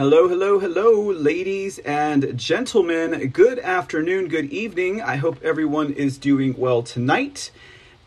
[0.00, 3.28] Hello, hello, hello, ladies and gentlemen.
[3.28, 5.02] Good afternoon, good evening.
[5.02, 7.50] I hope everyone is doing well tonight.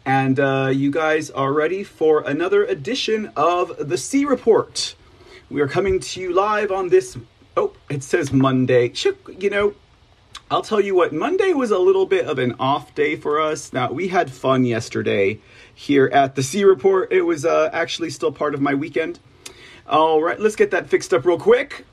[0.04, 4.95] And uh, you guys are ready for another edition of the C Report.
[5.52, 7.16] We are coming to you live on this.
[7.55, 8.91] Oh, it says Monday.
[9.27, 9.76] You know,
[10.49, 13.71] I'll tell you what, Monday was a little bit of an off day for us.
[13.71, 15.40] Now, we had fun yesterday
[15.76, 17.13] here at the C Report.
[17.13, 19.20] It was uh, actually still part of my weekend.
[19.88, 21.86] All right, let's get that fixed up real quick.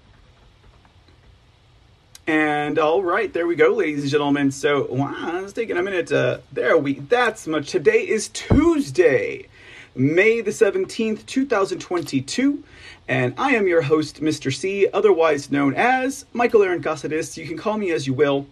[2.29, 4.53] And all right, there we go, ladies and gentlemen.
[4.53, 6.13] So, wow, it's taking a minute.
[6.13, 6.95] Uh, there we.
[6.95, 7.69] That's much.
[7.69, 9.49] Today is Tuesday,
[9.97, 12.63] May the seventeenth, two thousand twenty-two,
[13.09, 14.55] and I am your host, Mr.
[14.55, 17.37] C, otherwise known as Michael Aaron Casadis.
[17.37, 18.47] You can call me as you will.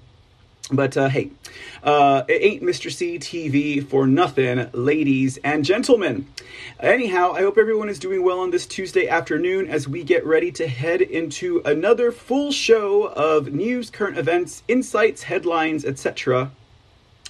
[0.70, 1.30] But uh, hey,
[1.82, 2.92] uh, it ain't Mr.
[2.92, 6.26] C TV for nothing, ladies and gentlemen.
[6.78, 10.52] Anyhow, I hope everyone is doing well on this Tuesday afternoon as we get ready
[10.52, 16.50] to head into another full show of news, current events, insights, headlines, etc.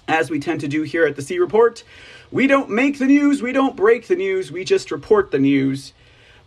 [0.08, 1.84] As we tend to do here at the C Report,
[2.32, 5.92] we don't make the news, we don't break the news, we just report the news.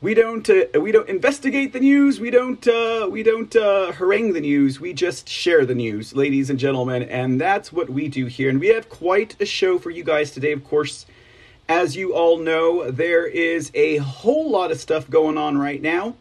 [0.02, 2.20] We don't uh, we don't investigate the news.
[2.20, 4.80] We don't uh, we don't uh, harangue the news.
[4.80, 8.50] We just share the news, ladies and gentlemen, and that's what we do here.
[8.50, 10.54] And we have quite a show for you guys today.
[10.54, 11.06] Of course,
[11.70, 16.16] as you all know, there is a whole lot of stuff going on right now.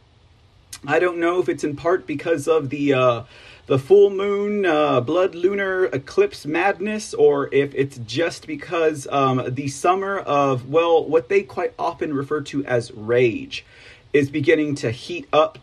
[0.87, 3.23] I don't know if it's in part because of the uh,
[3.71, 9.69] the full moon uh, blood lunar eclipse madness, or if it's just because um, the
[9.69, 13.65] summer of well, what they quite often refer to as rage
[14.13, 15.61] is beginning to heat up.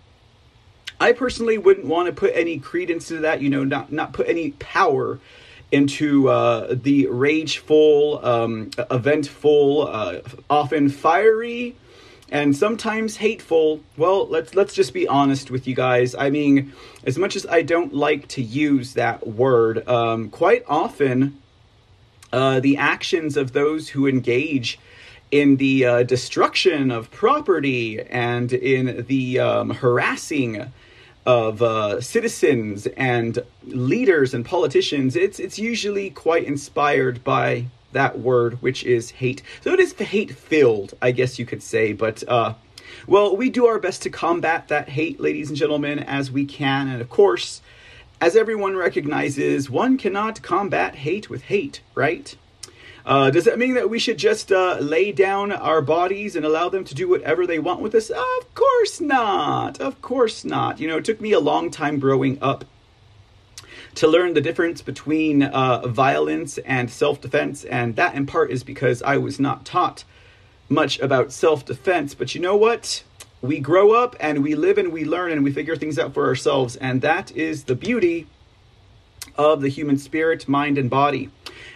[1.01, 4.29] I personally wouldn't want to put any credence to that, you know, not not put
[4.29, 5.19] any power
[5.69, 11.75] into uh, the rageful, um, eventful, uh, often fiery,
[12.31, 13.81] and sometimes hateful.
[13.95, 16.15] Well, let's let's just be honest with you guys.
[16.15, 16.73] I mean,
[17.03, 21.41] as much as I don't like to use that word, um, quite often
[22.33, 24.79] uh, the actions of those who engage
[25.31, 30.71] in the uh, destruction of property and in the um, harassing
[31.25, 38.61] of uh, citizens and leaders and politicians, it's it's usually quite inspired by that word,
[38.61, 39.41] which is hate.
[39.61, 41.93] So it is hate filled, I guess you could say.
[41.93, 42.53] But uh,
[43.05, 46.87] well, we do our best to combat that hate, ladies and gentlemen, as we can,
[46.87, 47.61] and of course.
[48.19, 52.35] As everyone recognizes, one cannot combat hate with hate, right?
[53.05, 56.67] Uh, does that mean that we should just uh, lay down our bodies and allow
[56.67, 58.09] them to do whatever they want with us?
[58.09, 59.79] Of course not.
[59.79, 60.79] Of course not.
[60.79, 62.65] You know, it took me a long time growing up
[63.97, 68.63] to learn the difference between uh, violence and self defense, and that in part is
[68.63, 70.03] because I was not taught
[70.69, 72.13] much about self defense.
[72.13, 73.03] But you know what?
[73.41, 76.27] We grow up and we live and we learn and we figure things out for
[76.27, 78.27] ourselves, and that is the beauty
[79.35, 81.29] of the human spirit, mind, and body.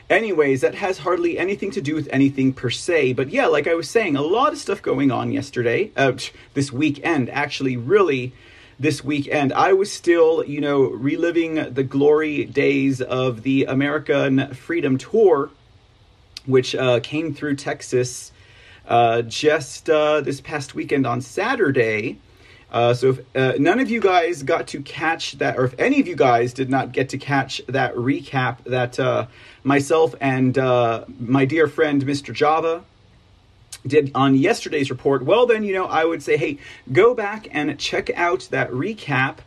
[0.07, 3.13] Anyways, that has hardly anything to do with anything per se.
[3.13, 6.13] But yeah, like I was saying, a lot of stuff going on yesterday, uh,
[6.53, 8.33] this weekend, actually, really
[8.79, 9.53] this weekend.
[9.53, 15.51] I was still, you know, reliving the glory days of the American Freedom Tour,
[16.45, 18.31] which uh, came through Texas
[18.87, 22.17] uh, just uh, this past weekend on Saturday.
[22.71, 25.99] Uh, so if uh, none of you guys got to catch that, or if any
[25.99, 29.27] of you guys did not get to catch that recap that uh,
[29.63, 30.55] myself and
[31.19, 32.33] my dear friend Mr.
[32.33, 32.83] Java
[33.85, 36.57] did on yesterday's report, well, then, you know, I would say, hey,
[36.91, 39.37] go back and check out that recap.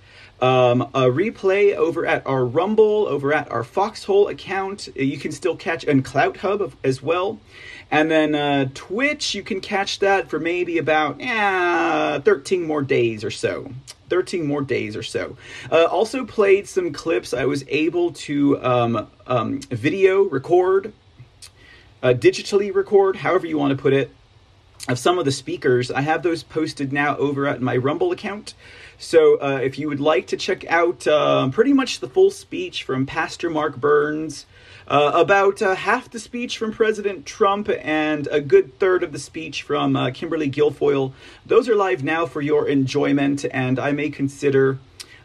[0.41, 4.88] Um, a replay over at our Rumble, over at our Foxhole account.
[4.94, 7.38] You can still catch, and Clout Hub as well.
[7.91, 13.23] And then uh, Twitch, you can catch that for maybe about eh, 13 more days
[13.23, 13.70] or so.
[14.08, 15.37] 13 more days or so.
[15.70, 20.93] Uh, also played some clips I was able to um, um, video record,
[22.03, 24.11] uh, digitally record, however you want to put it,
[24.88, 25.91] of some of the speakers.
[25.91, 28.55] I have those posted now over at my Rumble account.
[28.99, 32.85] So uh, if you would like to check out uh, pretty much the full speech
[32.85, 34.47] from Pastor Mark Burns,
[34.87, 39.19] uh, about uh, half the speech from President Trump and a good third of the
[39.19, 41.12] speech from uh, Kimberly Guilfoyle.
[41.47, 44.79] Those are live now for your enjoyment, and I may consider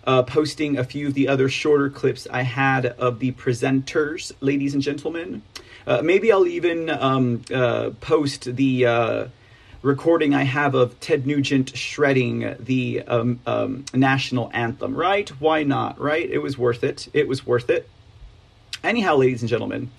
[0.07, 4.74] uh, posting a few of the other shorter clips I had of the presenters, ladies
[4.74, 5.42] and gentlemen.
[6.04, 7.42] Maybe I'll even um,
[8.00, 9.30] post the
[9.81, 15.30] recording I have of Ted Nugent shredding the um, um, national anthem, right?
[15.40, 16.30] Why not, right?
[16.30, 17.08] It was worth it.
[17.14, 17.90] It was worth it.
[18.84, 19.90] Anyhow, ladies and gentlemen,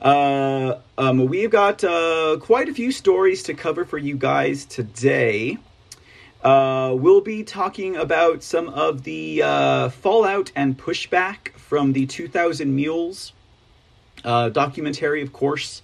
[0.00, 5.58] uh, um, we've got uh, quite a few stories to cover for you guys today.
[6.42, 12.74] Uh, we'll be talking about some of the uh, fallout and pushback from the 2000
[12.74, 13.32] Mules
[14.24, 15.82] uh, documentary, of course,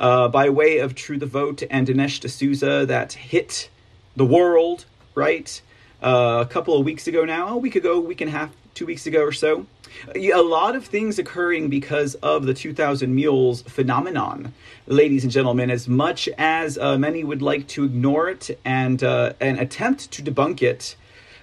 [0.00, 3.68] uh, by way of True the Vote and Dinesh D'Souza that hit
[4.16, 5.60] the world, right?
[6.02, 8.86] Uh, a couple of weeks ago now, a week ago, week and a half, two
[8.86, 9.66] weeks ago or so.
[10.14, 14.54] A lot of things occurring because of the 2000 Mules phenomenon,
[14.86, 15.70] ladies and gentlemen.
[15.70, 20.22] As much as uh, many would like to ignore it and uh, and attempt to
[20.22, 20.96] debunk it,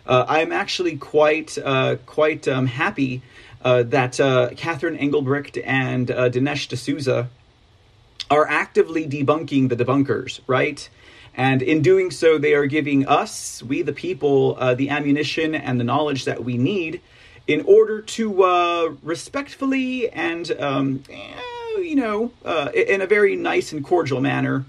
[0.07, 3.21] uh, I'm actually quite uh, quite um, happy
[3.63, 7.29] uh, that uh, Catherine Engelbrecht and Dinesh D'Souza
[8.29, 10.89] are actively debunking the debunkers, right?
[11.35, 15.83] And in doing so, they are giving us, we the people, the ammunition and the
[15.83, 17.01] knowledge that we need
[17.47, 23.71] in order to uh, respectfully and um, eh, you know uh, in a very nice
[23.71, 24.65] and cordial manner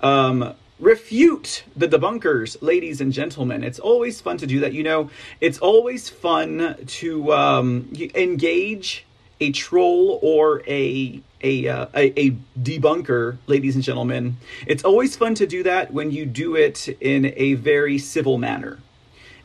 [0.00, 5.10] um, refute the debunkers ladies and gentlemen it's always fun to do that you know
[5.40, 9.04] it's always fun to um, engage
[9.40, 14.38] a troll or a a, uh, a, a debunker, ladies and gentlemen.
[14.66, 18.78] It's always fun to do that when you do it in a very civil manner.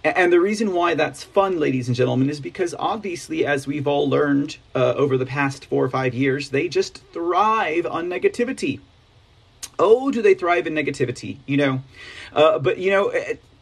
[0.03, 4.09] And the reason why that's fun, ladies and gentlemen, is because obviously, as we've all
[4.09, 8.79] learned uh, over the past four or five years, they just thrive on negativity.
[9.77, 11.37] Oh, do they thrive in negativity?
[11.45, 11.83] You know,
[12.31, 13.11] uh, but you know,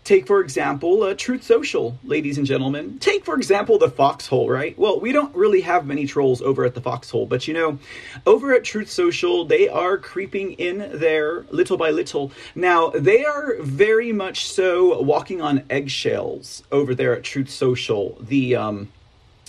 [0.07, 2.98] Take, for example, uh, Truth Social, ladies and gentlemen.
[2.98, 4.74] Take, for example, the Foxhole, right?
[4.80, 7.77] Well, we don't really have many trolls over at the Foxhole, but you know,
[8.25, 12.31] over at Truth Social, they are creeping in there little by little.
[12.56, 18.18] Now, they are very much so walking on eggshells over there at Truth Social.
[18.21, 18.88] The, um,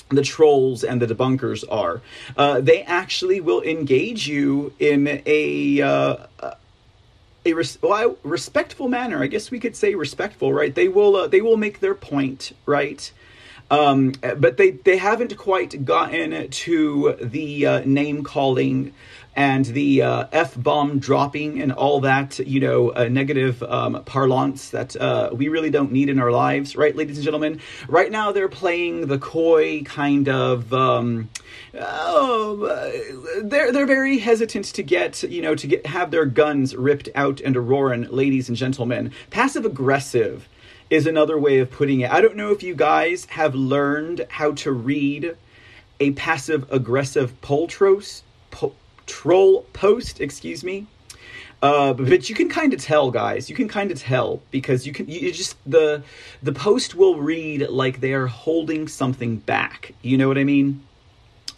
[0.09, 2.01] the trolls and the debunkers are.
[2.37, 6.17] Uh, they actually will engage you in a, uh,
[7.45, 9.23] a res- well, respectful manner.
[9.23, 10.75] I guess we could say respectful, right?
[10.75, 13.11] They will uh, they will make their point, right?
[13.71, 18.95] Um, but they they haven't quite gotten to the uh, name calling
[19.37, 24.71] and the uh, f bomb dropping and all that you know uh, negative um, parlance
[24.71, 27.61] that uh, we really don't need in our lives, right, ladies and gentlemen?
[27.89, 30.73] Right now they're playing the coy kind of.
[30.73, 31.29] Um,
[31.75, 37.09] oh, they're they're very hesitant to get you know to get have their guns ripped
[37.15, 39.13] out and roaring, ladies and gentlemen.
[39.31, 40.49] Passive aggressive
[40.91, 42.11] is another way of putting it.
[42.11, 45.37] I don't know if you guys have learned how to read
[46.01, 48.75] a passive aggressive poltros po,
[49.07, 50.87] troll post, excuse me.
[51.61, 53.51] Uh, but you can kind of tell, guys.
[53.51, 55.09] You can kind of tell because you can.
[55.09, 56.05] You just the
[56.43, 59.93] the post will read like they are holding something back.
[60.03, 60.85] You know what I mean?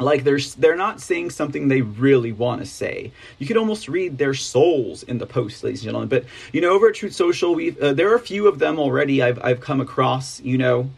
[0.00, 3.12] Like they're they're not saying something they really want to say.
[3.38, 6.08] You could almost read their souls in the post, ladies and gentlemen.
[6.08, 8.78] But you know, over at Truth Social, we uh, there are a few of them
[8.78, 9.22] already.
[9.22, 10.90] I've I've come across, you know,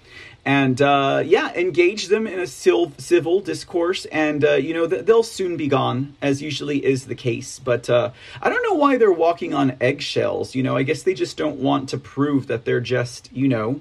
[0.45, 5.57] and uh, yeah, engage them in a civil discourse, and uh, you know they'll soon
[5.57, 7.59] be gone, as usually is the case.
[7.59, 10.55] But uh, I don't know why they're walking on eggshells.
[10.55, 13.81] You know, I guess they just don't want to prove that they're just you know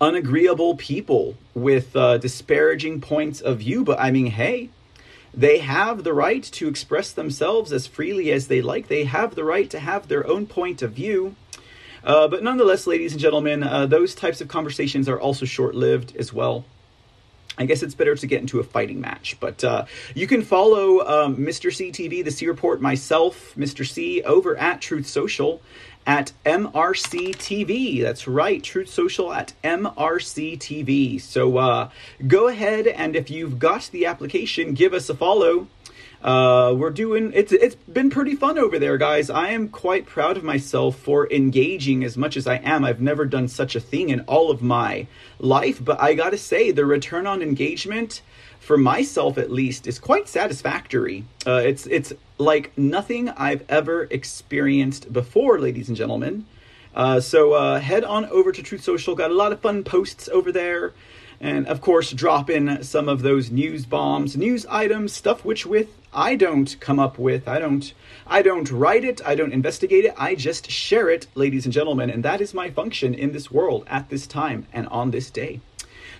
[0.00, 3.84] unagreeable people with uh, disparaging points of view.
[3.84, 4.70] But I mean, hey,
[5.32, 8.88] they have the right to express themselves as freely as they like.
[8.88, 11.36] They have the right to have their own point of view.
[12.04, 16.16] Uh, but nonetheless, ladies and gentlemen, uh, those types of conversations are also short lived
[16.16, 16.64] as well.
[17.58, 19.36] I guess it's better to get into a fighting match.
[19.40, 21.74] But uh, you can follow um, Mr.
[21.74, 23.86] C TV, the C Report, myself, Mr.
[23.86, 25.62] C, over at Truth Social
[26.06, 28.00] at MRC TV.
[28.00, 31.20] That's right, Truth Social at MRC TV.
[31.20, 31.90] So uh,
[32.26, 35.66] go ahead and if you've got the application, give us a follow.
[36.22, 39.28] Uh, we're doing it's it's been pretty fun over there, guys.
[39.28, 42.84] I am quite proud of myself for engaging as much as I am.
[42.84, 45.06] I've never done such a thing in all of my
[45.38, 48.22] life, but I gotta say the return on engagement
[48.66, 51.24] for myself at least is quite satisfactory.
[51.46, 56.46] Uh, it's it's like nothing I've ever experienced before, ladies and gentlemen.
[56.92, 59.14] Uh, so uh, head on over to Truth Social.
[59.14, 60.94] Got a lot of fun posts over there,
[61.40, 65.88] and of course, drop in some of those news bombs, news items, stuff which with
[66.12, 67.46] I don't come up with.
[67.46, 67.92] I don't.
[68.26, 69.20] I don't write it.
[69.24, 70.14] I don't investigate it.
[70.18, 73.84] I just share it, ladies and gentlemen, and that is my function in this world
[73.86, 75.60] at this time and on this day.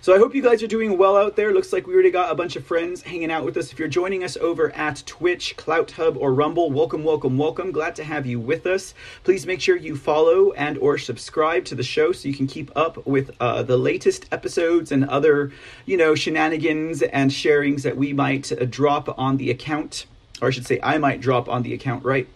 [0.06, 1.52] So I hope you guys are doing well out there.
[1.52, 3.72] Looks like we already got a bunch of friends hanging out with us.
[3.72, 7.72] If you're joining us over at Twitch, Clout Hub, or Rumble, welcome, welcome, welcome.
[7.72, 8.94] Glad to have you with us.
[9.24, 12.70] Please make sure you follow and or subscribe to the show so you can keep
[12.76, 15.50] up with uh, the latest episodes and other,
[15.86, 20.06] you know, shenanigans and sharings that we might uh, drop on the account,
[20.40, 22.28] or I should say, I might drop on the account, right?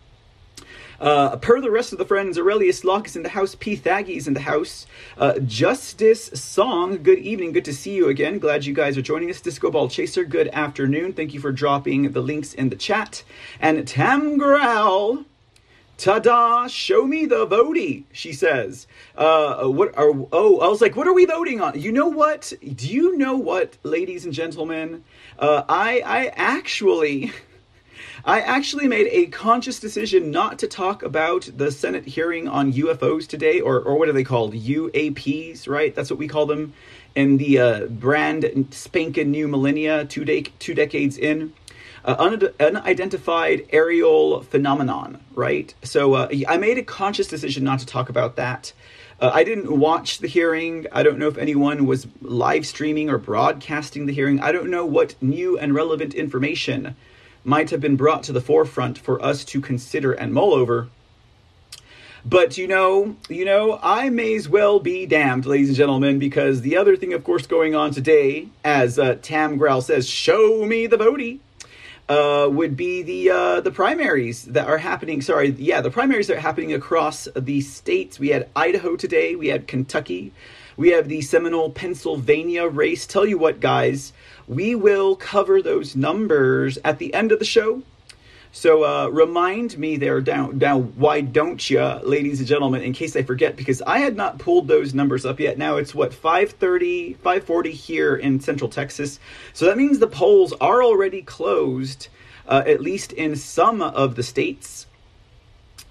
[1.01, 3.55] Uh, per the rest of the friends, Aurelius Locke is in the house.
[3.55, 3.75] P.
[3.75, 4.87] Thaggy's in the house.
[5.17, 7.53] Uh, Justice Song, good evening.
[7.53, 8.39] Good to see you again.
[8.39, 9.41] Glad you guys are joining us.
[9.41, 11.15] Disco Ball Chaser, good afternoon.
[11.15, 13.23] Thank you for dropping the links in the chat.
[13.61, 15.25] And Tam Growl,
[15.97, 16.67] Ta-da!
[16.67, 18.07] Show me the voting.
[18.11, 18.87] She says.
[19.15, 20.13] Uh, what are?
[20.33, 21.79] Oh, I was like, what are we voting on?
[21.79, 22.55] You know what?
[22.75, 25.05] Do you know what, ladies and gentlemen?
[25.39, 27.33] Uh, I I actually.
[28.25, 33.27] I actually made a conscious decision not to talk about the Senate hearing on UFOs
[33.27, 34.53] today, or, or what are they called?
[34.53, 35.95] UAPs, right?
[35.95, 36.75] That's what we call them
[37.15, 41.55] in the uh, brand spanking new millennia, two, de- two decades in
[42.05, 45.73] uh, un- unidentified aerial phenomenon, right?
[45.83, 48.75] So uh, I made a conscious decision not to talk about that.
[49.19, 50.87] Uh, I didn't watch the hearing.
[50.93, 54.41] I don't know if anyone was live streaming or broadcasting the hearing.
[54.41, 56.97] I don't know what new and relevant information
[57.45, 60.89] might have been brought to the forefront for us to consider and mull over.
[62.25, 66.61] But you know, you know, I may as well be damned, ladies and gentlemen, because
[66.61, 70.87] the other thing, of course, going on today, as uh, Tam Growl says, show me
[70.87, 71.41] the voting
[72.11, 75.23] uh, would be the uh, the primaries that are happening.
[75.23, 78.19] Sorry, yeah, the primaries that are happening across the states.
[78.19, 79.37] We had Idaho today.
[79.37, 80.33] We had Kentucky.
[80.77, 83.07] We have the Seminole, Pennsylvania race.
[83.07, 84.13] Tell you what, guys,
[84.51, 87.83] we will cover those numbers at the end of the show.
[88.51, 93.15] So uh, remind me there down down why don't you, ladies and gentlemen, in case
[93.15, 95.57] I forget, because I had not pulled those numbers up yet.
[95.57, 99.21] Now it's what 5:30, 5:40 here in Central Texas.
[99.53, 102.09] So that means the polls are already closed,
[102.49, 104.87] uh, at least in some of the states.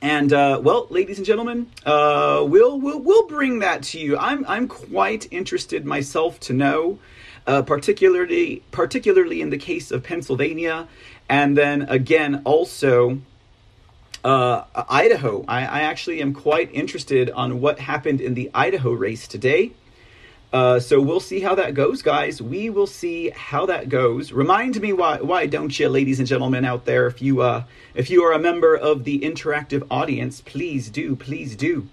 [0.02, 4.18] And uh, well, ladies and gentlemen, uh, we'll we'll we'll bring that to you.
[4.18, 7.00] I'm I'm quite interested myself to know.
[7.50, 10.88] Uh, particularly particularly in the case of Pennsylvania
[11.28, 13.22] and then again, also
[14.24, 15.46] uh, Idaho.
[15.48, 19.72] I, I, actually am quite interested on what happened in the Idaho race today.
[20.54, 22.40] Uh, so we'll see how that goes, guys.
[22.40, 24.32] We will see how that goes.
[24.32, 27.64] Remind me why why don't you, ladies and gentlemen out there, if you uh,
[27.96, 31.88] if you are a member of the interactive audience, please do, please do.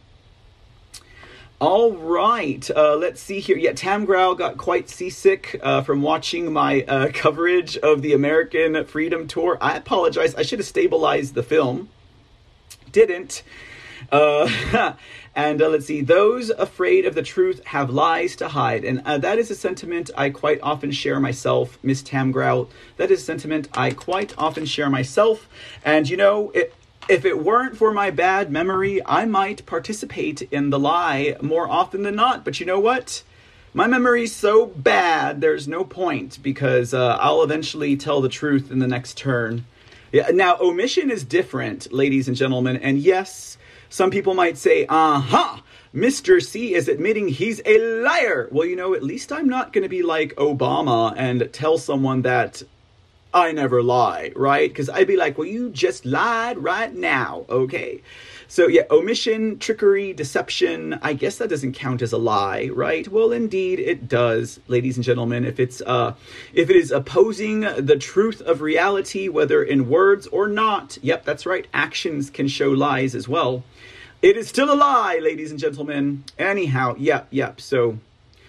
[1.59, 3.57] All right, uh, let's see here.
[3.57, 8.85] Yeah, Tam Growl got quite seasick uh, from watching my uh, coverage of the American
[8.85, 9.57] Freedom Tour.
[9.59, 10.35] I apologize.
[10.35, 11.89] I should have stabilized the film.
[12.93, 13.43] Didn't.
[14.13, 14.93] Uh,
[15.35, 16.03] and uh, let's see.
[16.03, 20.11] Those afraid of the truth have lies to hide, and uh, that is a sentiment
[20.15, 22.69] I quite often share myself, Miss Tam Growl.
[22.99, 25.49] That is a sentiment I quite often share myself.
[25.87, 26.75] And you know, it,
[27.09, 32.03] if it weren't for my bad memory, I might participate in the lie more often
[32.03, 32.45] than not.
[32.45, 33.23] But you know what?
[33.73, 38.79] My memory's so bad, there's no point because uh, I'll eventually tell the truth in
[38.79, 39.67] the next turn.
[40.13, 42.79] Yeah, now, omission is different, ladies and gentlemen.
[42.79, 43.59] And yes,
[43.91, 45.59] some people might say, uh huh,
[45.95, 46.43] Mr.
[46.43, 48.49] C is admitting he's a liar.
[48.51, 52.23] Well, you know, at least I'm not going to be like Obama and tell someone
[52.23, 52.63] that
[53.37, 54.67] I never lie, right?
[54.67, 58.01] Because I'd be like, well, you just lied right now, okay?
[58.49, 63.07] So, yeah, omission, trickery, deception, I guess that doesn't count as a lie, right?
[63.07, 65.45] Well, indeed it does, ladies and gentlemen.
[65.45, 66.15] If it's uh
[66.55, 71.45] if it is opposing the truth of reality whether in words or not, yep, that's
[71.45, 71.67] right.
[71.75, 73.65] Actions can show lies as well.
[74.23, 76.25] It is still a lie, ladies and gentlemen.
[76.39, 77.61] Anyhow, yep, yep.
[77.61, 77.99] So,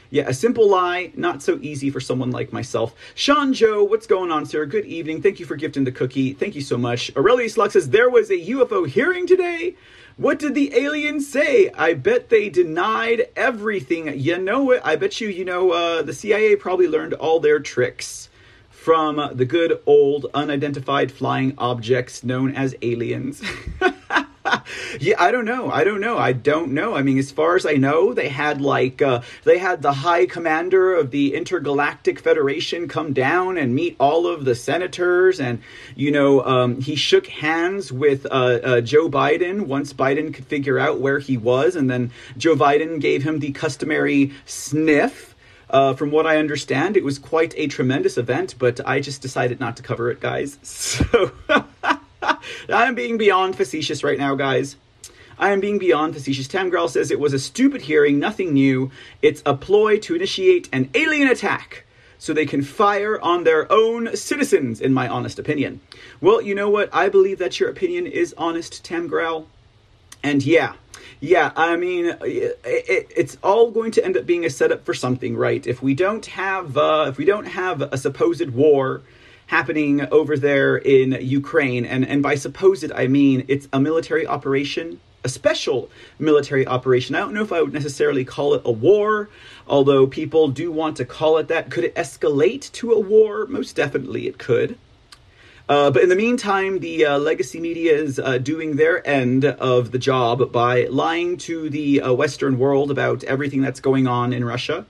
[0.09, 2.95] yeah, a simple lie, not so easy for someone like myself.
[3.15, 4.65] Sean Joe, what's going on, sir?
[4.65, 5.21] Good evening.
[5.21, 6.33] Thank you for gifting the cookie.
[6.33, 7.15] Thank you so much.
[7.15, 9.75] Aurelius Lux says there was a UFO hearing today.
[10.17, 11.69] What did the aliens say?
[11.71, 14.17] I bet they denied everything.
[14.19, 14.81] You know it.
[14.83, 18.29] I bet you, you know, uh, the CIA probably learned all their tricks
[18.69, 23.43] from the good old unidentified flying objects known as aliens.
[24.99, 25.69] yeah, I don't know.
[25.69, 26.17] I don't know.
[26.17, 26.95] I don't know.
[26.95, 30.25] I mean, as far as I know, they had like uh, they had the high
[30.25, 35.61] commander of the intergalactic federation come down and meet all of the senators, and
[35.95, 40.79] you know, um, he shook hands with uh, uh, Joe Biden once Biden could figure
[40.79, 45.35] out where he was, and then Joe Biden gave him the customary sniff.
[45.69, 49.59] Uh, from what I understand, it was quite a tremendous event, but I just decided
[49.59, 50.57] not to cover it, guys.
[50.63, 51.31] So.
[52.69, 54.75] I'm being beyond facetious right now, guys.
[55.39, 56.47] I am being beyond facetious.
[56.47, 58.91] Tam Growl says it was a stupid hearing, nothing new.
[59.21, 61.85] It's a ploy to initiate an alien attack
[62.17, 65.79] so they can fire on their own citizens, in my honest opinion.
[66.19, 66.89] Well, you know what?
[66.91, 69.47] I believe that your opinion is honest, Tam Growl.
[70.23, 70.73] And yeah,
[71.19, 74.95] yeah, I mean, it, it, it's all going to end up being a setup for
[74.95, 75.65] something, right?
[75.67, 79.03] If we don't have, uh, if we don't have a supposed war
[79.47, 81.85] happening over there in Ukraine.
[81.85, 85.89] And, and by supposed, I mean it's a military operation, a special
[86.19, 87.15] military operation.
[87.15, 89.29] I don't know if I would necessarily call it a war,
[89.67, 91.69] although people do want to call it that.
[91.69, 93.45] Could it escalate to a war?
[93.47, 94.77] Most definitely it could.
[95.69, 99.91] Uh, but in the meantime, the uh, legacy media is uh, doing their end of
[99.91, 104.45] the job by lying to the uh, Western world about everything that's going on in
[104.45, 104.85] Russia.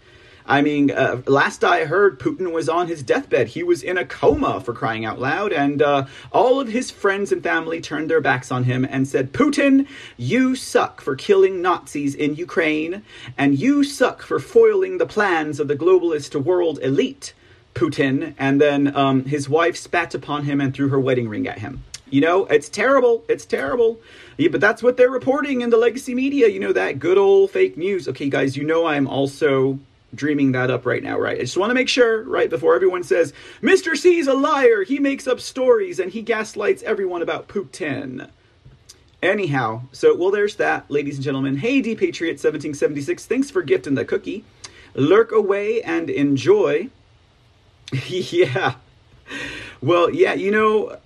[0.47, 3.49] I mean, uh, last I heard, Putin was on his deathbed.
[3.49, 7.31] He was in a coma for crying out loud, and uh, all of his friends
[7.31, 12.15] and family turned their backs on him and said, Putin, you suck for killing Nazis
[12.15, 13.03] in Ukraine,
[13.37, 17.33] and you suck for foiling the plans of the globalist world elite.
[17.73, 21.59] Putin, and then um, his wife spat upon him and threw her wedding ring at
[21.59, 21.83] him.
[22.09, 23.23] You know, it's terrible.
[23.29, 23.99] It's terrible.
[24.37, 26.47] Yeah, but that's what they're reporting in the legacy media.
[26.47, 28.07] You know, that good old fake news.
[28.07, 29.77] Okay, guys, you know I'm also
[30.13, 31.37] dreaming that up right now, right?
[31.37, 33.95] I just want to make sure, right, before everyone says, Mr.
[33.95, 34.83] C's a liar.
[34.83, 38.29] He makes up stories and he gaslights everyone about Putin.
[39.21, 41.57] Anyhow, so, well, there's that, ladies and gentlemen.
[41.57, 44.45] Hey, D Patriot 1776, thanks for gifting the cookie.
[44.93, 46.89] Lurk away and enjoy.
[48.07, 48.75] yeah.
[49.81, 50.97] Well, yeah, you know,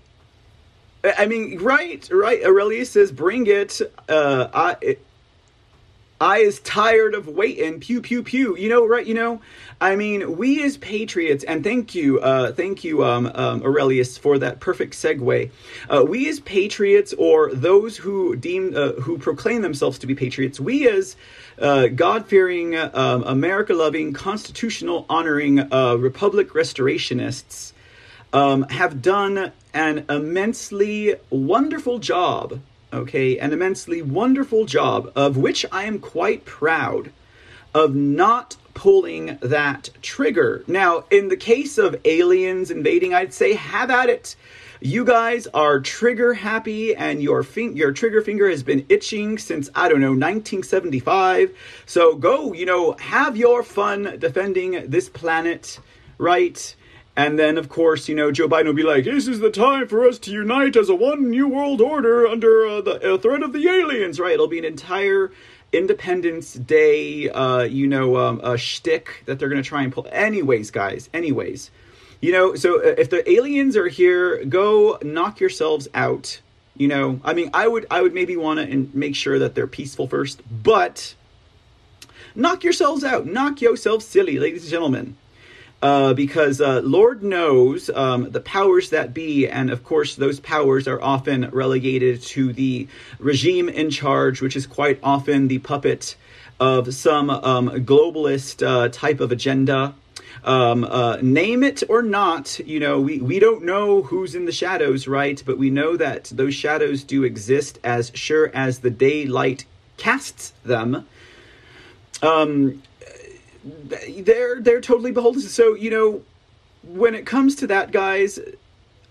[1.03, 2.43] I mean, right, right.
[2.43, 4.97] Aurelius says, "Bring it." Uh, I,
[6.21, 7.79] I is tired of waiting.
[7.79, 8.55] Pew pew pew.
[8.55, 9.05] You know, right?
[9.05, 9.41] You know,
[9.81, 14.37] I mean, we as patriots, and thank you, uh, thank you, um, um, Aurelius, for
[14.37, 15.49] that perfect segue.
[15.89, 20.59] Uh, we as patriots, or those who deem, uh, who proclaim themselves to be patriots,
[20.59, 21.15] we as
[21.57, 27.73] uh, God fearing, um, America loving, constitutional honoring uh, Republic restorationists
[28.31, 32.59] um, have done an immensely wonderful job,
[32.93, 37.11] okay, an immensely wonderful job of which I am quite proud
[37.73, 40.63] of not pulling that trigger.
[40.67, 44.35] Now, in the case of aliens invading, I'd say have at it.
[44.83, 49.69] You guys are trigger happy, and your fin- your trigger finger has been itching since
[49.75, 51.51] I don't know 1975.
[51.85, 55.79] So go, you know, have your fun defending this planet,
[56.17, 56.75] right?
[57.21, 59.87] And then, of course, you know, Joe Biden will be like, "This is the time
[59.87, 63.43] for us to unite as a one new world order under uh, the uh, threat
[63.43, 64.33] of the aliens." Right?
[64.33, 65.31] It'll be an entire
[65.71, 70.07] Independence Day, uh, you know, um, a shtick that they're going to try and pull.
[70.11, 71.11] Anyways, guys.
[71.13, 71.69] Anyways,
[72.21, 76.41] you know, so uh, if the aliens are here, go knock yourselves out.
[76.75, 79.67] You know, I mean, I would, I would maybe want to make sure that they're
[79.67, 81.13] peaceful first, but
[82.33, 85.17] knock yourselves out, knock yourselves silly, ladies and gentlemen.
[85.81, 90.87] Uh, because uh, Lord knows um, the powers that be, and of course, those powers
[90.87, 96.15] are often relegated to the regime in charge, which is quite often the puppet
[96.59, 99.95] of some um, globalist uh, type of agenda
[100.43, 104.51] um, uh, name it or not, you know, we, we don't know who's in the
[104.51, 105.41] shadows, right?
[105.45, 109.65] But we know that those shadows do exist as sure as the daylight
[109.97, 111.07] casts them.
[112.23, 112.81] Um,
[113.63, 115.41] they're they're totally beholden.
[115.41, 116.21] So you know,
[116.83, 118.39] when it comes to that, guys,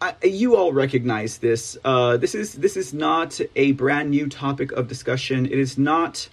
[0.00, 1.76] I, you all recognize this.
[1.84, 5.46] Uh, this is this is not a brand new topic of discussion.
[5.46, 6.28] It is not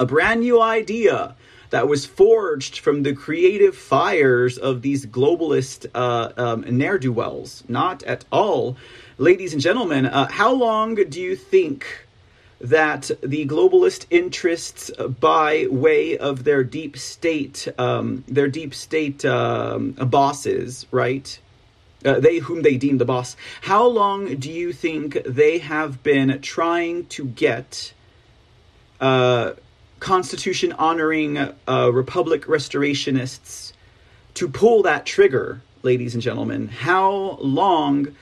[0.00, 1.36] a brand new idea
[1.70, 7.64] that was forged from the creative fires of these globalist uh, um, ne'er do wells.
[7.68, 8.76] Not at all.
[9.16, 12.06] Ladies and gentlemen, uh, how long do you think
[12.62, 19.92] that the globalist interests, by way of their deep state, um, their deep state um,
[19.92, 21.38] bosses, right?
[22.04, 23.36] Uh, they whom they deem the boss.
[23.62, 27.92] How long do you think they have been trying to get
[29.00, 29.52] uh,
[30.00, 33.72] Constitution honoring uh, Republic restorationists
[34.34, 36.68] to pull that trigger, ladies and gentlemen?
[36.68, 38.14] How long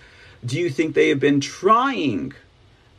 [0.45, 2.33] do you think they have been trying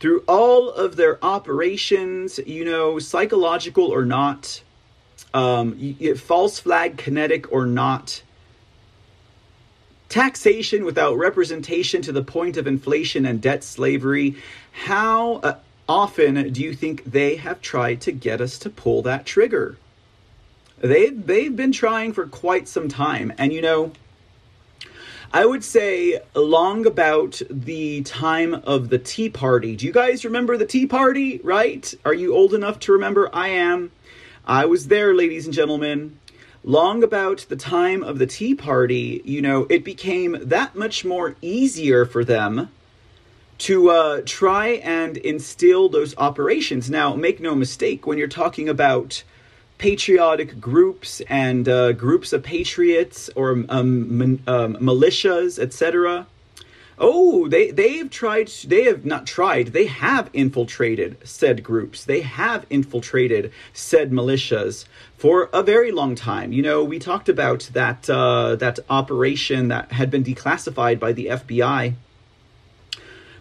[0.02, 4.64] through all of their operations, you know, psychological or not,
[5.32, 8.24] um, false flag kinetic or not?
[10.10, 14.36] Taxation without representation to the point of inflation and debt slavery.
[14.72, 19.26] How uh, often do you think they have tried to get us to pull that
[19.26, 19.78] trigger?
[20.80, 23.92] They've, they've been trying for quite some time, and you know,
[25.34, 29.78] I would say long about the time of the Tea Party.
[29.78, 31.40] Do you guys remember the Tea Party?
[31.42, 31.94] Right?
[32.04, 33.30] Are you old enough to remember?
[33.34, 33.92] I am.
[34.46, 36.20] I was there, ladies and gentlemen.
[36.66, 41.38] Long about the time of the Tea Party, you know, it became that much more
[41.42, 42.70] easier for them
[43.60, 46.90] to uh, try and instill those operations.
[46.90, 49.24] Now, make no mistake, when you're talking about
[49.82, 56.28] patriotic groups and uh, groups of patriots or um, um, militias, etc.
[57.00, 58.50] Oh, they they've tried.
[58.68, 59.70] They have not tried.
[59.70, 62.06] They have infiltrated said groups.
[62.06, 64.86] They have infiltrated said militias
[65.18, 66.54] for a very long time.
[66.54, 71.26] You know, we talked about that uh, that operation that had been declassified by the
[71.26, 71.96] FBI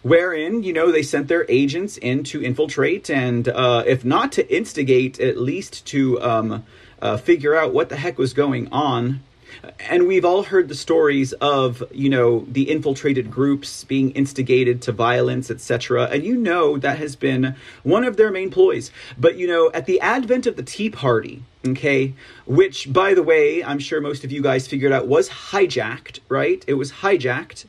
[0.03, 4.55] wherein you know they sent their agents in to infiltrate and uh, if not to
[4.55, 6.63] instigate at least to um,
[7.01, 9.21] uh, figure out what the heck was going on.
[9.89, 14.91] And we've all heard the stories of you know the infiltrated groups being instigated to
[14.91, 18.91] violence etc and you know that has been one of their main ploys.
[19.17, 22.13] But you know at the advent of the tea party okay
[22.47, 26.63] which by the way i'm sure most of you guys figured out was hijacked right?
[26.67, 27.65] It was hijacked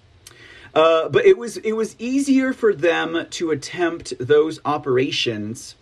[0.75, 5.77] uh, but it was it was easier for them to attempt those operations.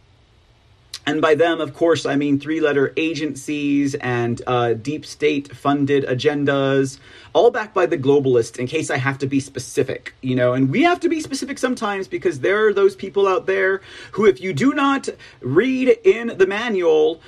[1.06, 6.04] And by them, of course, I mean three letter agencies and uh, deep state funded
[6.04, 6.98] agendas,
[7.32, 10.52] all backed by the globalists, in case I have to be specific, you know.
[10.52, 13.80] And we have to be specific sometimes because there are those people out there
[14.12, 15.08] who, if you do not
[15.40, 17.20] read in the manual,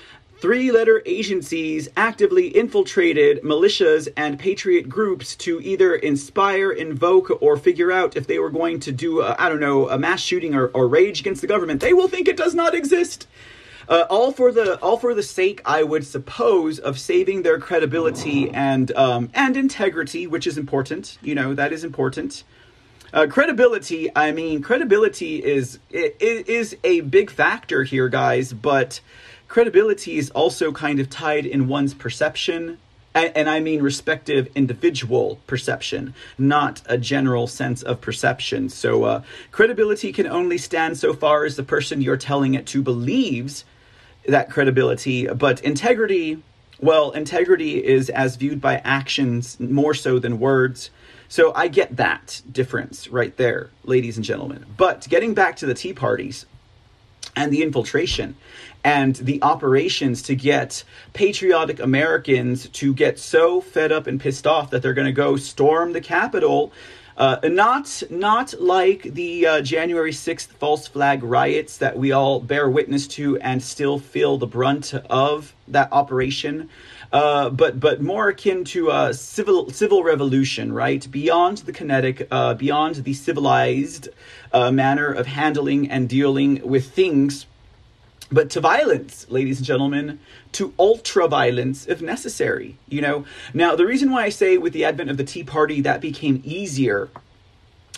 [0.42, 7.92] three letter agencies actively infiltrated militias and patriot groups to either inspire, invoke, or figure
[7.92, 10.88] out if they were going to do, I don't know, a mass shooting or, or
[10.88, 11.80] rage against the government.
[11.80, 13.28] They will think it does not exist.
[13.88, 18.50] Uh, all for the all for the sake, I would suppose, of saving their credibility
[18.50, 21.18] and um, and integrity, which is important.
[21.22, 22.42] You know that is important.
[23.12, 28.52] Uh, credibility, I mean, credibility is is a big factor here, guys.
[28.52, 29.00] But
[29.52, 32.78] credibility is also kind of tied in one's perception
[33.14, 38.70] and, I mean respective individual perception, not a general sense of perception.
[38.70, 42.80] So, uh, credibility can only stand so far as the person you're telling it to
[42.80, 43.66] believes
[44.26, 46.42] that credibility, but integrity,
[46.80, 50.88] well, integrity is as viewed by actions more so than words.
[51.28, 54.64] So, I get that difference right there, ladies and gentlemen.
[54.78, 56.46] But getting back to the Tea Parties
[57.36, 58.36] and the infiltration,
[58.84, 64.70] and the operations to get patriotic Americans to get so fed up and pissed off
[64.70, 66.72] that they're going to go storm the Capitol.
[67.14, 72.70] Uh, not not like the uh, January 6th false flag riots that we all bear
[72.70, 76.70] witness to and still feel the brunt of that operation.
[77.12, 81.06] Uh, but but more akin to a civil civil revolution, right?
[81.10, 84.08] Beyond the kinetic, uh, beyond the civilized
[84.50, 87.46] uh, manner of handling and dealing with things
[88.32, 90.18] but to violence, ladies and gentlemen,
[90.52, 92.78] to ultra violence if necessary.
[92.88, 95.80] You know, now the reason why I say with the advent of the Tea Party
[95.82, 97.10] that became easier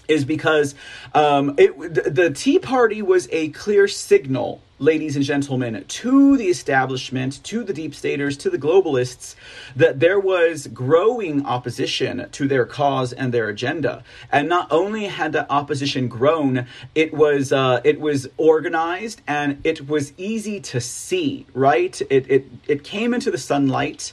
[0.09, 0.75] is because
[1.15, 6.47] um, it, the, the Tea Party was a clear signal ladies and gentlemen, to the
[6.47, 9.37] establishment, to the deep staters, to the globalists,
[9.77, 14.03] that there was growing opposition to their cause and their agenda.
[14.33, 19.89] And not only had that opposition grown, it was uh, it was organized and it
[19.89, 21.47] was easy to see.
[21.55, 22.01] Right?
[22.11, 24.13] It it it came into the sunlight.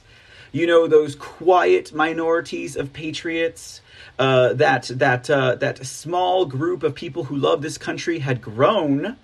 [0.52, 3.82] You know those quiet minorities of patriots.
[4.20, 9.18] Uh, that that uh, that small group of people who love this country had grown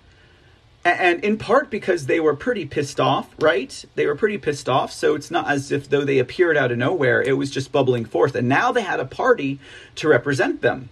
[0.84, 3.84] and in part because they were pretty pissed off, right?
[3.94, 6.78] They were pretty pissed off, so it's not as if though they appeared out of
[6.78, 8.34] nowhere, it was just bubbling forth.
[8.34, 9.58] And now they had a party
[9.96, 10.88] to represent them,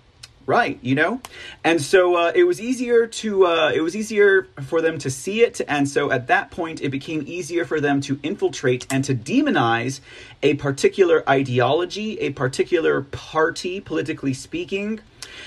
[0.46, 0.78] right?
[0.80, 1.20] You know,
[1.64, 5.42] and so uh, it was easier to uh, it was easier for them to see
[5.42, 9.14] it, and so at that point, it became easier for them to infiltrate and to
[9.14, 10.00] demonize
[10.42, 15.00] a particular ideology, a particular party, politically speaking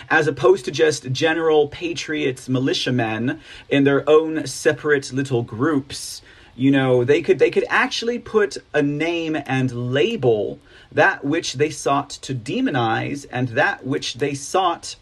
[0.09, 6.21] as opposed to just general patriots, militiamen in their own separate little groups.
[6.55, 10.59] You know, they could they could actually put a name and label
[10.91, 14.95] that which they sought to demonize and that which they sought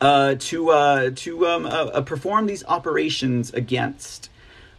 [0.00, 4.28] uh, to uh, to um, uh, uh perform these operations against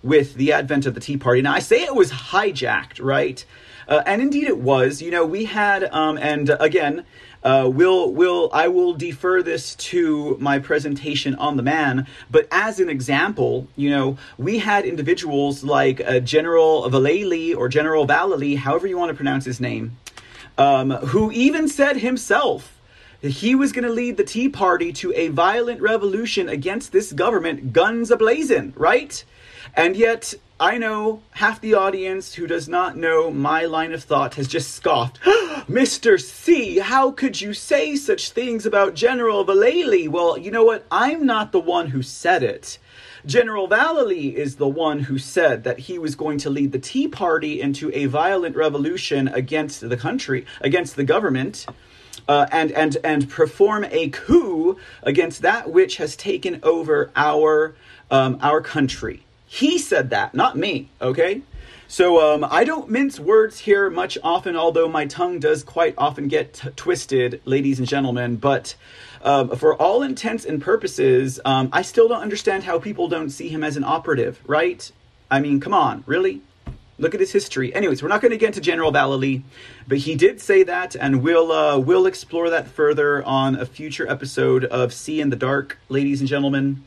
[0.01, 1.41] with the advent of the Tea Party.
[1.41, 3.43] Now, I say it was hijacked, right?
[3.87, 5.01] Uh, and indeed it was.
[5.01, 7.05] You know, we had, um, and again,
[7.43, 12.79] uh, will will I will defer this to my presentation on the man, but as
[12.79, 18.87] an example, you know, we had individuals like uh, General Vallely or General Vallely, however
[18.87, 19.97] you want to pronounce his name,
[20.57, 22.79] um, who even said himself
[23.21, 27.13] that he was going to lead the Tea Party to a violent revolution against this
[27.13, 29.23] government, guns ablazing, right?
[29.75, 34.35] And yet, I know half the audience who does not know my line of thought
[34.35, 35.19] has just scoffed.
[35.69, 36.21] Mr.
[36.21, 40.07] C, how could you say such things about General Vallely?
[40.07, 40.85] Well, you know what?
[40.91, 42.77] I'm not the one who said it.
[43.25, 47.07] General Vallely is the one who said that he was going to lead the Tea
[47.07, 51.65] Party into a violent revolution against the country, against the government.
[52.25, 57.75] Uh, and and and perform a coup against that which has taken over our
[58.11, 59.25] um, our country.
[59.45, 60.89] He said that, not me.
[61.01, 61.41] Okay,
[61.87, 66.27] so um, I don't mince words here much often, although my tongue does quite often
[66.27, 68.37] get t- twisted, ladies and gentlemen.
[68.37, 68.75] But
[69.23, 73.47] um, for all intents and purposes, um, I still don't understand how people don't see
[73.47, 74.91] him as an operative, right?
[75.31, 76.41] I mean, come on, really?
[76.99, 77.73] Look at his history.
[77.73, 79.41] Anyways, we're not going to get into General Vallely,
[79.87, 84.07] but he did say that, and we'll uh, we'll explore that further on a future
[84.07, 86.83] episode of See in the Dark, ladies and gentlemen.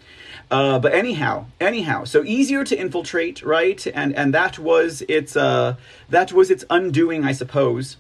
[0.49, 3.85] Uh, but anyhow, anyhow, so easier to infiltrate, right?
[3.95, 5.75] And and that was its uh,
[6.09, 7.97] that was its undoing, I suppose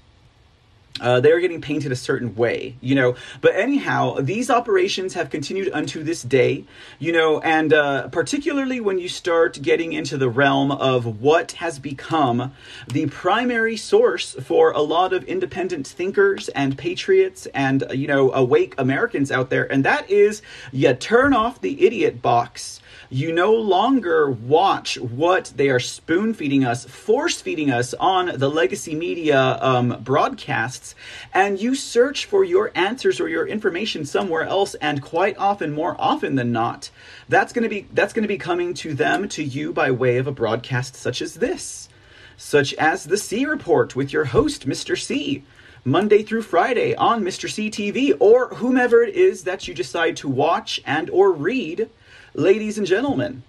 [1.00, 3.16] uh, they're getting painted a certain way, you know.
[3.40, 6.64] But anyhow, these operations have continued unto this day,
[6.98, 11.78] you know, and uh, particularly when you start getting into the realm of what has
[11.78, 12.52] become
[12.88, 18.74] the primary source for a lot of independent thinkers and patriots and, you know, awake
[18.78, 24.30] Americans out there, and that is you turn off the idiot box you no longer
[24.30, 30.00] watch what they are spoon feeding us, force feeding us on the legacy media um,
[30.02, 30.94] broadcasts,
[31.32, 34.74] and you search for your answers or your information somewhere else.
[34.76, 36.90] And quite often, more often than not,
[37.28, 40.18] that's going to be that's going to be coming to them to you by way
[40.18, 41.88] of a broadcast such as this,
[42.36, 45.00] such as the C Report with your host, Mr.
[45.00, 45.44] C.
[45.84, 47.48] Monday through Friday on Mr.
[47.48, 51.88] C TV or whomever it is that you decide to watch and or read
[52.36, 53.42] ladies and gentlemen.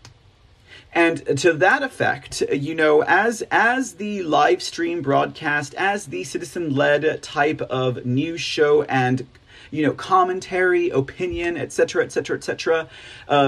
[0.93, 6.73] And to that effect, you know, as as the live stream broadcast, as the citizen
[6.73, 9.28] led type of news show and
[9.71, 12.88] you know, commentary, opinion, etc., etc., etc.,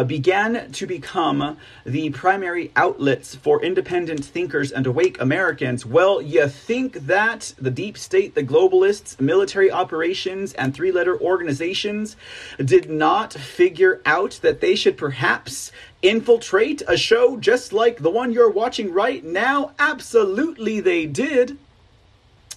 [0.05, 5.85] began to become the primary outlets for independent thinkers and awake Americans.
[5.85, 12.15] Well, you think that the deep state, the globalists, military operations, and three letter organizations
[12.57, 18.31] did not figure out that they should perhaps infiltrate a show just like the one
[18.31, 19.71] you're watching right now?
[19.77, 21.57] Absolutely, they did.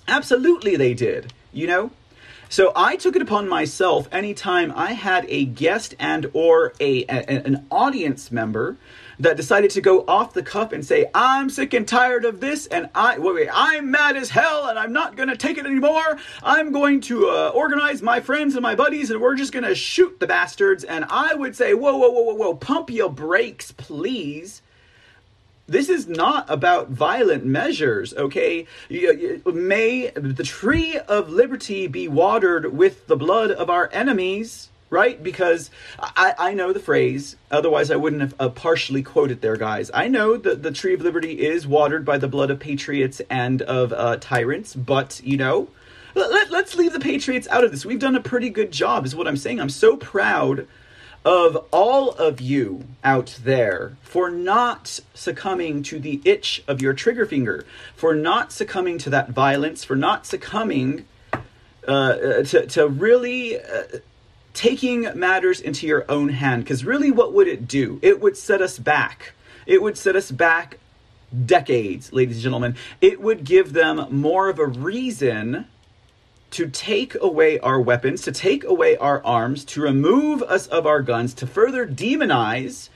[0.06, 1.32] Absolutely, they did.
[1.52, 1.90] You know?
[2.52, 7.46] So I took it upon myself anytime I had a guest and or a, a
[7.46, 8.76] an audience member
[9.18, 12.66] that decided to go off the cuff and say, I'm sick and tired of this,
[12.66, 16.18] and I wait, wait I'm mad as hell, and I'm not gonna take it anymore.
[16.42, 20.20] I'm going to uh, organize my friends and my buddies, and we're just gonna shoot
[20.20, 20.84] the bastards.
[20.84, 24.60] And I would say, whoa, whoa, whoa, whoa, whoa, pump your brakes, please
[25.72, 28.66] this is not about violent measures, okay?
[28.90, 35.22] May the tree of liberty be watered with the blood of our enemies, right?
[35.22, 39.90] Because I, I know the phrase, otherwise I wouldn't have uh, partially quoted there, guys.
[39.94, 43.62] I know that the tree of liberty is watered by the blood of patriots and
[43.62, 45.68] of uh, tyrants, but, you know,
[46.14, 47.86] let, us leave the patriots out of this.
[47.86, 49.60] We've done a pretty good job, is what I'm saying.
[49.60, 50.66] I'm so proud
[51.24, 57.26] of all of you out there for not succumbing to the itch of your trigger
[57.26, 61.04] finger, for not succumbing to that violence, for not succumbing
[61.86, 63.84] uh, to, to really uh,
[64.54, 66.64] taking matters into your own hand.
[66.64, 67.98] Because really, what would it do?
[68.02, 69.32] It would set us back.
[69.66, 70.78] It would set us back
[71.46, 72.76] decades, ladies and gentlemen.
[73.00, 75.66] It would give them more of a reason
[76.52, 81.02] to take away our weapons, to take away our arms, to remove us of our
[81.02, 82.88] guns, to further demonize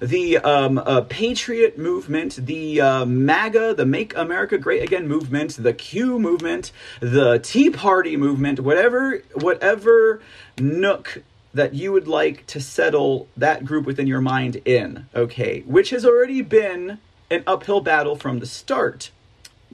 [0.00, 5.72] the um, uh, Patriot movement, the uh, MAGA, the Make America Great Again movement, the
[5.72, 10.20] Q movement, the Tea Party movement, whatever, whatever
[10.58, 15.90] nook that you would like to settle that group within your mind in, okay, which
[15.90, 16.98] has already been
[17.30, 19.10] an uphill battle from the start.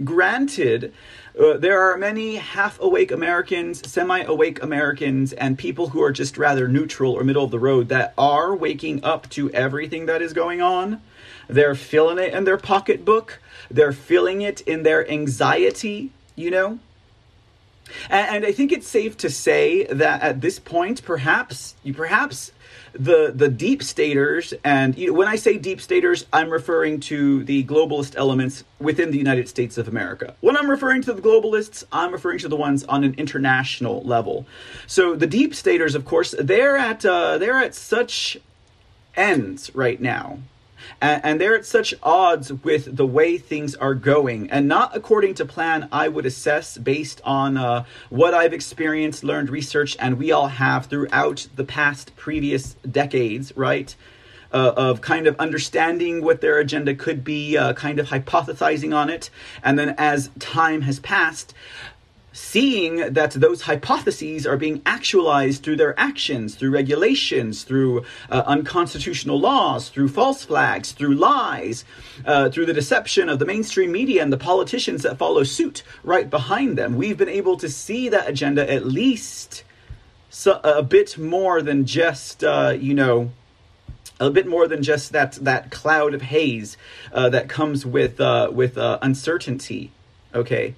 [0.04, 0.92] Granted,
[1.38, 6.36] uh, there are many half awake Americans, semi awake Americans, and people who are just
[6.36, 10.32] rather neutral or middle of the road that are waking up to everything that is
[10.32, 11.00] going on.
[11.48, 13.40] They're feeling it in their pocketbook,
[13.70, 16.78] they're feeling it in their anxiety, you know?
[18.08, 22.52] And, and I think it's safe to say that at this point, perhaps, you perhaps
[22.92, 27.44] the the deep staters, and you know, when I say deep staters, I'm referring to
[27.44, 30.34] the globalist elements within the United States of America.
[30.40, 34.46] When I'm referring to the globalists, I'm referring to the ones on an international level.
[34.86, 38.38] So the deep staters, of course, they're at uh, they're at such
[39.16, 40.38] ends right now
[41.00, 44.50] and, and they're at such odds with the way things are going.
[44.50, 49.50] And not according to plan i would assess based on uh, what i've experienced learned
[49.50, 53.94] researched and we all have throughout the past previous decades right?
[54.52, 59.08] Uh, of kind of understanding what their agenda could be, uh, kind of hypothesizing on
[59.08, 59.30] it,
[59.62, 61.54] and then as time has passed,
[62.32, 69.40] seeing that those hypotheses are being actualized through their actions, through regulations, through uh, unconstitutional
[69.40, 71.84] laws, through false flags, through lies,
[72.24, 76.30] uh, through the deception of the mainstream media and the politicians that follow suit right
[76.30, 76.96] behind them.
[76.96, 79.64] We've been able to see that agenda at least
[80.28, 83.32] so, a bit more than just, uh, you know,
[84.20, 86.76] a bit more than just that that cloud of haze
[87.12, 89.90] uh, that comes with uh, with uh, uncertainty.
[90.34, 90.74] Okay.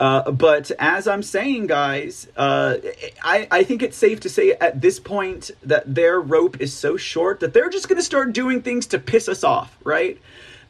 [0.00, 2.78] Uh, but as I'm saying, guys, uh,
[3.22, 6.96] I, I think it's safe to say at this point that their rope is so
[6.96, 10.20] short that they're just going to start doing things to piss us off, right?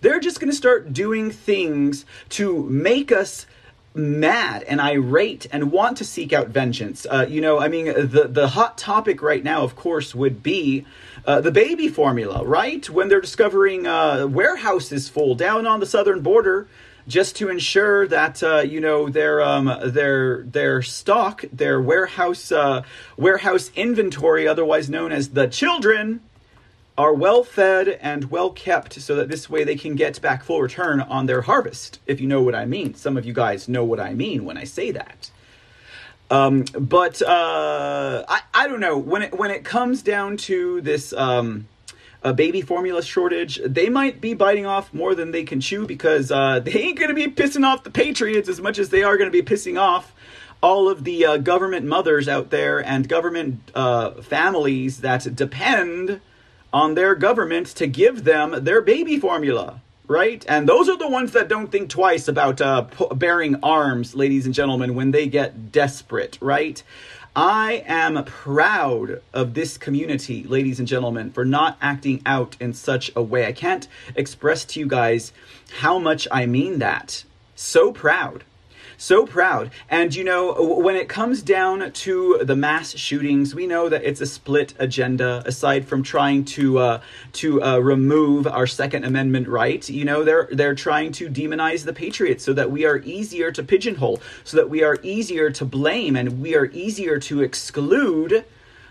[0.02, 3.46] They're just going to start doing things to make us
[3.94, 7.06] mad and irate and want to seek out vengeance.
[7.08, 10.86] Uh, you know, I mean, the the hot topic right now, of course, would be
[11.26, 12.88] uh, the baby formula, right?
[12.88, 16.66] When they're discovering uh, warehouses full down on the southern border
[17.08, 22.82] just to ensure that uh, you know their um, their their stock, their warehouse uh,
[23.16, 26.20] warehouse inventory, otherwise known as the children,
[26.96, 30.60] are well fed and well kept, so that this way they can get back full
[30.60, 31.98] return on their harvest.
[32.06, 34.56] If you know what I mean, some of you guys know what I mean when
[34.56, 35.30] I say that.
[36.30, 41.12] Um, but uh, I I don't know when it when it comes down to this.
[41.12, 41.66] Um,
[42.24, 46.30] a baby formula shortage, they might be biting off more than they can chew because
[46.30, 49.16] uh, they ain't going to be pissing off the Patriots as much as they are
[49.16, 50.12] going to be pissing off
[50.62, 56.20] all of the uh, government mothers out there and government uh, families that depend
[56.72, 59.80] on their government to give them their baby formula.
[60.08, 60.44] Right?
[60.46, 64.54] And those are the ones that don't think twice about uh, bearing arms, ladies and
[64.54, 66.82] gentlemen, when they get desperate, right?
[67.34, 73.10] I am proud of this community, ladies and gentlemen, for not acting out in such
[73.16, 73.46] a way.
[73.46, 75.32] I can't express to you guys
[75.78, 77.24] how much I mean that.
[77.54, 78.44] So proud
[79.02, 79.70] so proud.
[79.90, 84.20] And you know, when it comes down to the mass shootings, we know that it's
[84.20, 85.42] a split agenda.
[85.44, 87.00] Aside from trying to uh,
[87.34, 91.92] to uh, remove our Second Amendment right, you know, they're they're trying to demonize the
[91.92, 96.14] patriots so that we are easier to pigeonhole, so that we are easier to blame,
[96.14, 98.44] and we are easier to exclude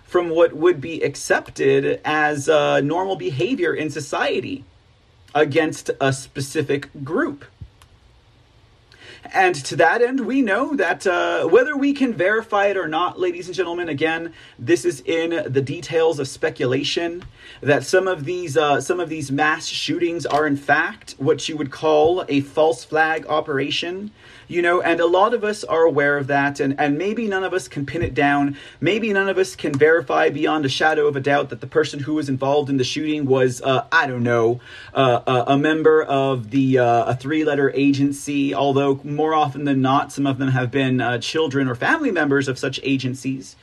[0.04, 4.66] from what would be accepted as uh, normal behavior in society
[5.34, 7.46] against a specific group.
[9.34, 13.18] And to that end, we know that uh, whether we can verify it or not,
[13.18, 17.24] ladies and gentlemen, again, this is in the details of speculation.
[17.62, 21.56] That some of these uh, some of these mass shootings are in fact what you
[21.56, 24.12] would call a false flag operation
[24.52, 27.46] you know, and a lot of us are aware of that, and, and maybe none
[27.46, 28.58] of us can pin it down.
[28.82, 32.02] Maybe none of us can verify beyond a shadow of a doubt that the person
[32.02, 34.60] who was involved in the shooting was, uh, I don't know,
[34.94, 39.82] uh, uh a member of the uh, a three letter agency, although more often than
[39.82, 43.56] not, some of them have been uh, children or family members of such agencies.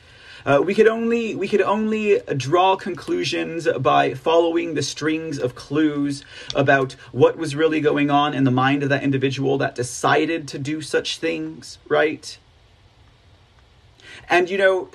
[0.45, 6.23] Uh, we could only we could only draw conclusions by following the strings of clues
[6.55, 10.59] about what was really going on in the mind of that individual that decided to
[10.59, 12.37] do such things, right?
[14.29, 14.89] And you know,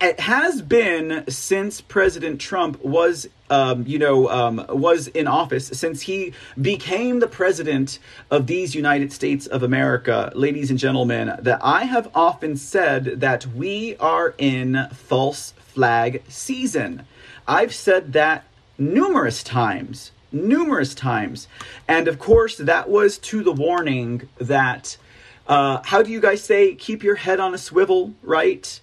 [0.00, 6.00] it has been since President Trump was, um, you know, um, was in office, since
[6.00, 7.98] he became the president
[8.30, 13.46] of these United States of America, ladies and gentlemen, that I have often said that
[13.46, 17.04] we are in false flag season.
[17.46, 18.44] I've said that
[18.78, 21.46] numerous times, numerous times.
[21.86, 24.96] And of course, that was to the warning that,
[25.46, 28.80] uh, how do you guys say, keep your head on a swivel, right?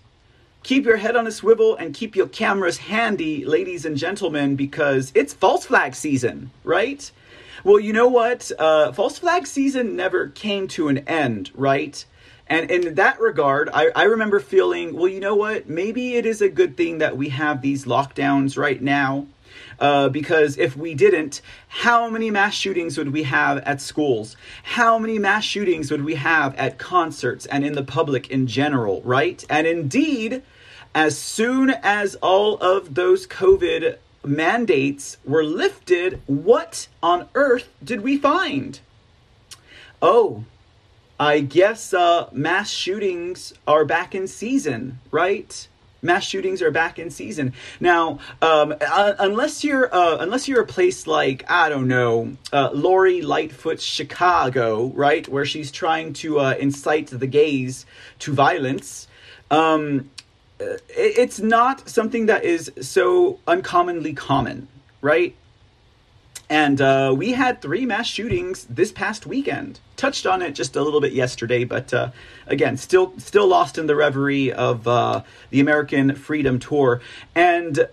[0.70, 5.12] Keep your head on a swivel and keep your cameras handy, ladies and gentlemen, because
[5.16, 7.12] it's false flag season, right?
[7.64, 8.52] Well, you know what?
[8.60, 12.06] Uh, false flag season never came to an end, right?
[12.46, 15.68] And in that regard, I, I remember feeling, well, you know what?
[15.68, 19.26] Maybe it is a good thing that we have these lockdowns right now.
[19.80, 24.38] Uh, because if we didn't, how many mass shootings would we have at schools?
[24.62, 29.02] How many mass shootings would we have at concerts and in the public in general,
[29.02, 29.44] right?
[29.50, 30.44] And indeed,
[30.94, 38.18] as soon as all of those COVID mandates were lifted, what on earth did we
[38.18, 38.80] find?
[40.02, 40.46] Oh,
[41.20, 45.68] I guess uh, mass shootings are back in season, right?
[46.02, 48.20] Mass shootings are back in season now.
[48.42, 53.22] Um, uh, unless you're uh, unless you're a place like I don't know, uh, Lori
[53.22, 57.86] Lightfoot, Chicago, right, where she's trying to uh, incite the gays
[58.20, 59.08] to violence.
[59.52, 60.10] Um,
[60.60, 64.68] it's not something that is so uncommonly common
[65.02, 65.36] right?
[66.50, 69.80] And uh, we had three mass shootings this past weekend.
[69.96, 72.12] Touched on it just a little bit yesterday, but uh,
[72.48, 77.02] again, still still lost in the reverie of uh, the American Freedom Tour.
[77.36, 77.86] And uh,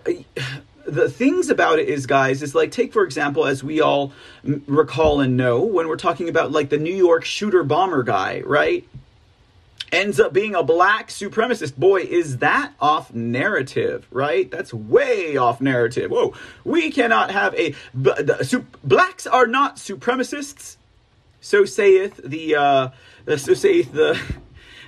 [0.87, 4.11] the things about it is, guys, is like take for example, as we all
[4.43, 8.87] recall and know, when we're talking about like the New York shooter bomber guy, right?
[9.91, 11.75] Ends up being a black supremacist.
[11.75, 14.49] Boy, is that off narrative, right?
[14.49, 16.11] That's way off narrative.
[16.11, 16.33] Whoa,
[16.63, 17.75] we cannot have a.
[17.93, 20.77] The, blacks are not supremacists.
[21.41, 22.55] So saith the.
[22.55, 22.89] Uh,
[23.37, 24.19] so saith the.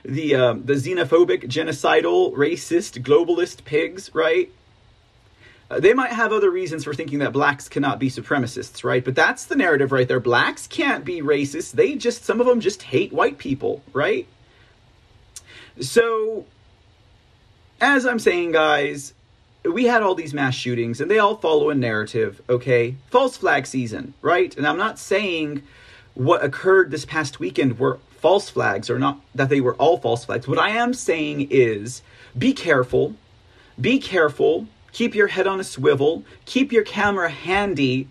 [0.05, 4.49] The uh, the xenophobic, genocidal, racist, globalist pigs, right?
[5.69, 9.03] Uh, they might have other reasons for thinking that blacks cannot be supremacists, right?
[9.03, 10.19] But that's the narrative right there.
[10.19, 11.73] Blacks can't be racist.
[11.73, 14.25] They just, some of them just hate white people, right?
[15.79, 16.45] So,
[17.81, 19.13] as I'm saying, guys,
[19.63, 22.95] we had all these mass shootings and they all follow a narrative, okay?
[23.09, 24.55] False flag season, right?
[24.55, 25.63] And I'm not saying
[26.13, 30.25] what occurred this past weekend were false flags or not that they were all false
[30.25, 30.47] flags.
[30.47, 32.01] What I am saying is
[32.37, 33.15] be careful.
[33.79, 34.67] Be careful.
[34.91, 36.23] Keep your head on a swivel.
[36.45, 38.07] Keep your camera handy.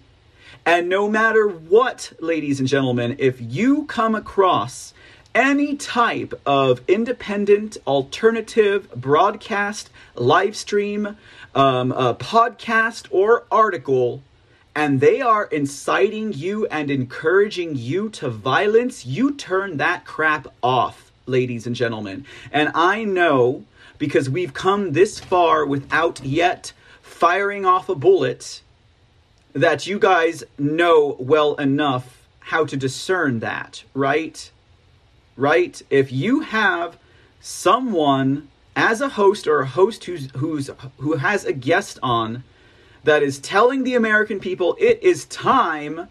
[0.65, 4.93] And no matter what, ladies and gentlemen, if you come across
[5.39, 11.17] any type of independent, alternative broadcast, live stream,
[11.55, 14.21] um, a podcast, or article,
[14.75, 21.13] and they are inciting you and encouraging you to violence, you turn that crap off,
[21.27, 22.27] ladies and gentlemen.
[22.51, 23.63] And I know
[23.99, 28.61] because we've come this far without yet firing off a bullet
[29.53, 34.51] that you guys know well enough how to discern that, right?
[35.39, 35.81] Right?
[35.89, 36.99] If you have
[37.41, 40.69] someone as a host or a host who's who's
[40.99, 42.45] who has a guest on
[43.05, 46.09] that is telling the American people it is time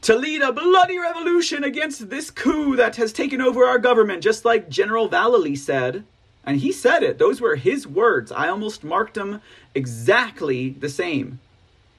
[0.00, 4.46] to lead a bloody revolution against this coup that has taken over our government, just
[4.46, 6.04] like General Vallely said.
[6.42, 7.18] And he said it.
[7.18, 8.32] Those were his words.
[8.32, 9.42] I almost marked them
[9.74, 11.38] exactly the same.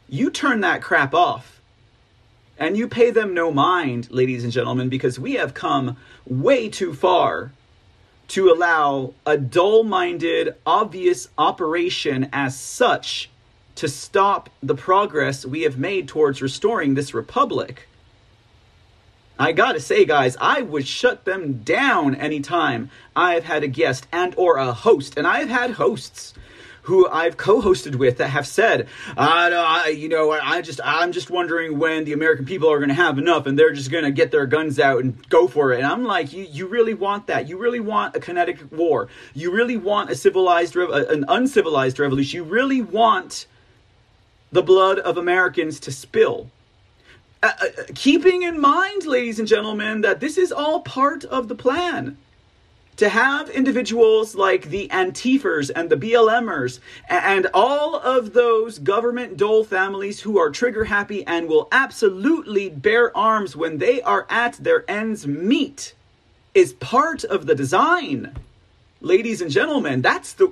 [0.10, 1.61] You turn that crap off.
[2.62, 5.98] And you pay them no mind, ladies and gentlemen, because we have come
[6.28, 7.54] way too far
[8.28, 13.32] to allow a dull minded, obvious operation as such
[13.74, 17.88] to stop the progress we have made towards restoring this republic.
[19.40, 24.36] I gotta say, guys, I would shut them down anytime I've had a guest and
[24.38, 26.36] or a host, and I've had hosts
[26.84, 31.78] who I've co-hosted with that have said, I, you know, I just, I'm just wondering
[31.78, 34.32] when the American people are going to have enough and they're just going to get
[34.32, 35.78] their guns out and go for it.
[35.78, 37.48] And I'm like, you, you really want that?
[37.48, 39.10] You really want a kinetic war?
[39.34, 42.38] You really want a civilized, an uncivilized revolution?
[42.38, 43.46] You really want
[44.52, 46.50] the blood of Americans to spill?
[47.44, 47.66] Uh, uh,
[47.96, 52.18] keeping in mind, ladies and gentlemen, that this is all part of the plan
[52.98, 56.80] to have individuals like the Antifers and the BLMers
[57.10, 63.16] and all of those government dole families who are trigger happy and will absolutely bear
[63.16, 65.94] arms when they are at their ends meet
[66.54, 68.36] is part of the design.
[69.00, 70.52] Ladies and gentlemen, that's the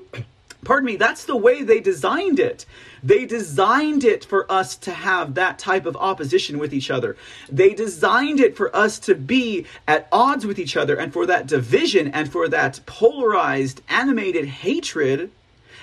[0.63, 2.65] pardon me, that's the way they designed it.
[3.03, 7.15] They designed it for us to have that type of opposition with each other.
[7.49, 11.47] They designed it for us to be at odds with each other and for that
[11.47, 15.31] division and for that polarized, animated hatred.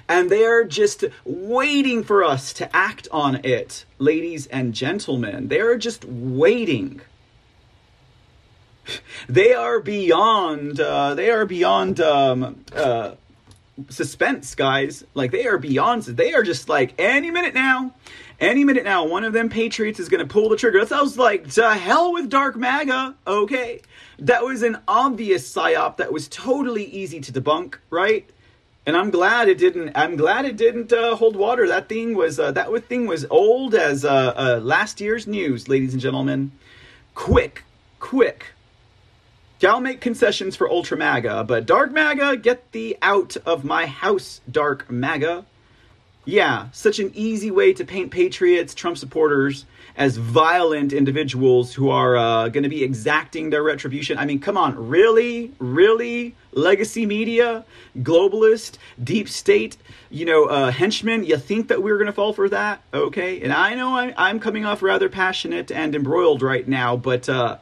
[0.08, 5.48] And they are just waiting for us to act on it, ladies and gentlemen.
[5.48, 7.00] They are just waiting
[9.28, 13.12] they are beyond uh, they are beyond um, uh,
[13.88, 15.04] suspense, guys.
[15.14, 16.02] Like they are beyond.
[16.02, 17.92] They are just like any minute now,
[18.40, 20.80] any minute now, one of them Patriots is going to pull the trigger.
[20.80, 23.14] That sounds like to hell with Dark MAGA.
[23.26, 23.80] Okay,
[24.18, 28.28] that was an obvious psyop that was totally easy to debunk, right?
[28.84, 29.92] And I'm glad it didn't.
[29.94, 31.66] I'm glad it didn't uh, hold water.
[31.66, 35.92] That thing was uh, that thing was old as uh, uh last year's news, ladies
[35.92, 36.52] and gentlemen.
[37.14, 37.64] Quick,
[37.98, 38.52] quick
[39.64, 44.40] I'll make concessions for Ultra MAGA, but Dark MAGA, get the out of my house,
[44.50, 45.46] Dark MAGA.
[46.26, 49.64] Yeah, such an easy way to paint patriots, Trump supporters,
[49.96, 54.18] as violent individuals who are uh, going to be exacting their retribution.
[54.18, 55.52] I mean, come on, really?
[55.58, 56.34] Really?
[56.52, 57.64] Legacy media,
[57.98, 59.76] globalist, deep state,
[60.10, 62.82] you know, uh, henchmen, you think that we're going to fall for that?
[62.92, 63.40] Okay.
[63.40, 67.58] And I know I, am coming off rather passionate and embroiled right now, but uh,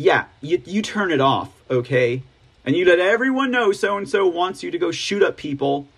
[0.00, 2.22] yeah, you, you turn it off, okay?
[2.64, 5.88] And you let everyone know so and so wants you to go shoot up people.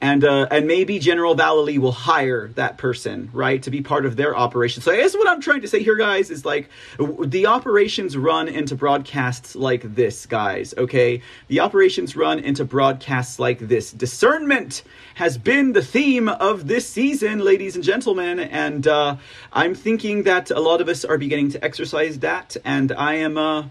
[0.00, 4.16] And uh, and maybe General Vallely will hire that person, right, to be part of
[4.16, 4.82] their operation.
[4.82, 8.48] So I guess what I'm trying to say here, guys, is like the operations run
[8.48, 10.74] into broadcasts like this, guys.
[10.78, 13.92] Okay, the operations run into broadcasts like this.
[13.92, 14.82] Discernment
[15.16, 19.16] has been the theme of this season, ladies and gentlemen, and uh,
[19.52, 23.36] I'm thinking that a lot of us are beginning to exercise that, and I am
[23.36, 23.64] uh,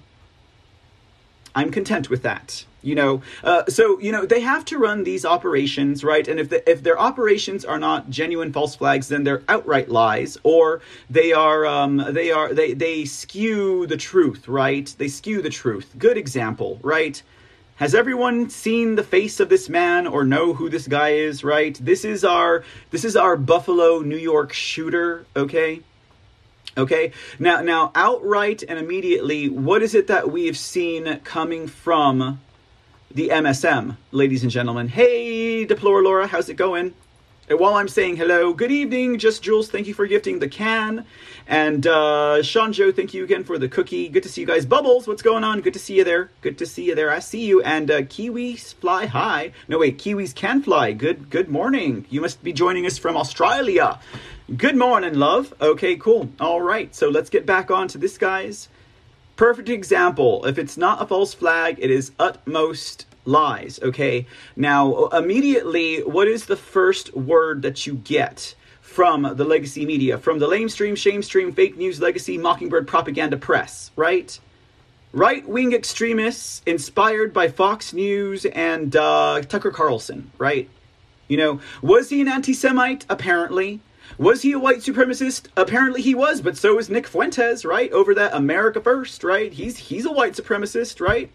[1.56, 3.22] I'm content with that you know?
[3.44, 6.28] Uh, so you know they have to run these operations right?
[6.28, 10.38] And if the, if their operations are not genuine false flags then they're outright lies
[10.44, 14.94] or they are um, they are they they skew the truth right?
[14.98, 15.94] They skew the truth.
[15.98, 17.22] Good example right?
[17.76, 21.78] Has everyone seen the face of this man or know who this guy is right?
[21.82, 25.82] This is our this is our buffalo new york shooter okay
[26.80, 32.40] Okay, now, now, outright and immediately, what is it that we have seen coming from
[33.12, 34.88] the MSM, ladies and gentlemen.
[34.88, 36.94] Hey, Deplore Laura, how's it going?
[37.50, 41.04] And while I'm saying hello, good evening, just Jules, thank you for gifting the can.
[41.48, 44.08] And uh, Sean Joe, thank you again for the cookie.
[44.08, 44.68] Good to see you guys.
[44.68, 45.62] Bubbles, what's going on?
[45.62, 46.30] Good to see you there.
[46.42, 47.10] Good to see you there.
[47.10, 47.64] I see you.
[47.64, 49.54] And uh, Kiwis fly high.
[49.68, 50.92] No, wait, Kiwis can fly.
[50.92, 52.06] Good, good morning.
[52.12, 54.00] You must be joining us from Australia.
[54.56, 55.52] Good morning, love.
[55.60, 56.30] Okay, cool.
[56.40, 58.70] All right, so let's get back on to this, guys.
[59.38, 60.46] Perfect example.
[60.46, 63.80] If it's not a false flag, it is utmost lies.
[63.82, 64.26] Okay.
[64.56, 68.56] Now, immediately, what is the first word that you get?
[68.82, 74.38] From the legacy media, from the lamestream, shamestream, fake news, legacy, mockingbird propaganda press, right?
[75.14, 80.68] Right wing extremists inspired by Fox News and uh, Tucker Carlson, right?
[81.28, 83.06] You know, was he an anti Semite?
[83.10, 83.80] Apparently.
[84.18, 85.48] Was he a white supremacist?
[85.56, 87.92] Apparently he was, but so is Nick Fuentes, right?
[87.92, 89.54] Over that America First, right?
[89.54, 91.32] He's he's a white supremacist, right?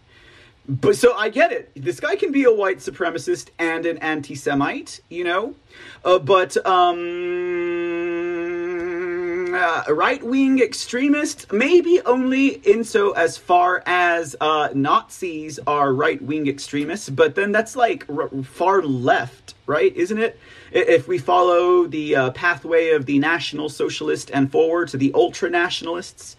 [0.67, 1.71] But so I get it.
[1.77, 5.55] This guy can be a white supremacist and an anti-Semite, you know,
[6.05, 7.05] uh, but um,
[9.55, 17.11] uh, right-wing extremist maybe only in so as far as uh, Nazis are right-wing extremists,
[17.11, 19.95] but then that's like r- far left, right?
[19.95, 20.41] Isn't it?
[20.75, 25.49] if we follow the uh, pathway of the National Socialist and forward to the ultra
[25.49, 26.37] nationalists,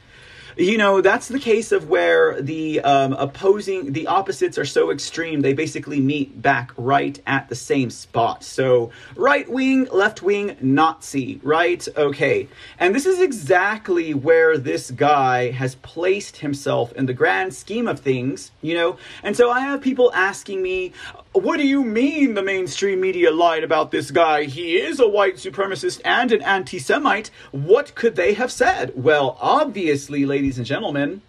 [0.58, 5.42] you know that's the case of where the um, opposing the opposites are so extreme
[5.42, 11.40] they basically meet back right at the same spot so right wing left wing nazi
[11.44, 12.48] right okay
[12.80, 18.00] and this is exactly where this guy has placed himself in the grand scheme of
[18.00, 20.94] things you know and so i have people asking me
[21.36, 24.46] what do you mean the mainstream media lied about this guy?
[24.46, 27.30] He is a white supremacist and an anti Semite.
[27.52, 28.94] What could they have said?
[28.96, 31.22] Well, obviously, ladies and gentlemen,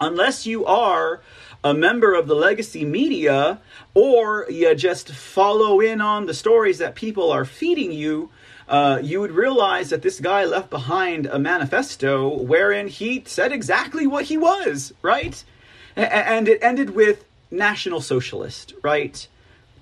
[0.00, 1.20] unless you are
[1.64, 3.60] a member of the legacy media
[3.94, 8.30] or you just follow in on the stories that people are feeding you,
[8.68, 14.06] uh, you would realize that this guy left behind a manifesto wherein he said exactly
[14.06, 15.42] what he was, right?
[15.96, 19.26] And it ended with National Socialist, right?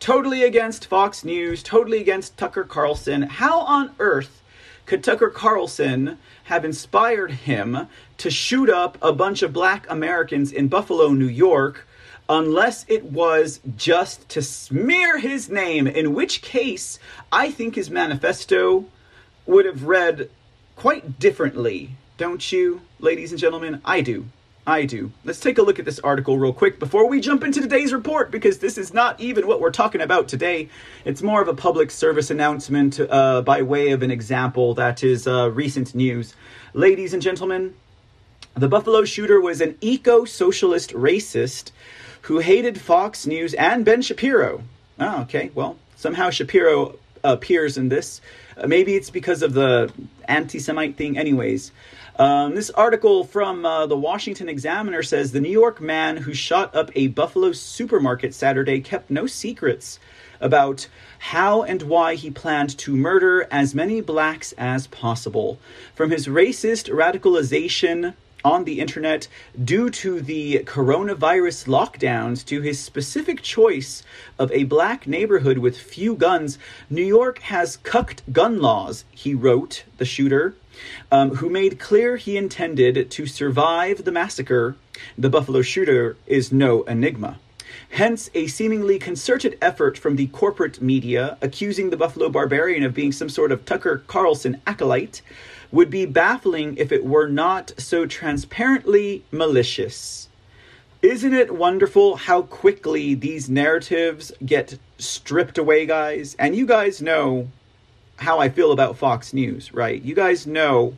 [0.01, 3.23] totally against Fox News, totally against Tucker Carlson.
[3.23, 4.43] How on earth
[4.87, 6.18] could Tucker Carlson
[6.51, 7.87] have inspired him
[8.19, 11.87] to shoot up a bunch of black Americans in Buffalo, New York,
[12.29, 15.87] unless it was just to smear his name?
[15.87, 16.99] In which case,
[17.31, 18.87] I think his manifesto
[19.47, 20.29] would have read
[20.75, 21.91] quite differently.
[22.17, 23.81] Don't you, ladies and gentlemen?
[23.85, 24.27] I do.
[24.67, 25.11] I do.
[25.25, 28.31] Let's take a look at this article real quick before we jump into today's report
[28.31, 30.69] because this is not even what we're talking about today.
[31.05, 35.27] It's more of a public service announcement uh, by way of an example that is
[35.27, 36.35] uh, recent news.
[36.75, 37.75] Ladies and gentlemen,
[38.55, 41.71] the Buffalo shooter was an eco socialist racist
[42.23, 44.63] who hated Fox News and Ben Shapiro.
[44.99, 45.51] Oh, okay.
[45.55, 48.21] Well, somehow Shapiro appears in this.
[48.57, 49.93] Uh, maybe it's because of the
[50.29, 51.73] anti Semite thing, anyways.
[52.21, 56.77] Um, this article from uh, the Washington Examiner says the New York man who shot
[56.77, 59.99] up a Buffalo supermarket Saturday kept no secrets
[60.39, 60.87] about
[61.18, 65.59] how and why he planned to murder as many blacks as possible.
[65.95, 68.12] From his racist radicalization
[68.45, 69.27] on the internet
[69.64, 74.03] due to the coronavirus lockdowns to his specific choice
[74.39, 76.59] of a black neighborhood with few guns,
[76.91, 80.55] New York has cucked gun laws, he wrote, the shooter
[81.11, 84.76] um, who made clear he intended to survive the massacre,
[85.16, 87.39] the Buffalo shooter is no enigma.
[87.91, 93.12] Hence, a seemingly concerted effort from the corporate media accusing the Buffalo Barbarian of being
[93.12, 95.22] some sort of Tucker Carlson acolyte
[95.72, 100.28] would be baffling if it were not so transparently malicious.
[101.03, 106.37] Isn't it wonderful how quickly these narratives get stripped away, guys?
[106.39, 107.49] And you guys know
[108.21, 110.01] how I feel about Fox News, right?
[110.01, 110.95] You guys know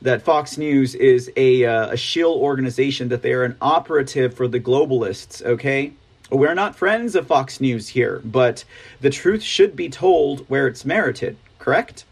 [0.00, 4.48] that Fox News is a, uh, a shill organization, that they are an operative for
[4.48, 5.92] the globalists, okay?
[6.30, 8.64] We're not friends of Fox News here, but
[9.00, 12.04] the truth should be told where it's merited, correct?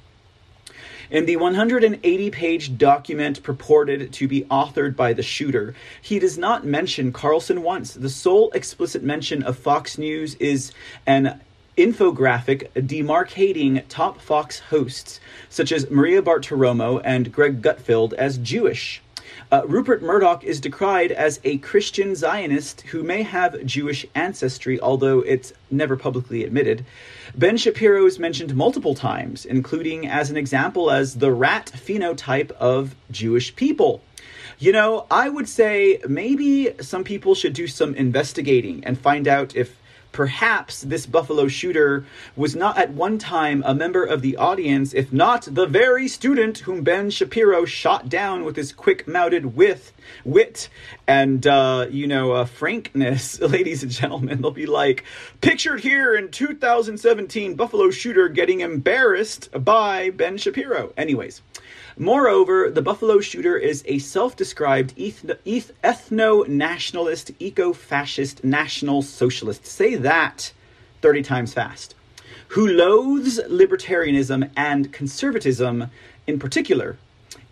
[1.10, 6.64] In the 180 page document purported to be authored by the shooter, he does not
[6.64, 7.94] mention Carlson once.
[7.94, 10.72] The sole explicit mention of Fox News is
[11.06, 11.40] an
[11.76, 19.02] infographic demarcating top Fox hosts, such as Maria Bartiromo and Greg Gutfeld, as Jewish.
[19.52, 25.20] Uh, Rupert Murdoch is decried as a Christian Zionist who may have Jewish ancestry, although
[25.20, 26.84] it's never publicly admitted.
[27.34, 32.96] Ben Shapiro is mentioned multiple times, including as an example as the rat phenotype of
[33.10, 34.02] Jewish people.
[34.58, 39.54] You know, I would say maybe some people should do some investigating and find out
[39.54, 39.76] if
[40.16, 42.06] perhaps this Buffalo shooter
[42.36, 46.60] was not at one time a member of the audience, if not the very student
[46.60, 49.92] whom Ben Shapiro shot down with his quick mouthed wit,
[50.24, 50.70] wit
[51.06, 54.40] and, uh, you know, uh, frankness, ladies and gentlemen.
[54.40, 55.04] They'll be like,
[55.42, 60.94] pictured here in 2017, Buffalo shooter getting embarrassed by Ben Shapiro.
[60.96, 61.42] Anyways.
[61.98, 69.64] Moreover, the Buffalo Shooter is a self described ethno nationalist, eco fascist, national socialist.
[69.64, 70.52] Say that
[71.00, 71.94] 30 times fast.
[72.48, 75.90] Who loathes libertarianism and conservatism
[76.26, 76.98] in particular.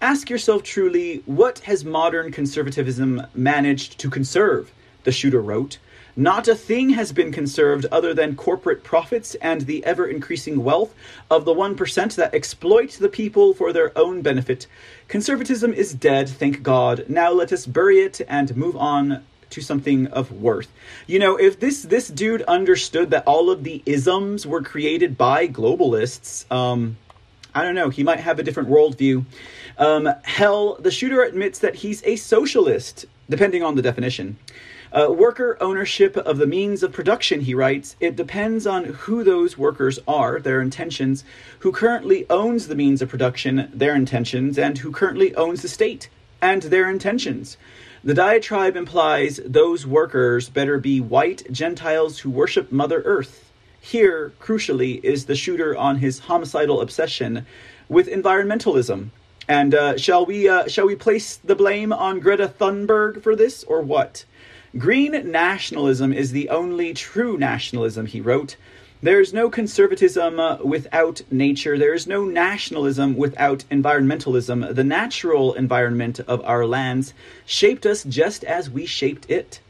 [0.03, 4.70] Ask yourself truly what has modern conservatism managed to conserve?
[5.05, 5.78] The shooter wrote.
[6.17, 10.95] Not a thing has been conserved other than corporate profits and the ever increasing wealth
[11.29, 14.69] of the 1% that exploit the people for their own benefit.
[15.09, 17.07] Conservatism is dead, thank God.
[17.09, 20.69] Now let us bury it and move on to something of worth.
[21.09, 25.49] You know, if this this dude understood that all of the isms were created by
[25.49, 26.97] globalists, um,
[27.55, 29.25] I don't know, he might have a different worldview.
[29.79, 34.39] Um, hell, the shooter admits that he's a socialist, depending on the definition.
[34.95, 39.59] Uh, worker ownership of the means of production, he writes, it depends on who those
[39.59, 41.24] workers are, their intentions,
[41.59, 46.09] who currently owns the means of production, their intentions, and who currently owns the state
[46.40, 47.57] and their intentions.
[48.05, 53.51] The diatribe implies those workers better be white Gentiles who worship Mother Earth.
[53.80, 57.47] Here, crucially, is the shooter on his homicidal obsession
[57.88, 59.09] with environmentalism.
[59.49, 63.64] And uh, shall we uh, shall we place the blame on Greta Thunberg for this,
[63.64, 64.24] or what?
[64.77, 68.57] Green nationalism is the only true nationalism, he wrote.
[69.01, 71.79] There is no conservatism uh, without nature.
[71.79, 74.75] There is no nationalism without environmentalism.
[74.75, 77.14] The natural environment of our lands
[77.47, 79.61] shaped us just as we shaped it.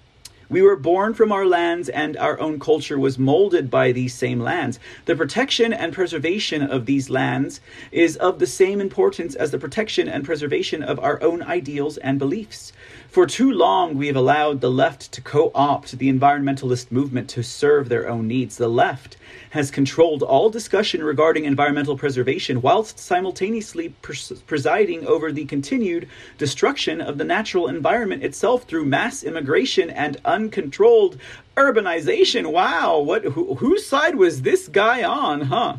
[0.48, 4.40] We were born from our lands, and our own culture was molded by these same
[4.40, 4.78] lands.
[5.06, 10.08] The protection and preservation of these lands is of the same importance as the protection
[10.08, 12.72] and preservation of our own ideals and beliefs.
[13.14, 17.44] For too long, we have allowed the left to co opt the environmentalist movement to
[17.44, 18.56] serve their own needs.
[18.56, 19.16] The left
[19.50, 26.08] has controlled all discussion regarding environmental preservation whilst simultaneously pres- presiding over the continued
[26.38, 31.16] destruction of the natural environment itself through mass immigration and uncontrolled
[31.56, 32.50] urbanization.
[32.50, 35.76] Wow, what who, whose side was this guy on, huh?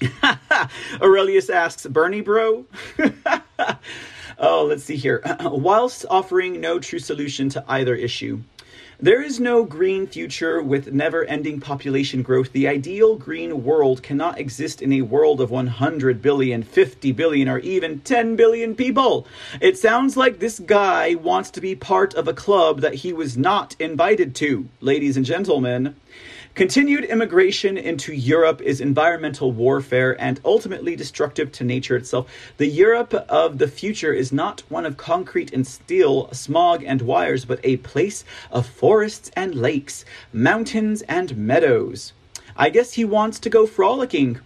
[1.02, 2.64] Aurelius asks, Bernie bro?
[4.38, 5.22] Oh, let's see here.
[5.40, 8.42] Whilst offering no true solution to either issue,
[9.00, 12.52] there is no green future with never ending population growth.
[12.52, 17.58] The ideal green world cannot exist in a world of 100 billion, 50 billion, or
[17.58, 19.26] even 10 billion people.
[19.60, 23.36] It sounds like this guy wants to be part of a club that he was
[23.36, 25.96] not invited to, ladies and gentlemen.
[26.54, 32.30] Continued immigration into Europe is environmental warfare and ultimately destructive to nature itself.
[32.58, 37.44] The Europe of the future is not one of concrete and steel, smog and wires,
[37.44, 42.12] but a place of forests and lakes, mountains and meadows.
[42.56, 44.38] I guess he wants to go frolicking.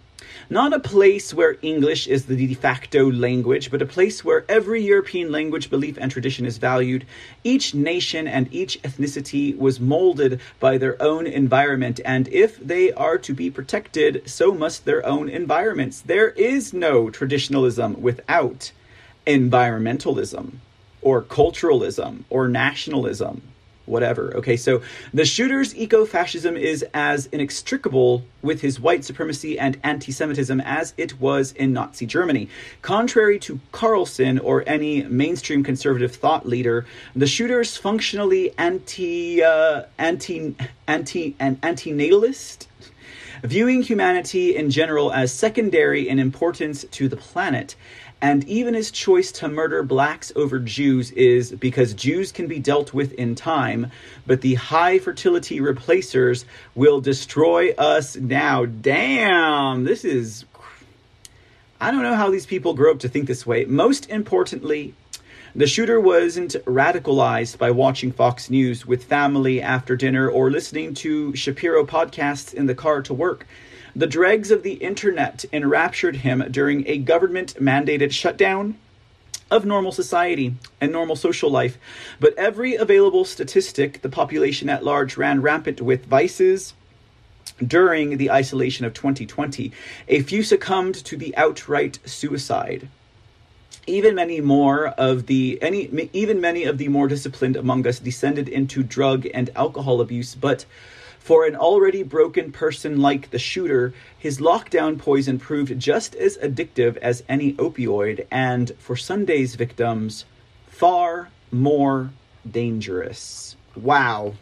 [0.49, 4.81] Not a place where English is the de facto language, but a place where every
[4.81, 7.05] European language, belief, and tradition is valued.
[7.43, 13.17] Each nation and each ethnicity was molded by their own environment, and if they are
[13.17, 16.01] to be protected, so must their own environments.
[16.01, 18.71] There is no traditionalism without
[19.27, 20.53] environmentalism,
[21.01, 23.41] or culturalism, or nationalism.
[23.89, 24.35] Whatever.
[24.37, 24.81] Okay, so
[25.13, 30.93] the shooter's eco fascism is as inextricable with his white supremacy and anti Semitism as
[30.97, 32.49] it was in Nazi Germany.
[32.81, 36.85] Contrary to Carlson or any mainstream conservative thought leader,
[37.15, 40.55] the shooter's functionally anti, uh, anti,
[40.87, 42.67] anti, and anti natalist
[43.43, 47.75] viewing humanity in general as secondary in importance to the planet.
[48.21, 52.93] And even his choice to murder blacks over Jews is because Jews can be dealt
[52.93, 53.91] with in time,
[54.27, 56.43] but the high fertility replacers
[56.75, 58.65] will destroy us now.
[58.65, 60.43] Damn, this is.
[61.79, 63.63] I don't know how these people grow up to think this way.
[63.63, 64.93] Most importantly,
[65.55, 71.33] the shooter wasn't radicalized by watching Fox News with family after dinner or listening to
[71.35, 73.47] Shapiro podcasts in the car to work.
[73.95, 78.77] The dregs of the internet enraptured him during a government mandated shutdown
[79.49, 81.77] of normal society and normal social life.
[82.19, 86.73] But every available statistic the population at large ran rampant with vices,
[87.65, 89.71] during the isolation of 2020,
[90.07, 92.87] a few succumbed to the outright suicide
[93.87, 98.47] even many more of the any even many of the more disciplined among us descended
[98.47, 100.65] into drug and alcohol abuse but
[101.19, 106.97] for an already broken person like the shooter his lockdown poison proved just as addictive
[106.97, 110.25] as any opioid and for sunday's victims
[110.67, 112.11] far more
[112.49, 113.55] dangerous.
[113.75, 114.35] Wow.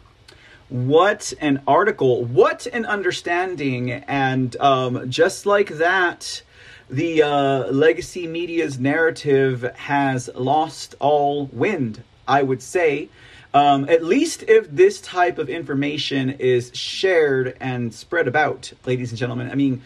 [0.68, 2.24] What an article.
[2.24, 3.90] What an understanding.
[3.90, 6.42] And um, just like that
[6.90, 13.08] the uh, legacy media's narrative has lost all wind, I would say.
[13.54, 19.18] Um, at least if this type of information is shared and spread about, ladies and
[19.18, 19.50] gentlemen.
[19.50, 19.82] I mean,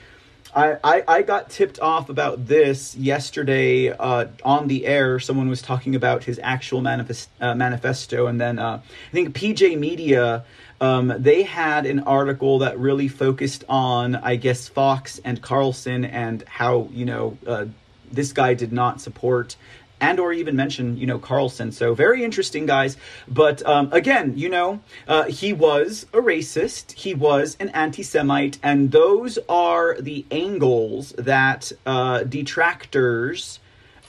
[0.54, 5.18] I, I, I got tipped off about this yesterday uh, on the air.
[5.18, 9.78] Someone was talking about his actual manifest, uh, manifesto, and then uh, I think PJ
[9.78, 10.44] Media
[10.82, 16.42] um, they had an article that really focused on, I guess, Fox and Carlson and
[16.48, 17.66] how you know uh,
[18.10, 19.54] this guy did not support
[20.02, 21.72] and or even mention you know Carlson.
[21.72, 22.98] So very interesting guys.
[23.26, 26.92] But um, again, you know, uh, he was a racist.
[26.92, 33.60] He was an anti-Semite, and those are the angles that uh, detractors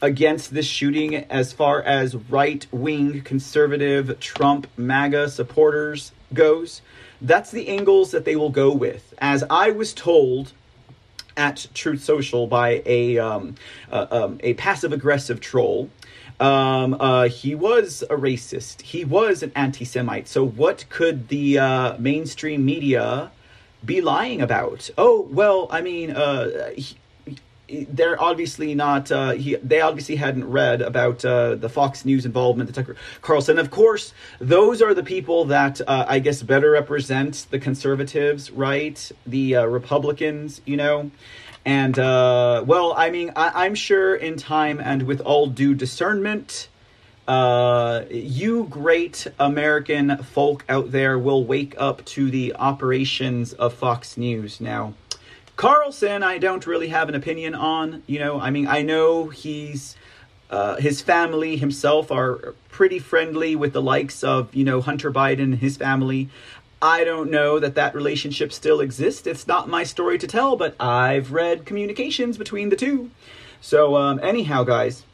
[0.02, 6.82] against this shooting as far as right wing conservative Trump MAGA supporters goes,
[7.22, 9.14] that's the angles that they will go with.
[9.20, 10.52] As I was told
[11.38, 13.56] at Truth Social by a um,
[13.92, 15.90] uh, um, a passive aggressive troll.
[16.40, 18.82] Um, uh, he was a racist.
[18.82, 20.28] He was an anti-Semite.
[20.28, 23.32] So what could the uh, mainstream media
[23.86, 24.90] be lying about?
[24.98, 26.72] Oh well, I mean, uh,
[27.90, 29.12] they're obviously not.
[29.12, 33.60] Uh, he, they obviously hadn't read about uh, the Fox News involvement, the Tucker Carlson.
[33.60, 39.12] Of course, those are the people that uh, I guess better represent the conservatives, right?
[39.26, 41.12] The uh, Republicans, you know.
[41.66, 46.68] And uh, well, I mean, I, am sure in time and with all due discernment,
[47.28, 54.18] uh, you great American folk out there will wake up to the operations of Fox
[54.18, 54.94] News now
[55.56, 58.04] Carlson, I don't really have an opinion on.
[58.08, 59.96] You know, I mean, I know he's
[60.50, 65.44] uh, his family himself are pretty friendly with the likes of you know Hunter Biden
[65.44, 66.30] and his family.
[66.82, 69.26] I don't know that that relationship still exists.
[69.26, 73.10] It's not my story to tell, but I've read communications between the two.
[73.62, 75.06] So um, anyhow, guys,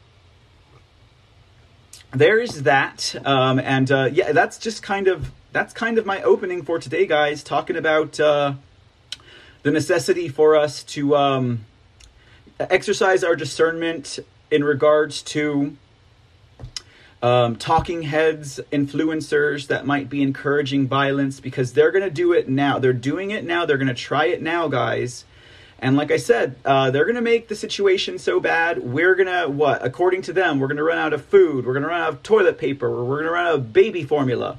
[2.12, 6.22] there is that, um, and uh, yeah, that's just kind of that's kind of my
[6.22, 7.42] opening for today, guys.
[7.42, 8.18] Talking about.
[8.18, 8.54] Uh,
[9.62, 11.64] the necessity for us to um,
[12.58, 14.18] exercise our discernment
[14.50, 15.76] in regards to
[17.22, 22.48] um, talking heads, influencers that might be encouraging violence because they're going to do it
[22.48, 22.78] now.
[22.78, 23.66] They're doing it now.
[23.66, 25.24] They're going to try it now, guys.
[25.78, 28.78] And like I said, uh, they're going to make the situation so bad.
[28.82, 29.84] We're going to, what?
[29.84, 31.66] According to them, we're going to run out of food.
[31.66, 32.90] We're going to run out of toilet paper.
[32.90, 34.58] We're going to run out of baby formula.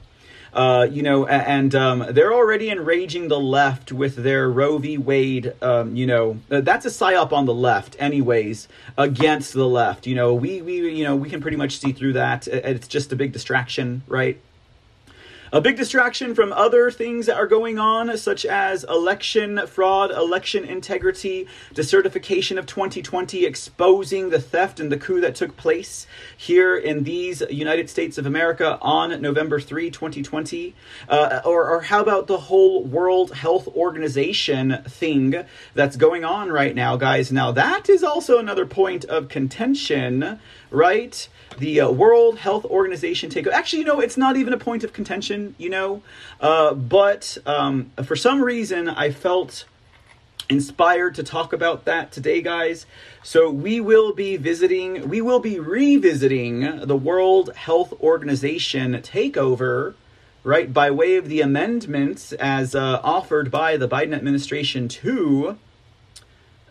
[0.53, 4.97] Uh, you know, and um, they're already enraging the left with their Roe v.
[4.97, 5.53] Wade.
[5.61, 10.05] Um, you know, uh, that's a psyop on the left, anyways, against the left.
[10.05, 12.47] You know, we we you know we can pretty much see through that.
[12.47, 14.39] It's just a big distraction, right?
[15.53, 20.63] A big distraction from other things that are going on, such as election fraud, election
[20.63, 27.03] integrity, decertification of 2020, exposing the theft and the coup that took place here in
[27.03, 30.73] these United States of America on November 3, 2020.
[31.09, 35.35] Uh, or, or how about the whole World Health Organization thing
[35.73, 37.29] that's going on right now, guys?
[37.29, 40.39] Now, that is also another point of contention
[40.71, 41.27] right?
[41.57, 43.51] The uh, World Health Organization takeover.
[43.51, 46.01] Actually, you know, it's not even a point of contention, you know,
[46.39, 49.65] uh, but um, for some reason, I felt
[50.51, 52.85] inspired to talk about that today, guys.
[53.23, 59.93] So we will be visiting, we will be revisiting the World Health Organization takeover,
[60.43, 65.57] right, by way of the amendments as uh, offered by the Biden administration to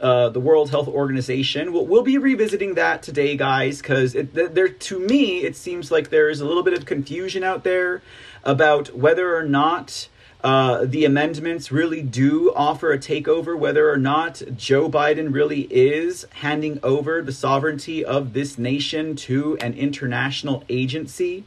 [0.00, 1.72] uh, the World Health Organization.
[1.72, 6.40] We'll, we'll be revisiting that today, guys, because there, to me, it seems like there's
[6.40, 8.02] a little bit of confusion out there
[8.42, 10.08] about whether or not
[10.42, 16.26] uh, the amendments really do offer a takeover, whether or not Joe Biden really is
[16.36, 21.44] handing over the sovereignty of this nation to an international agency.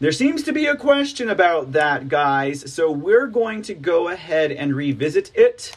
[0.00, 4.50] There seems to be a question about that, guys, so we're going to go ahead
[4.50, 5.76] and revisit it.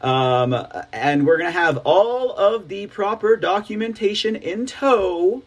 [0.00, 0.54] Um,
[0.92, 5.42] and we're going to have all of the proper documentation in tow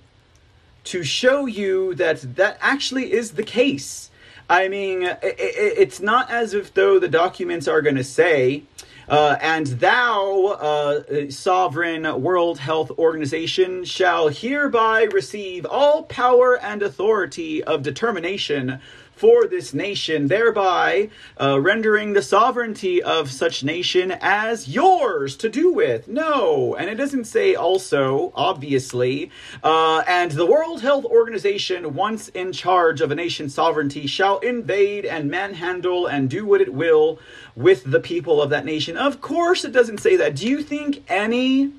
[0.83, 4.09] to show you that that actually is the case.
[4.49, 8.63] I mean, it, it, it's not as if though the documents are going to say,
[9.07, 17.63] uh, and thou, uh, sovereign World Health Organization, shall hereby receive all power and authority
[17.63, 18.79] of determination
[19.21, 21.07] for this nation, thereby
[21.39, 26.07] uh, rendering the sovereignty of such nation as yours to do with.
[26.07, 29.29] No, and it doesn't say also, obviously,
[29.63, 35.05] uh, and the World Health Organization, once in charge of a nation's sovereignty, shall invade
[35.05, 37.19] and manhandle and do what it will
[37.55, 38.97] with the people of that nation.
[38.97, 40.35] Of course, it doesn't say that.
[40.35, 41.73] Do you think any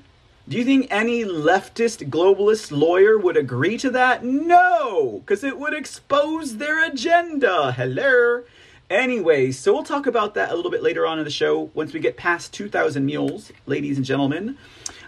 [0.47, 4.25] do you think any leftist globalist lawyer would agree to that?
[4.25, 7.71] No, because it would expose their agenda.
[7.71, 8.43] Hello.
[8.89, 11.93] Anyway, so we'll talk about that a little bit later on in the show once
[11.93, 14.57] we get past 2,000 mules, ladies and gentlemen.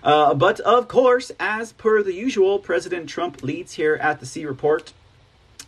[0.02, 4.46] Uh, but of course, as per the usual, President Trump leads here at the C
[4.46, 4.94] Report.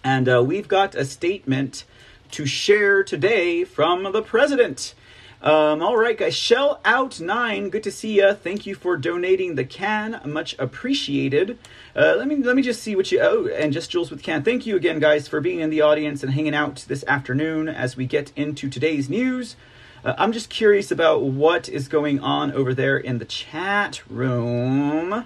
[0.01, 1.83] And uh, we've got a statement
[2.31, 4.93] to share today from the president.
[5.41, 6.35] Um, all right, guys.
[6.35, 7.69] Shell out nine.
[7.69, 8.33] Good to see you.
[8.33, 10.19] Thank you for donating the can.
[10.25, 11.59] Much appreciated.
[11.95, 13.19] Uh, let me let me just see what you.
[13.21, 14.41] Oh, and just Jules with can.
[14.43, 17.95] Thank you again, guys, for being in the audience and hanging out this afternoon as
[17.95, 19.55] we get into today's news.
[20.03, 25.25] Uh, I'm just curious about what is going on over there in the chat room.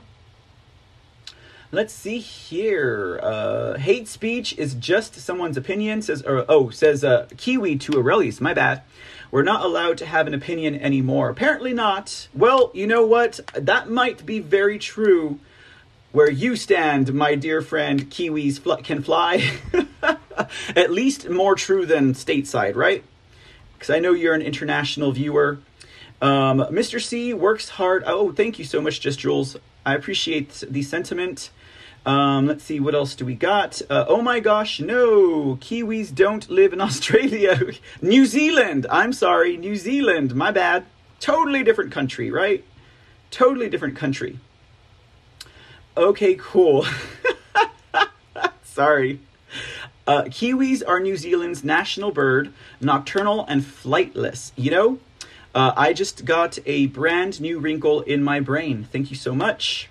[1.73, 3.17] Let's see here.
[3.23, 6.01] Uh, hate speech is just someone's opinion.
[6.01, 8.41] Says or, oh says uh, Kiwi to Aurelius.
[8.41, 8.81] My bad.
[9.31, 11.29] We're not allowed to have an opinion anymore.
[11.29, 12.27] Apparently not.
[12.33, 13.39] Well, you know what?
[13.53, 15.39] That might be very true
[16.11, 19.57] where you stand, my dear friend, Kiwis fl- can fly.
[20.75, 23.03] At least more true than stateside, right?
[23.73, 25.59] Because I know you're an international viewer.
[26.21, 27.01] Um, Mr.
[27.01, 28.03] C works hard.
[28.05, 29.55] Oh, thank you so much, Just Jules.
[29.85, 31.49] I appreciate the sentiment.
[32.05, 33.81] Um, let's see, what else do we got?
[33.87, 37.59] Uh, oh my gosh, no, Kiwis don't live in Australia.
[38.01, 40.85] New Zealand, I'm sorry, New Zealand, my bad.
[41.19, 42.63] Totally different country, right?
[43.29, 44.39] Totally different country.
[45.95, 46.85] Okay, cool.
[48.63, 49.19] sorry.
[50.07, 54.51] Uh, Kiwis are New Zealand's national bird, nocturnal and flightless.
[54.55, 54.99] You know,
[55.53, 58.87] uh, I just got a brand new wrinkle in my brain.
[58.91, 59.89] Thank you so much.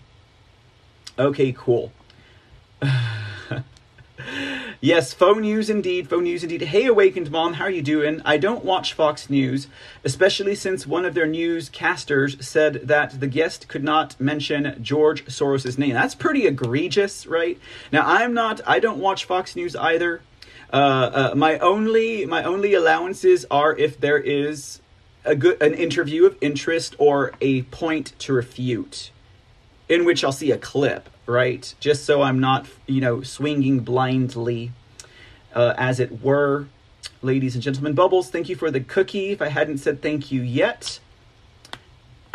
[1.17, 1.93] Okay, cool.
[4.81, 6.09] yes, phone news indeed.
[6.09, 6.63] Phone news indeed.
[6.63, 8.21] Hey, awakened mom, how are you doing?
[8.25, 9.69] I don't watch Fox News,
[10.05, 15.79] especially since one of their newscasters said that the guest could not mention George Soros's
[15.79, 15.95] name.
[15.95, 17.59] That's pretty egregious, right?
[17.93, 18.61] Now, I'm not.
[18.67, 20.23] I don't watch Fox News either.
[20.73, 24.81] Uh, uh, my only my only allowances are if there is
[25.25, 29.11] a good an interview of interest or a point to refute,
[29.89, 31.75] in which I'll see a clip right?
[31.81, 34.73] Just so I'm not, you know, swinging blindly,
[35.55, 36.67] uh, as it were.
[37.23, 39.31] Ladies and gentlemen, Bubbles, thank you for the cookie.
[39.31, 41.01] If I hadn't said thank you yet.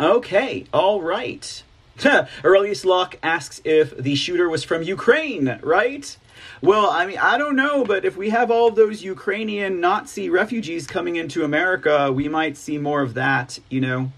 [0.00, 1.62] Okay, all right.
[2.44, 6.16] Aurelius Locke asks if the shooter was from Ukraine, right?
[6.60, 10.86] Well, I mean, I don't know, but if we have all those Ukrainian Nazi refugees
[10.86, 14.12] coming into America, we might see more of that, you know.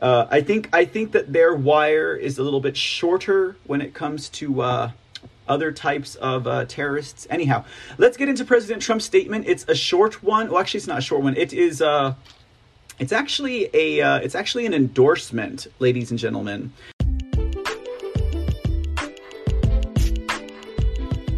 [0.00, 3.94] Uh, I think I think that their wire is a little bit shorter when it
[3.94, 4.90] comes to uh,
[5.48, 7.26] other types of uh, terrorists.
[7.30, 7.64] Anyhow,
[7.98, 9.46] let's get into President Trump's statement.
[9.46, 10.50] It's a short one.
[10.50, 11.36] Well, actually, it's not a short one.
[11.36, 11.80] It is.
[11.80, 12.14] Uh,
[12.98, 14.00] it's actually a.
[14.00, 16.72] Uh, it's actually an endorsement, ladies and gentlemen.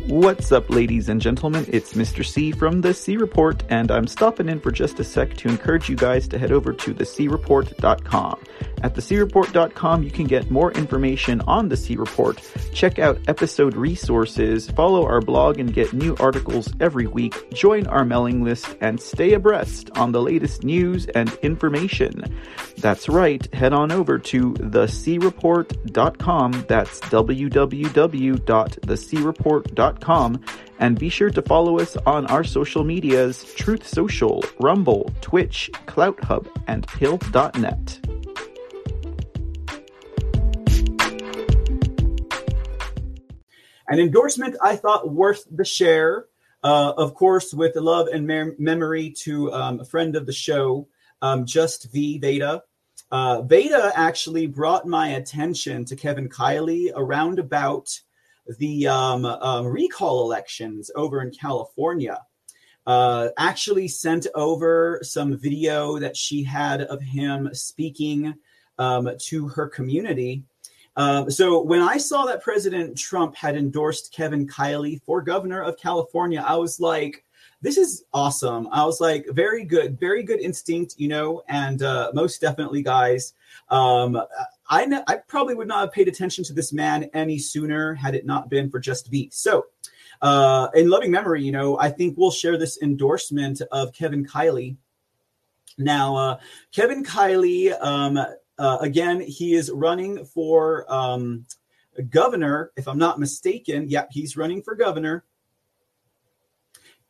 [0.09, 1.67] What's up, ladies and gentlemen?
[1.69, 2.25] It's Mr.
[2.25, 5.91] C from The C Report, and I'm stopping in for just a sec to encourage
[5.91, 8.43] you guys to head over to thecreport.com.
[8.83, 12.41] At thecreport.com, you can get more information on the C Report,
[12.73, 18.07] check out episode resources, follow our blog and get new articles every week, join our
[18.07, 22.25] mailing list, and stay abreast on the latest news and information.
[22.79, 26.65] That's right, head on over to thecreport.com.
[26.67, 29.98] That's www.thecreport.com.
[30.79, 36.47] And be sure to follow us on our social medias Truth Social, Rumble, Twitch, CloutHub,
[36.67, 38.01] and Pilled.net.
[43.89, 46.27] An endorsement I thought worth the share,
[46.63, 50.89] uh, of course, with love and memory to um, a friend of the show,
[51.23, 52.63] um, Just V Veda.
[53.11, 57.89] Uh, Veda actually brought my attention to Kevin Kiley around about
[58.59, 62.21] the um, um, recall elections over in California.
[62.87, 68.35] Uh, actually sent over some video that she had of him speaking
[68.79, 70.43] um, to her community.
[70.97, 75.77] Um, so when I saw that President Trump had endorsed Kevin Kiley for governor of
[75.77, 77.25] California, I was like,
[77.61, 78.69] this is awesome.
[78.73, 83.35] I was like, very good, very good instinct, you know, and uh, most definitely, guys.
[83.69, 84.21] Um,
[84.69, 88.27] I, I probably would not have paid attention to this man any sooner had it
[88.27, 89.31] not been for Just V.
[89.33, 89.67] So,
[90.21, 94.77] uh, in loving memory, you know, I think we'll share this endorsement of Kevin Kiley.
[95.79, 96.41] Now, uh,
[96.73, 98.19] Kevin Kiley, um,
[98.59, 101.47] uh, again, he is running for um,
[102.11, 103.87] governor, if I'm not mistaken.
[103.89, 105.25] Yeah, he's running for governor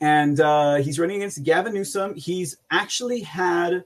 [0.00, 2.14] and uh, he's running against Gavin Newsom.
[2.14, 3.84] He's actually had,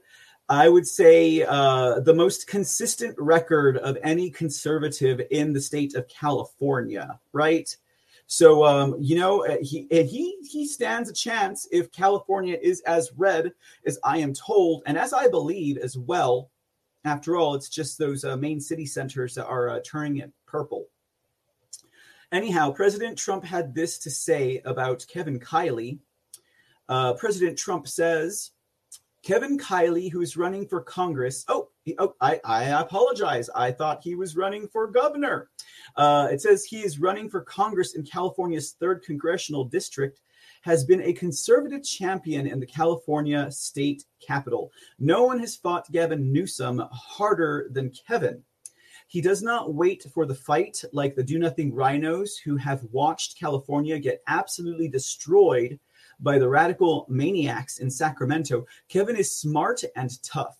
[0.49, 6.07] I would say, uh, the most consistent record of any conservative in the state of
[6.07, 7.75] California, right?
[8.27, 13.11] So um, you know uh, he he he stands a chance if California is as
[13.15, 13.51] red
[13.85, 16.49] as I am told, and as I believe as well.
[17.05, 20.87] After all, it's just those uh, main city centers that are uh, turning it purple.
[22.31, 25.99] Anyhow, President Trump had this to say about Kevin Kiley.
[26.87, 28.51] Uh, President Trump says,
[29.23, 31.45] Kevin Kiley, who is running for Congress.
[31.47, 33.49] Oh, oh I, I apologize.
[33.55, 35.49] I thought he was running for governor.
[35.95, 40.19] Uh, it says he is running for Congress in California's third congressional district
[40.63, 44.71] has been a conservative champion in the California state capitol.
[44.99, 48.43] No one has fought Gavin Newsom harder than Kevin.
[49.07, 53.39] He does not wait for the fight like the do nothing rhinos who have watched
[53.39, 55.79] California get absolutely destroyed
[56.23, 58.65] by the radical maniacs in Sacramento.
[58.87, 60.57] Kevin is smart and tough.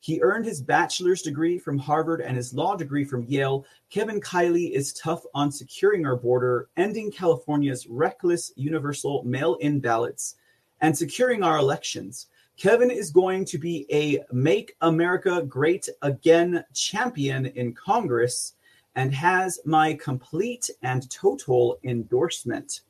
[0.00, 3.64] He earned his bachelor's degree from Harvard and his law degree from Yale.
[3.90, 10.36] Kevin Kiley is tough on securing our border, ending California's reckless universal mail in ballots,
[10.80, 12.26] and securing our elections.
[12.56, 18.54] Kevin is going to be a Make America Great Again champion in Congress
[18.94, 22.80] and has my complete and total endorsement.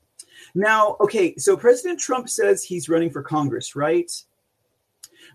[0.54, 4.10] Now, okay, so President Trump says he's running for Congress, right?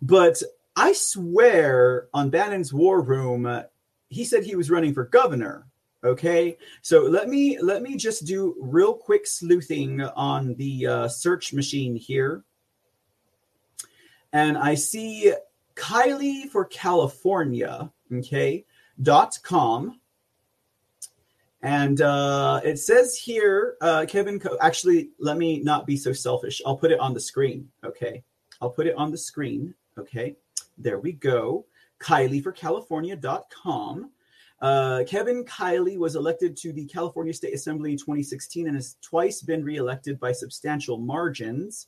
[0.02, 0.42] But
[0.76, 3.64] I swear on Bannon's War Room, uh,
[4.10, 5.68] he said he was running for governor.
[6.04, 11.54] Okay, so let me let me just do real quick sleuthing on the uh, search
[11.54, 12.44] machine here
[14.34, 15.34] and I see
[15.76, 18.66] Kiley for California, okay,
[19.02, 20.00] dot com.
[21.64, 26.62] And uh, it says here, uh, Kevin, Co- actually, let me not be so selfish.
[26.66, 27.70] I'll put it on the screen.
[27.84, 28.24] Okay.
[28.62, 29.74] I'll put it on the screen.
[29.98, 30.36] Okay.
[30.78, 31.66] There we go.
[32.00, 34.10] Kiley for California.com.
[34.60, 39.42] Uh, Kevin Kiley was elected to the California State Assembly in 2016 and has twice
[39.42, 41.88] been reelected by substantial margins.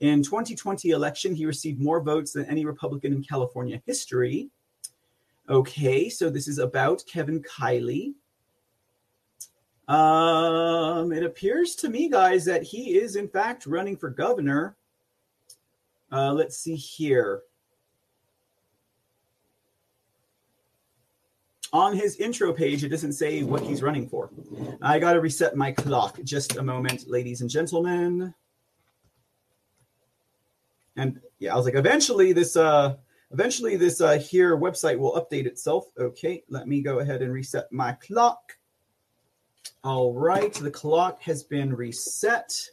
[0.00, 4.50] In 2020 election, he received more votes than any Republican in California history.
[5.48, 8.14] Okay, so this is about Kevin Kiley.
[9.92, 14.76] Um, it appears to me, guys, that he is in fact running for governor.
[16.10, 17.42] Uh, let's see here.
[21.74, 24.30] On his intro page, it doesn't say what he's running for.
[24.82, 26.18] I got to reset my clock.
[26.22, 28.34] Just a moment, ladies and gentlemen
[30.96, 32.96] and yeah, I was like, eventually this uh
[33.30, 35.86] eventually this uh here website will update itself.
[35.98, 38.56] Okay, let me go ahead and reset my clock.
[39.84, 42.68] All right, the clock has been reset.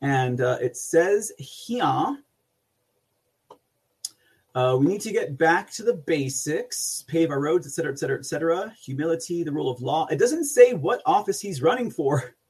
[0.00, 2.18] And uh, it says here
[4.54, 8.74] uh, we need to get back to the basics, pave our roads, etc., etc., etc.
[8.84, 10.06] Humility, the rule of law.
[10.10, 12.34] It doesn't say what office he's running for.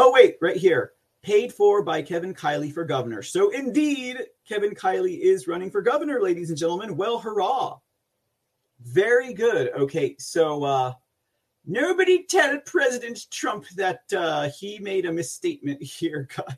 [0.00, 0.92] Oh, wait, right here
[1.22, 3.22] paid for by Kevin Kiley for governor.
[3.22, 4.18] So indeed,
[4.48, 6.96] Kevin Kiley is running for governor, ladies and gentlemen.
[6.96, 7.78] Well, hurrah.
[8.80, 9.70] Very good.
[9.74, 10.92] Okay, so uh
[11.68, 16.56] nobody tell President Trump that uh he made a misstatement here, guys.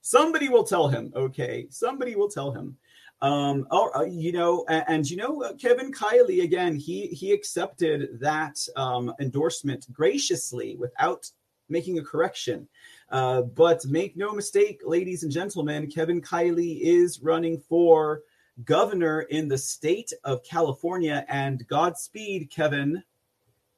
[0.00, 1.66] Somebody will tell him, okay?
[1.68, 2.76] Somebody will tell him.
[3.22, 8.20] Um, oh, you know, and, and you know, uh, Kevin Kiley again, he he accepted
[8.20, 11.30] that um, endorsement graciously without
[11.68, 12.68] making a correction.
[13.10, 18.22] Uh, but make no mistake, ladies and gentlemen, Kevin Kiley is running for
[18.64, 21.24] governor in the state of California.
[21.28, 23.02] And Godspeed, Kevin.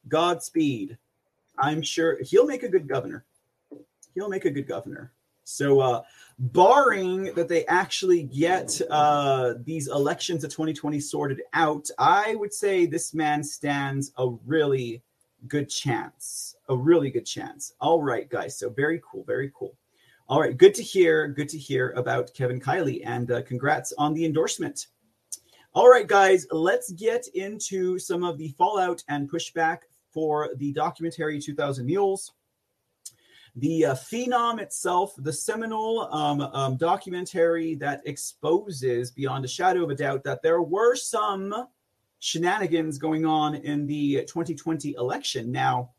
[0.06, 0.96] Godspeed.
[1.58, 3.24] I'm sure he'll make a good governor.
[4.14, 5.12] He'll make a good governor.
[5.44, 6.02] So, uh,
[6.38, 12.84] barring that they actually get uh, these elections of 2020 sorted out, I would say
[12.84, 15.02] this man stands a really
[15.46, 16.54] good chance.
[16.68, 17.72] A really good chance.
[17.80, 18.58] All right, guys.
[18.58, 19.24] So, very cool.
[19.24, 19.74] Very cool.
[20.28, 20.54] All right.
[20.54, 21.28] Good to hear.
[21.28, 23.00] Good to hear about Kevin Kiley.
[23.06, 24.88] And uh, congrats on the endorsement.
[25.72, 26.46] All right, guys.
[26.50, 29.78] Let's get into some of the fallout and pushback
[30.18, 32.32] for the documentary 2000 Mules
[33.54, 39.90] the uh, phenom itself, the seminal um, um, documentary that exposes beyond a shadow of
[39.90, 41.66] a doubt that there were some
[42.18, 45.50] shenanigans going on in the 2020 election.
[45.52, 45.90] Now,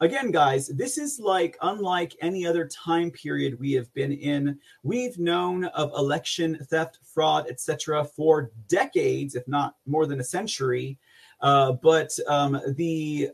[0.00, 4.58] again, guys, this is like unlike any other time period we have been in.
[4.82, 10.98] We've known of election theft, fraud, etc., for decades, if not more than a century.
[11.42, 13.30] Uh, but um, the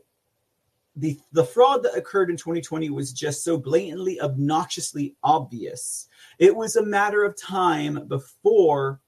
[0.95, 6.07] the the fraud that occurred in 2020 was just so blatantly obnoxiously obvious.
[6.39, 8.99] It was a matter of time before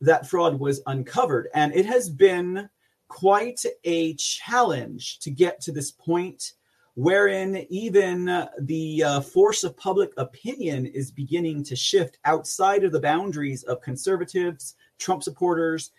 [0.00, 2.68] that fraud was uncovered and it has been
[3.08, 6.52] quite a challenge to get to this point
[6.94, 13.00] wherein even the uh, force of public opinion is beginning to shift outside of the
[13.00, 15.92] boundaries of conservatives trump supporters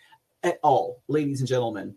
[0.44, 1.94] at all ladies and gentlemen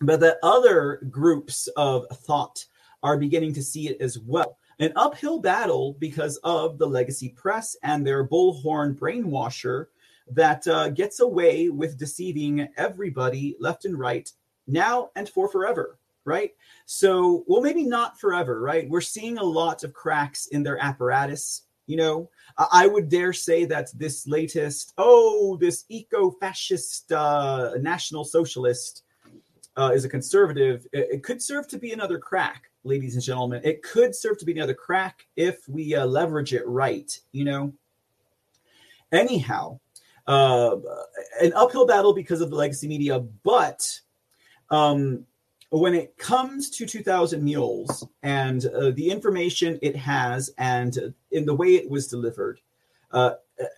[0.00, 2.64] but that other groups of thought
[3.02, 4.58] are beginning to see it as well.
[4.78, 9.86] An uphill battle because of the legacy press and their bullhorn brainwasher
[10.28, 14.30] that uh, gets away with deceiving everybody left and right
[14.66, 16.50] now and for forever, right?
[16.84, 18.88] So, well, maybe not forever, right?
[18.88, 21.62] We're seeing a lot of cracks in their apparatus.
[21.86, 28.24] You know, I would dare say that this latest, oh, this eco fascist uh, national
[28.24, 29.04] socialist
[29.76, 33.60] uh, is a conservative, it, it, could serve to be another crack, ladies and gentlemen.
[33.64, 37.72] It could serve to be another crack if we uh, leverage it right, you know?
[39.12, 39.78] Anyhow,
[40.26, 40.76] uh,
[41.40, 44.00] an uphill battle because of the legacy media, but
[44.70, 45.26] um,
[45.70, 51.54] when it comes to 2000 Mules and uh, the information it has and in the
[51.54, 52.60] way it was delivered,
[53.12, 53.34] uh,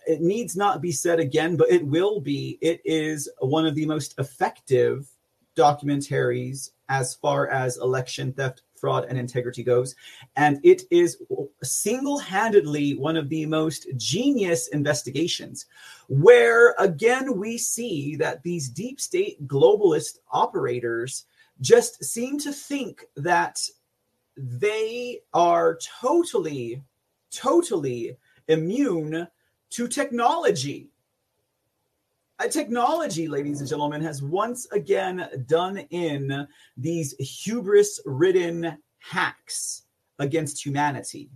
[0.07, 2.57] it needs not be said again, but it will be.
[2.61, 5.07] It is one of the most effective
[5.59, 9.95] documentaries as far as election theft, fraud, and integrity goes.
[10.35, 11.21] And it is
[11.63, 15.65] single handedly one of the most genius investigations,
[16.07, 21.25] where again we see that these deep state globalist operators
[21.61, 23.59] just seem to think that
[24.37, 26.81] they are totally,
[27.31, 29.27] totally immune
[29.71, 30.89] to technology
[32.47, 39.83] technology, ladies and gentlemen, has once again done in these hubris ridden hacks
[40.19, 41.29] against humanity.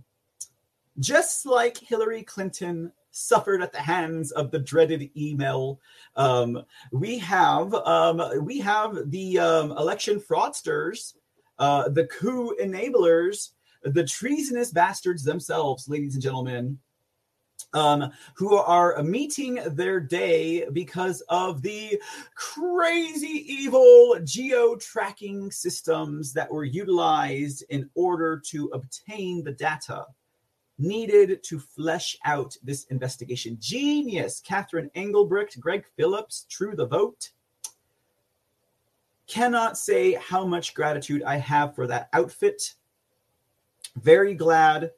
[0.98, 5.80] Just like Hillary Clinton suffered at the hands of the dreaded email.
[6.16, 11.14] Um, we have um, we have the um, election fraudsters,
[11.58, 13.50] uh, the coup enablers,
[13.82, 16.78] the treasonous bastards themselves, ladies and gentlemen,
[17.74, 22.00] um, who are meeting their day because of the
[22.34, 30.06] crazy evil geo tracking systems that were utilized in order to obtain the data
[30.78, 33.56] needed to flesh out this investigation.
[33.60, 37.30] Genius, Catherine Engelbrecht, Greg Phillips, True the Vote.
[39.26, 42.74] Cannot say how much gratitude I have for that outfit.
[43.96, 44.90] Very glad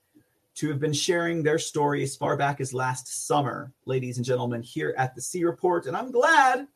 [0.57, 4.63] to have been sharing their story as far back as last summer, ladies and gentlemen,
[4.63, 5.87] here at the C Report.
[5.87, 6.67] And I'm glad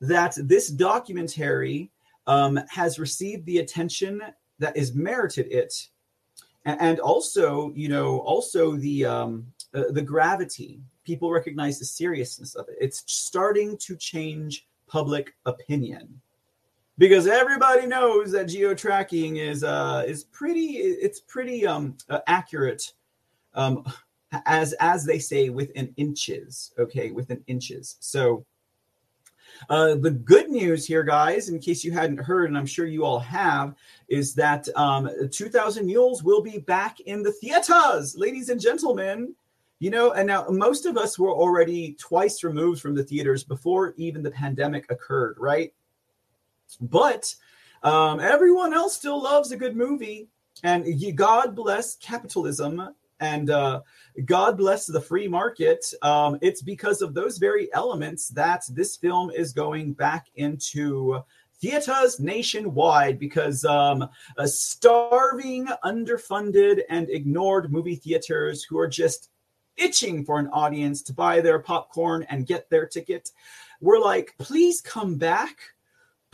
[0.00, 1.90] that this documentary
[2.26, 4.22] um, has received the attention
[4.58, 5.74] that is merited it.
[6.64, 10.80] And also, you know, also the um, uh, the gravity.
[11.04, 12.76] People recognize the seriousness of it.
[12.80, 16.20] It's starting to change public opinion
[16.98, 20.78] because everybody knows that geo tracking is uh, is pretty.
[20.78, 22.92] It's pretty um, uh, accurate
[23.56, 23.84] um,
[24.46, 26.72] as as they say, within inches.
[26.78, 27.96] Okay, within inches.
[28.00, 28.44] So.
[29.70, 33.04] Uh, the good news here, guys, in case you hadn't heard, and I'm sure you
[33.06, 33.74] all have,
[34.08, 39.34] is that um, 2000 Mules will be back in the theaters, ladies and gentlemen.
[39.78, 43.94] You know, and now most of us were already twice removed from the theaters before
[43.96, 45.72] even the pandemic occurred, right?
[46.80, 47.34] But
[47.82, 50.28] um, everyone else still loves a good movie,
[50.62, 53.80] and God bless capitalism and uh,
[54.24, 55.84] God bless the free market.
[56.02, 61.22] Um, it's because of those very elements that this film is going back into
[61.60, 64.08] theaters nationwide because um,
[64.44, 69.30] starving, underfunded, and ignored movie theaters who are just
[69.76, 73.30] itching for an audience to buy their popcorn and get their ticket.
[73.80, 75.56] We're like, please come back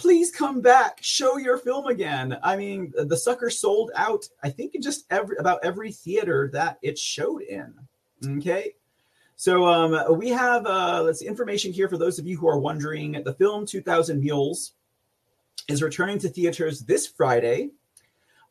[0.02, 2.36] please come back show your film again.
[2.42, 6.78] I mean the sucker sold out i think in just every about every theater that
[6.82, 7.72] it showed in
[8.38, 8.74] okay?
[9.36, 13.22] So um, we have uh, let's information here for those of you who are wondering.
[13.24, 14.72] The film 2000 mules
[15.68, 17.70] is returning to theaters this friday.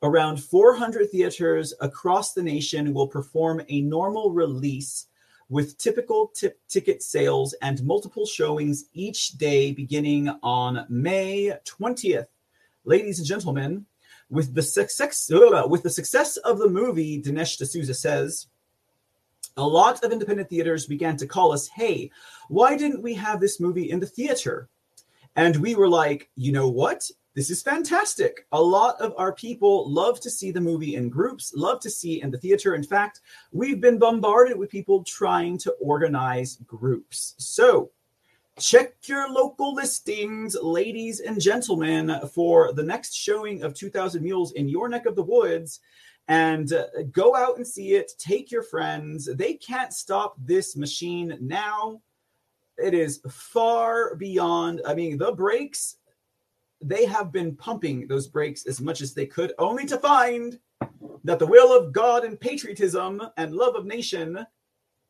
[0.04, 5.08] Around 400 theaters across the nation will perform a normal release
[5.52, 12.28] with typical tip ticket sales and multiple showings each day beginning on May 20th.
[12.86, 13.86] Ladies and gentlemen,
[14.30, 15.30] with the success
[15.68, 18.48] with the success of the movie, Dinesh D'Souza says,
[19.58, 22.12] a lot of independent theaters began to call us, "Hey,
[22.48, 24.70] why didn't we have this movie in the theater?"
[25.36, 27.12] And we were like, "You know what?
[27.34, 28.46] This is fantastic.
[28.52, 32.22] A lot of our people love to see the movie in groups, love to see
[32.22, 32.76] in the theater.
[32.76, 33.22] In fact,
[33.54, 37.36] we've been bombarded with people trying to organize groups.
[37.38, 37.92] So,
[38.60, 44.68] check your local listings, ladies and gentlemen, for the next showing of 2000 Mules in
[44.68, 45.80] your neck of the woods
[46.28, 48.12] and uh, go out and see it.
[48.18, 49.30] Take your friends.
[49.34, 52.02] They can't stop this machine now.
[52.78, 54.82] It is far beyond.
[54.86, 55.98] I mean, the brakes
[56.82, 60.60] they have been pumping those brakes as much as they could, only to find
[61.24, 64.46] that the will of God and patriotism and love of nation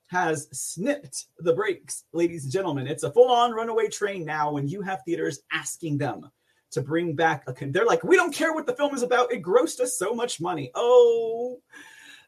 [0.09, 2.87] has snipped the brakes, ladies and gentlemen.
[2.87, 6.29] It's a full on runaway train now when you have theaters asking them
[6.71, 7.53] to bring back a.
[7.53, 9.31] Con- They're like, we don't care what the film is about.
[9.31, 10.69] It grossed us so much money.
[10.75, 11.61] Oh,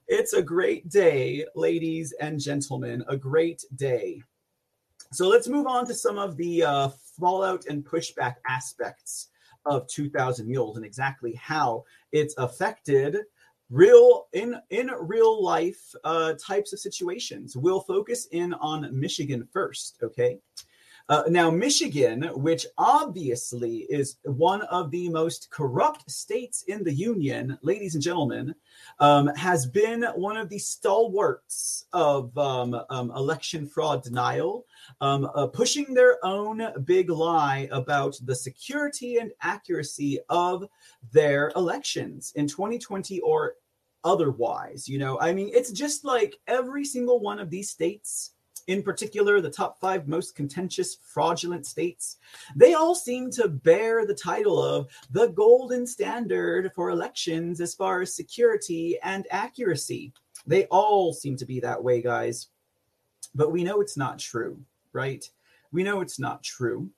[0.07, 3.03] it's a great day, ladies and gentlemen.
[3.09, 4.21] A great day.
[5.11, 6.89] So let's move on to some of the uh,
[7.19, 9.27] fallout and pushback aspects
[9.65, 13.17] of 2000 mules and exactly how it's affected
[13.69, 17.55] real in in real life uh, types of situations.
[17.55, 20.39] We'll focus in on michigan first okay
[21.09, 27.57] uh, now, Michigan, which obviously is one of the most corrupt states in the union,
[27.61, 28.55] ladies and gentlemen,
[28.99, 34.65] um, has been one of the stalwarts of um, um, election fraud denial,
[35.01, 40.65] um, uh, pushing their own big lie about the security and accuracy of
[41.11, 43.55] their elections in 2020 or
[44.05, 44.87] otherwise.
[44.87, 48.32] You know, I mean, it's just like every single one of these states
[48.67, 52.17] in particular, the top five most contentious, fraudulent states,
[52.55, 58.01] they all seem to bear the title of the golden standard for elections as far
[58.01, 60.13] as security and accuracy.
[60.45, 62.47] They all seem to be that way, guys.
[63.35, 64.59] But we know it's not true,
[64.91, 65.27] right?
[65.71, 66.89] We know it's not true.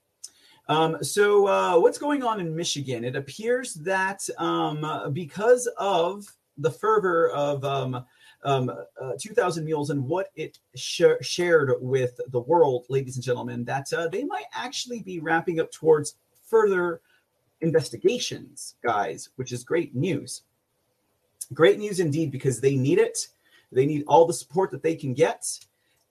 [0.67, 3.05] Um, so, uh, what's going on in Michigan?
[3.05, 6.25] It appears that um, because of
[6.57, 8.03] the fervor of um,
[8.43, 8.69] um,
[9.01, 13.91] uh, 2000 Mules and what it sh- shared with the world, ladies and gentlemen, that
[13.93, 17.01] uh, they might actually be wrapping up towards further
[17.61, 20.43] investigations, guys, which is great news.
[21.53, 23.27] Great news indeed, because they need it.
[23.71, 25.47] They need all the support that they can get.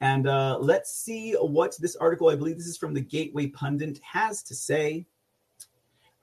[0.01, 4.01] And uh, let's see what this article, I believe this is from the Gateway Pundit,
[4.03, 5.07] has to say.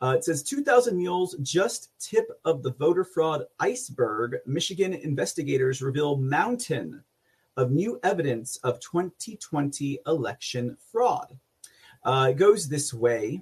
[0.02, 4.38] Uh, it says 2,000 mules, just tip of the voter fraud iceberg.
[4.48, 7.04] Michigan investigators reveal mountain
[7.56, 11.38] of new evidence of 2020 election fraud.
[12.04, 13.42] Uh, it goes this way.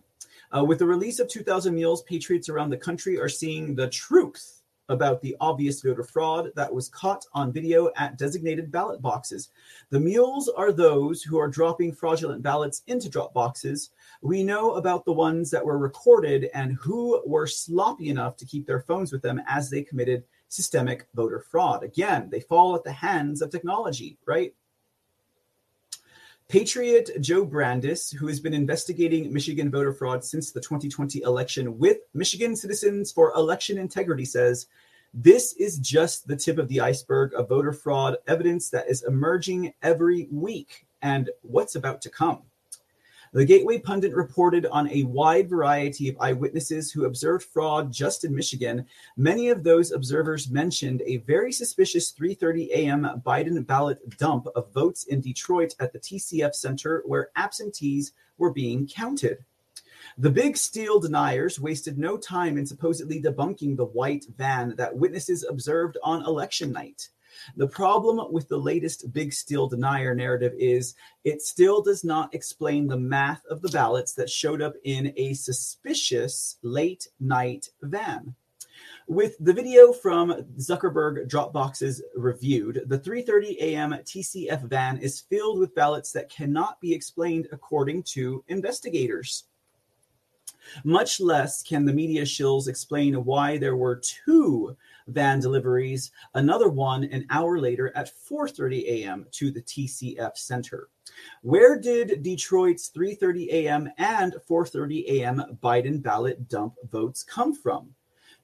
[0.55, 4.59] Uh, with the release of 2,000 Mules, patriots around the country are seeing the truth
[4.89, 9.49] about the obvious voter fraud that was caught on video at designated ballot boxes.
[9.91, 13.91] The mules are those who are dropping fraudulent ballots into drop boxes.
[14.21, 18.67] We know about the ones that were recorded and who were sloppy enough to keep
[18.67, 21.83] their phones with them as they committed systemic voter fraud.
[21.83, 24.53] Again, they fall at the hands of technology, right?
[26.49, 31.99] Patriot Joe Brandis, who has been investigating Michigan voter fraud since the 2020 election with
[32.15, 34.65] Michigan Citizens for Election Integrity, says
[35.13, 39.73] This is just the tip of the iceberg of voter fraud evidence that is emerging
[39.83, 42.41] every week and what's about to come.
[43.31, 48.33] The Gateway Pundit reported on a wide variety of eyewitnesses who observed fraud just in
[48.33, 48.87] Michigan.
[49.17, 53.21] Many of those observers mentioned a very suspicious 3:30 a.m.
[53.23, 58.87] Biden ballot dump of votes in Detroit at the TCF Center where absentees were being
[58.87, 59.45] counted.
[60.17, 65.45] The big steal deniers wasted no time in supposedly debunking the white van that witnesses
[65.47, 67.09] observed on election night.
[67.55, 72.87] The problem with the latest big steal denier narrative is it still does not explain
[72.87, 78.35] the math of the ballots that showed up in a suspicious late night van.
[79.07, 83.91] With the video from Zuckerberg Dropboxes reviewed, the 3:30 a.m.
[83.91, 89.45] TCF van is filled with ballots that cannot be explained according to investigators.
[90.83, 93.95] Much less can the media shills explain why there were
[94.25, 94.77] two
[95.09, 99.25] van deliveries, another one an hour later at 4:30 a.m.
[99.31, 100.89] to the TCF Center.
[101.41, 103.89] Where did Detroit's 3:30 a.m.
[103.97, 105.57] and 4:30 a.m.
[105.61, 107.95] Biden ballot dump votes come from?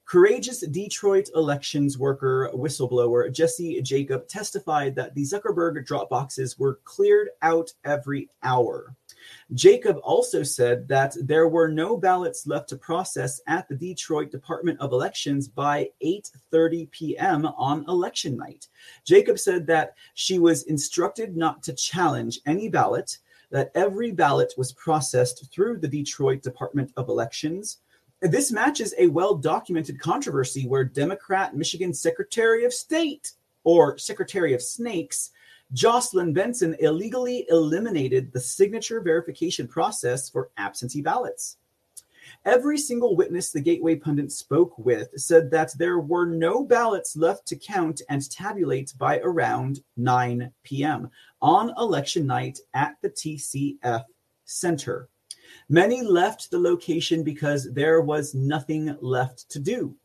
[0.06, 7.30] Courageous Detroit elections worker whistleblower Jessy Jacob testified that the Zuckerberg drop boxes were cleared
[7.42, 8.94] out every hour.
[9.54, 14.80] Jacob also said that there were no ballots left to process at the Detroit Department
[14.80, 17.46] of Elections by 8:30 p.m.
[17.46, 18.68] on election night.
[19.04, 23.18] Jacob said that she was instructed not to challenge any ballot,
[23.50, 27.78] that every ballot was processed through the Detroit Department of Elections.
[28.20, 33.32] This matches a well-documented controversy where Democrat Michigan Secretary of State
[33.62, 35.32] or Secretary of Snakes
[35.72, 41.56] Jocelyn Benson illegally eliminated the signature verification process for absentee ballots.
[42.44, 47.46] Every single witness the Gateway Pundit spoke with said that there were no ballots left
[47.48, 51.10] to count and tabulate by around 9 p.m.
[51.40, 54.04] on election night at the TCF
[54.44, 55.08] Center.
[55.68, 59.96] Many left the location because there was nothing left to do.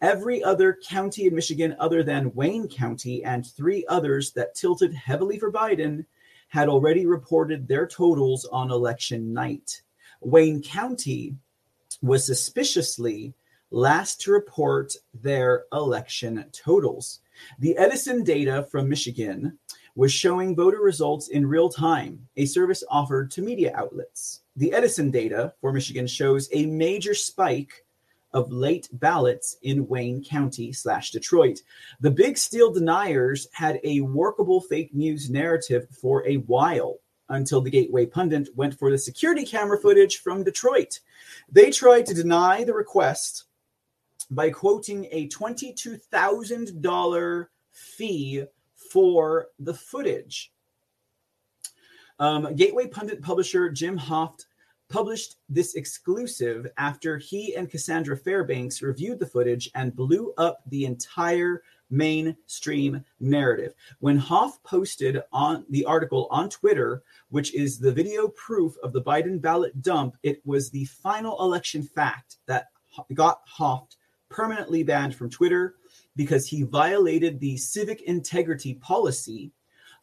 [0.00, 5.38] Every other county in Michigan, other than Wayne County and three others that tilted heavily
[5.38, 6.06] for Biden,
[6.48, 9.82] had already reported their totals on election night.
[10.20, 11.36] Wayne County
[12.02, 13.34] was suspiciously
[13.70, 17.20] last to report their election totals.
[17.58, 19.58] The Edison data from Michigan
[19.94, 24.40] was showing voter results in real time, a service offered to media outlets.
[24.56, 27.84] The Edison data for Michigan shows a major spike
[28.32, 31.60] of late ballots in Wayne County slash Detroit.
[32.00, 36.98] The big steal deniers had a workable fake news narrative for a while
[37.28, 41.00] until the Gateway Pundit went for the security camera footage from Detroit.
[41.50, 43.44] They tried to deny the request
[44.30, 48.44] by quoting a $22,000 fee
[48.74, 50.52] for the footage.
[52.18, 54.44] Um, Gateway Pundit publisher Jim Hoft
[54.90, 60.84] published this exclusive after he and Cassandra Fairbanks reviewed the footage and blew up the
[60.84, 63.74] entire mainstream narrative.
[64.00, 69.02] When Hoff posted on the article on Twitter, which is the video proof of the
[69.02, 72.66] Biden ballot dump, it was the final election fact that
[73.14, 73.88] got Hoff
[74.28, 75.76] permanently banned from Twitter
[76.16, 79.52] because he violated the civic integrity policy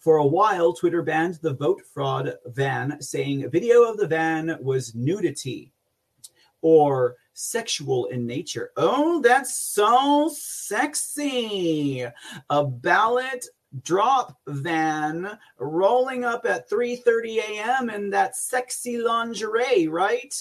[0.08, 4.58] for a while, Twitter banned the vote fraud van, saying a video of the van
[4.62, 5.74] was nudity
[6.62, 8.72] or sexual in nature.
[8.78, 12.06] Oh, that's so sexy.
[12.50, 13.48] A ballot
[13.84, 17.90] drop van rolling up at 3:30 a.m.
[17.90, 20.34] in that sexy lingerie, right?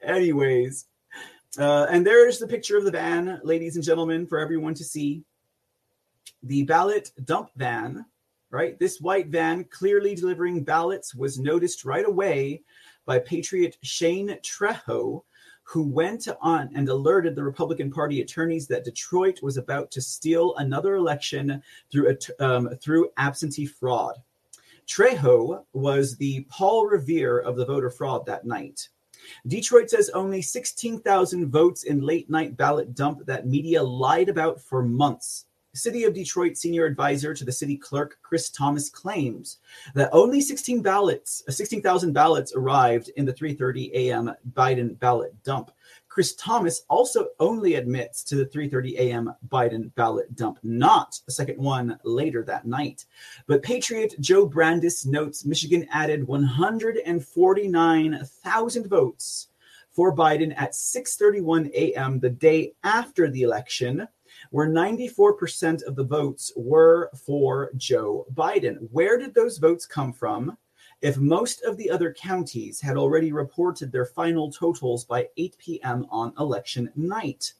[0.00, 0.86] Anyways,
[1.58, 5.24] uh, and there's the picture of the van, ladies and gentlemen, for everyone to see
[6.42, 8.04] the ballot dump van,
[8.50, 8.78] right?
[8.78, 12.62] This white van clearly delivering ballots was noticed right away
[13.06, 15.22] by Patriot Shane Trejo,
[15.64, 20.54] who went on and alerted the Republican Party attorneys that Detroit was about to steal
[20.56, 24.16] another election through um, through absentee fraud.
[24.86, 28.88] Trejo was the Paul Revere of the voter fraud that night.
[29.46, 34.82] Detroit says only 16,000 votes in late night ballot dump that media lied about for
[34.82, 35.46] months.
[35.74, 39.56] City of Detroit senior advisor to the city clerk Chris Thomas claims
[39.94, 44.34] that only 16 ballots, uh, 16,000 ballots arrived in the 3:30 a.m.
[44.52, 45.70] Biden ballot dump.
[46.08, 49.34] Chris Thomas also only admits to the 3:30 a.m.
[49.48, 53.06] Biden ballot dump, not a second one later that night.
[53.46, 59.48] But Patriot Joe Brandis notes Michigan added 149,000 votes
[59.92, 62.20] for Biden at 6:31 a.m.
[62.20, 64.06] the day after the election,
[64.52, 68.86] where 94% of the votes were for Joe Biden.
[68.92, 70.58] Where did those votes come from?
[71.00, 76.06] If most of the other counties had already reported their final totals by 8 p.m.
[76.10, 77.54] on election night.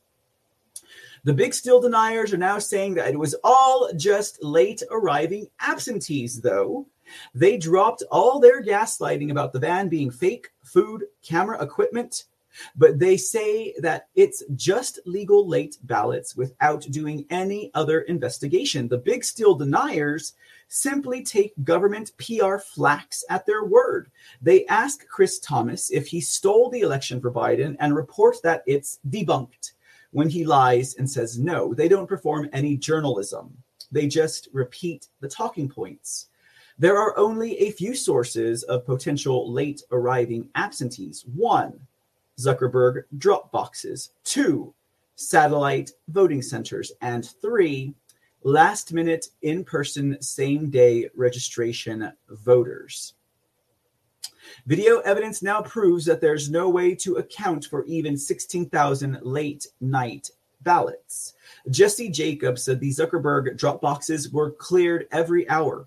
[1.25, 6.43] The big still deniers are now saying that it was all just late arriving absentees,
[6.43, 6.87] though.
[7.35, 12.25] They dropped all their gaslighting about the van being fake, food, camera equipment,
[12.77, 18.89] but they say that it's just legal late ballots without doing any other investigation.
[18.89, 20.35] The big still deniers
[20.69, 24.11] simply take government PR flacks at their word.
[24.41, 28.99] They ask Chris Thomas if he stole the election for Biden and report that it's
[29.09, 29.73] debunked.
[30.13, 33.57] When he lies and says no, they don't perform any journalism.
[33.91, 36.29] They just repeat the talking points.
[36.79, 41.25] There are only a few sources of potential late arriving absentees.
[41.35, 41.79] One,
[42.45, 44.11] Zuckerberg drop boxes.
[44.25, 44.75] Two,
[45.17, 46.93] satellite voting centers.
[47.01, 47.95] And three,
[48.43, 53.15] last minute in person same day registration voters.
[54.67, 60.31] Video evidence now proves that there's no way to account for even 16,000 late night
[60.63, 61.35] ballots.
[61.71, 65.87] Jessy Jacobs said the Zuckerberg drop boxes were cleared every hour.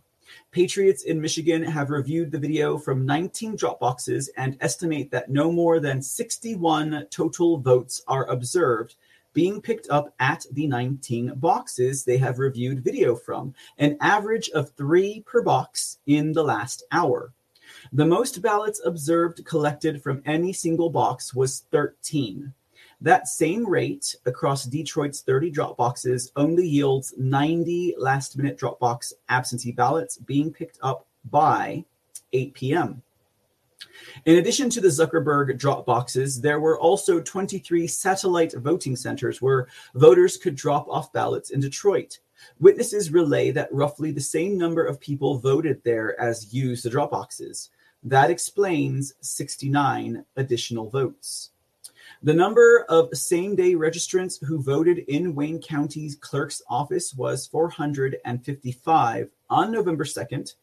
[0.52, 5.52] Patriots in Michigan have reviewed the video from 19 drop boxes and estimate that no
[5.52, 8.96] more than 61 total votes are observed
[9.36, 14.72] being picked up at the 19 boxes they have reviewed video from, an average of
[14.72, 17.34] three per box in the last hour.
[17.92, 22.54] The most ballots observed collected from any single box was 13.
[23.06, 29.72] That same rate across Detroit's 30 drop boxes only yields 90 last minute Dropbox absentee
[29.72, 31.86] ballots being picked up by
[32.34, 33.04] 8 p.m.
[34.26, 39.68] In addition to the Zuckerberg drop boxes, there were also 23 satellite voting centers where
[39.94, 42.18] voters could drop off ballots in Detroit.
[42.60, 47.12] Witnesses relay that roughly the same number of people voted there as used the drop
[47.12, 47.70] boxes.
[48.02, 51.52] That explains 69 additional votes.
[52.26, 59.30] The number of same day registrants who voted in Wayne County's clerk's office was 455
[59.48, 60.56] on November 2nd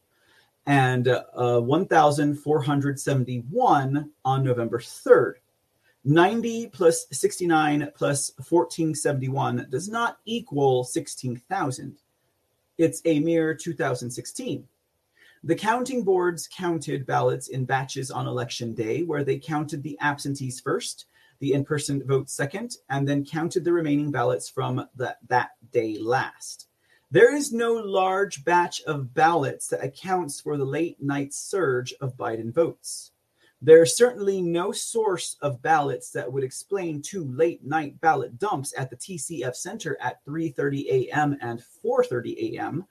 [0.65, 5.35] and uh, 1,471 on November 3rd.
[6.03, 11.97] 90 plus 69 plus 1471 does not equal 16,000.
[12.77, 14.67] It's a mere 2016.
[15.45, 20.59] The counting boards counted ballots in batches on election day, where they counted the absentees
[20.59, 21.05] first,
[21.43, 25.97] the in person vote second, and then counted the remaining ballots from the, that day
[25.99, 26.67] last.
[27.11, 32.15] There is no large batch of ballots that accounts for the late night surge of
[32.15, 33.11] Biden votes.
[33.61, 38.73] There is certainly no source of ballots that would explain two late night ballot dumps
[38.77, 41.37] at the TCF Center at 3:30 a.m.
[41.41, 42.85] and 4:30 a.m.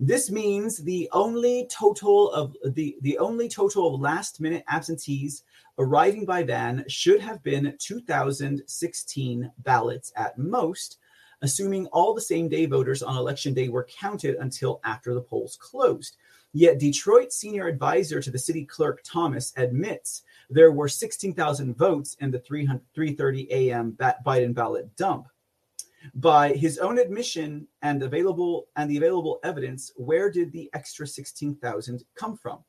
[0.00, 5.44] This means the only total of the, the only total of last minute absentees
[5.78, 10.98] arriving by van should have been 2016 ballots at most
[11.42, 15.58] assuming all the same day voters on election day were counted until after the polls
[15.60, 16.16] closed.
[16.54, 22.30] Yet Detroit senior advisor to the city clerk Thomas admits there were 16,000 votes in
[22.30, 23.96] the 3:30 a.m.
[24.24, 25.28] Biden ballot dump.
[26.14, 32.04] By his own admission and available and the available evidence, where did the extra 16,000
[32.14, 32.64] come from?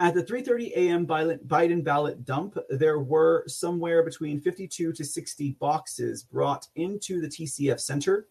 [0.00, 1.06] At the 3:30 a.m.
[1.06, 7.80] Biden ballot dump, there were somewhere between 52 to 60 boxes brought into the TCF
[7.80, 8.26] Center.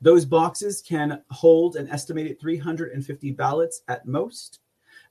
[0.00, 4.60] Those boxes can hold an estimated 350 ballots at most,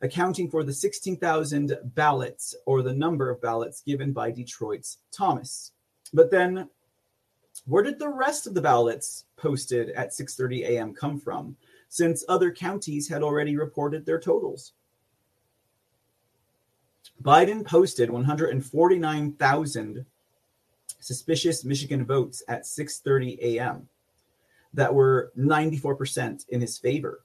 [0.01, 5.71] accounting for the 16,000 ballots or the number of ballots given by Detroit's Thomas.
[6.13, 6.69] But then
[7.65, 10.93] where did the rest of the ballots posted at 6:30 a.m.
[10.93, 11.57] come from
[11.89, 14.73] since other counties had already reported their totals?
[17.21, 20.05] Biden posted 149,000
[21.01, 23.89] suspicious Michigan votes at 6:30 a.m.
[24.73, 27.21] that were 94% in his favor.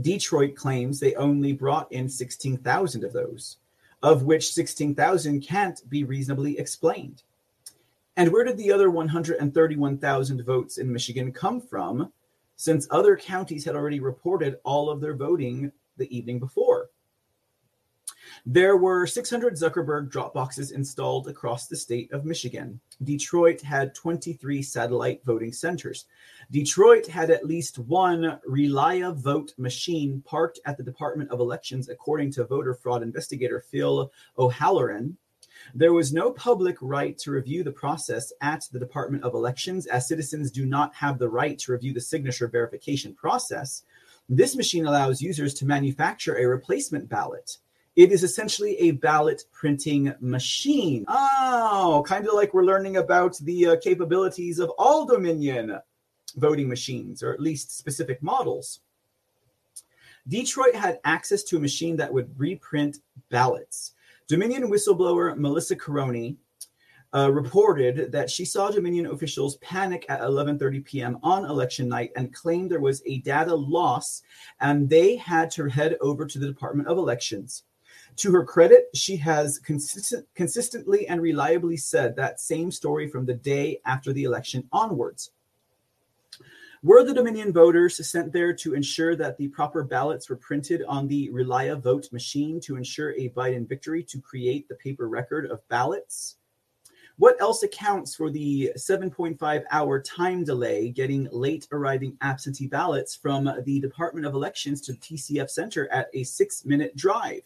[0.00, 3.58] Detroit claims they only brought in 16,000 of those,
[4.02, 7.22] of which 16,000 can't be reasonably explained.
[8.16, 12.12] And where did the other 131,000 votes in Michigan come from
[12.56, 16.88] since other counties had already reported all of their voting the evening before?
[18.44, 22.80] There were 600 Zuckerberg drop boxes installed across the state of Michigan.
[23.04, 26.06] Detroit had 23 satellite voting centers.
[26.50, 32.44] Detroit had at least one ReliaVote machine parked at the Department of Elections, according to
[32.44, 35.16] voter fraud investigator Phil O'Halloran.
[35.72, 40.08] There was no public right to review the process at the Department of Elections, as
[40.08, 43.84] citizens do not have the right to review the signature verification process.
[44.28, 47.58] This machine allows users to manufacture a replacement ballot.
[47.94, 51.04] It is essentially a ballot printing machine.
[51.08, 55.78] Oh, kind of like we're learning about the uh, capabilities of all Dominion
[56.36, 58.80] voting machines, or at least specific models.
[60.26, 62.98] Detroit had access to a machine that would reprint
[63.28, 63.92] ballots.
[64.26, 66.36] Dominion whistleblower Melissa Caroni
[67.14, 71.18] uh, reported that she saw Dominion officials panic at 11:30 p.m.
[71.22, 74.22] on election night and claimed there was a data loss,
[74.60, 77.64] and they had to head over to the Department of Elections.
[78.16, 83.34] To her credit, she has consistent, consistently and reliably said that same story from the
[83.34, 85.30] day after the election onwards.
[86.84, 91.06] Were the Dominion voters sent there to ensure that the proper ballots were printed on
[91.06, 96.36] the ReliaVote machine to ensure a Biden victory to create the paper record of ballots?
[97.18, 103.48] What else accounts for the 7.5 hour time delay getting late arriving absentee ballots from
[103.64, 107.42] the Department of Elections to the TCF Center at a six minute drive?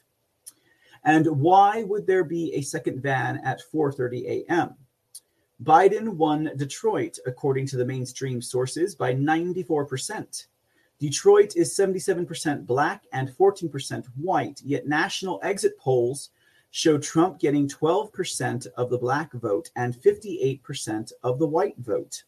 [1.07, 4.75] And why would there be a second van at 4:30 a.m.?
[5.63, 10.47] Biden won Detroit, according to the mainstream sources, by 94%.
[10.99, 16.31] Detroit is 77% black and 14% white, yet national exit polls
[16.73, 22.25] show Trump getting 12% of the black vote and 58% of the white vote.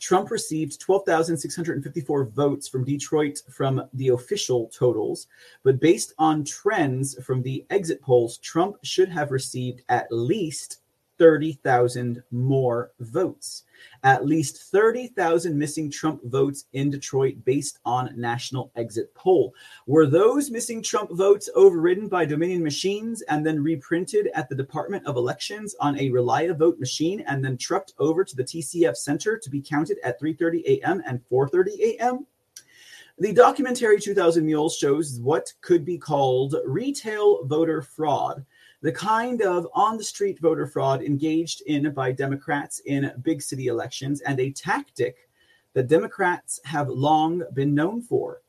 [0.00, 5.26] Trump received 12,654 votes from Detroit from the official totals,
[5.62, 10.80] but based on trends from the exit polls, Trump should have received at least
[11.20, 13.64] 30,000 more votes.
[14.04, 19.54] At least 30,000 missing Trump votes in Detroit based on national exit poll.
[19.86, 25.06] Were those missing Trump votes overridden by Dominion machines and then reprinted at the Department
[25.06, 29.50] of Elections on a ReliaVote machine and then trucked over to the TCF Center to
[29.50, 31.02] be counted at 3:30 a.m.
[31.06, 32.26] and 4:30 a.m.?
[33.18, 38.46] The documentary 2000 Mules shows what could be called retail voter fraud
[38.82, 43.66] the kind of on the street voter fraud engaged in by Democrats in big city
[43.66, 45.28] elections and a tactic
[45.74, 48.42] that Democrats have long been known for.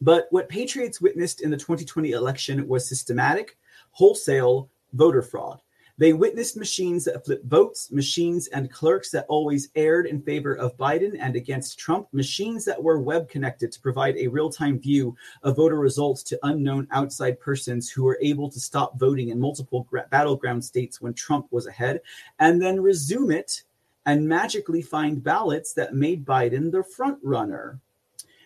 [0.00, 3.56] But what Patriots witnessed in the 2020 election was systematic,
[3.92, 5.60] wholesale voter fraud.
[5.98, 10.76] They witnessed machines that flipped votes, machines and clerks that always erred in favor of
[10.76, 15.16] Biden and against Trump, machines that were web connected to provide a real time view
[15.42, 19.86] of voter results to unknown outside persons who were able to stop voting in multiple
[19.88, 22.02] gra- battleground states when Trump was ahead,
[22.40, 23.62] and then resume it
[24.04, 27.80] and magically find ballots that made Biden the front runner.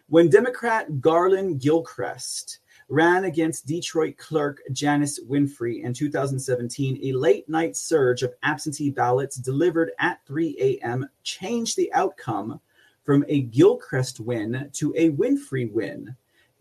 [0.08, 2.60] When Democrat Garland Gilchrist
[2.90, 9.36] ran against Detroit clerk Janice Winfrey in 2017, a late night surge of absentee ballots
[9.36, 11.08] delivered at 3 a.m.
[11.22, 12.60] changed the outcome
[13.04, 16.16] from a Gilchrist win to a Winfrey win.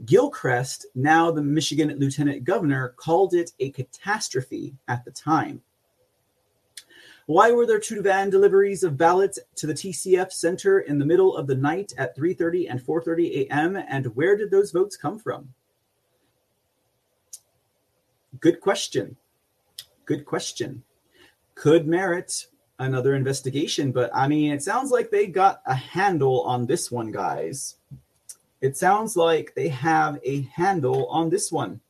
[0.05, 5.61] Gilchrist, now the Michigan lieutenant governor, called it a catastrophe at the time.
[7.25, 11.35] Why were there two van deliveries of ballots to the TCF Center in the middle
[11.35, 13.75] of the night at 3:30 and 4:30 a.m.
[13.75, 15.53] and where did those votes come from?
[18.39, 19.15] Good question.
[20.05, 20.83] Good question.
[21.55, 22.47] Could merit
[22.77, 27.11] another investigation, but I mean, it sounds like they got a handle on this one,
[27.11, 27.75] guys.
[28.61, 31.81] It sounds like they have a handle on this one.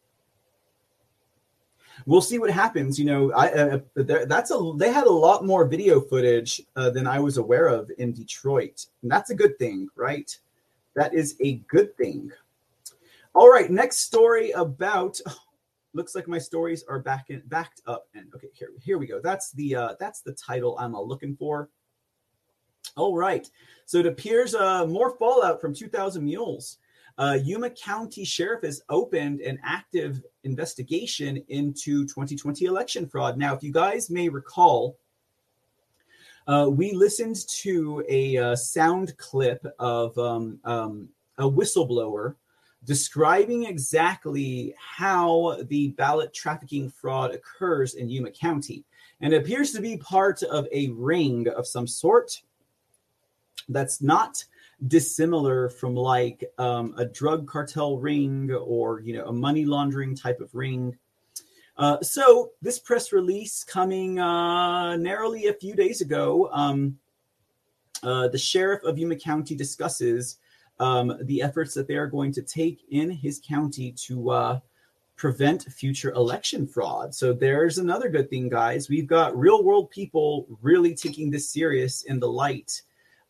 [2.05, 2.97] We'll see what happens.
[2.97, 7.05] You know, I uh, that's a they had a lot more video footage uh, than
[7.05, 10.35] I was aware of in Detroit, and that's a good thing, right?
[10.95, 12.31] That is a good thing.
[13.35, 15.19] All right, next story about
[15.93, 19.19] looks like my stories are back in, backed up and okay here here we go.
[19.19, 21.69] That's the uh that's the title i'm uh, looking for.
[22.95, 23.49] All right.
[23.85, 26.77] So it appears uh more fallout from 2000 mules.
[27.17, 33.37] Uh, Yuma County Sheriff has opened an active investigation into 2020 election fraud.
[33.37, 34.97] Now, if you guys may recall,
[36.47, 42.35] uh, we listened to a uh, sound clip of um, um, a whistleblower
[42.83, 48.85] describing exactly how the ballot trafficking fraud occurs in Yuma County.
[49.21, 52.41] And appears to be part of a ring of some sort
[53.67, 54.43] that's not
[54.87, 60.39] dissimilar from like um, a drug cartel ring or you know a money laundering type
[60.39, 60.97] of ring
[61.77, 66.97] uh, so this press release coming uh, narrowly a few days ago um,
[68.03, 70.37] uh, the sheriff of yuma county discusses
[70.79, 74.59] um, the efforts that they are going to take in his county to uh,
[75.15, 77.13] prevent future election fraud.
[77.13, 78.87] So there's another good thing, guys.
[78.87, 82.81] We've got real world people really taking this serious in the light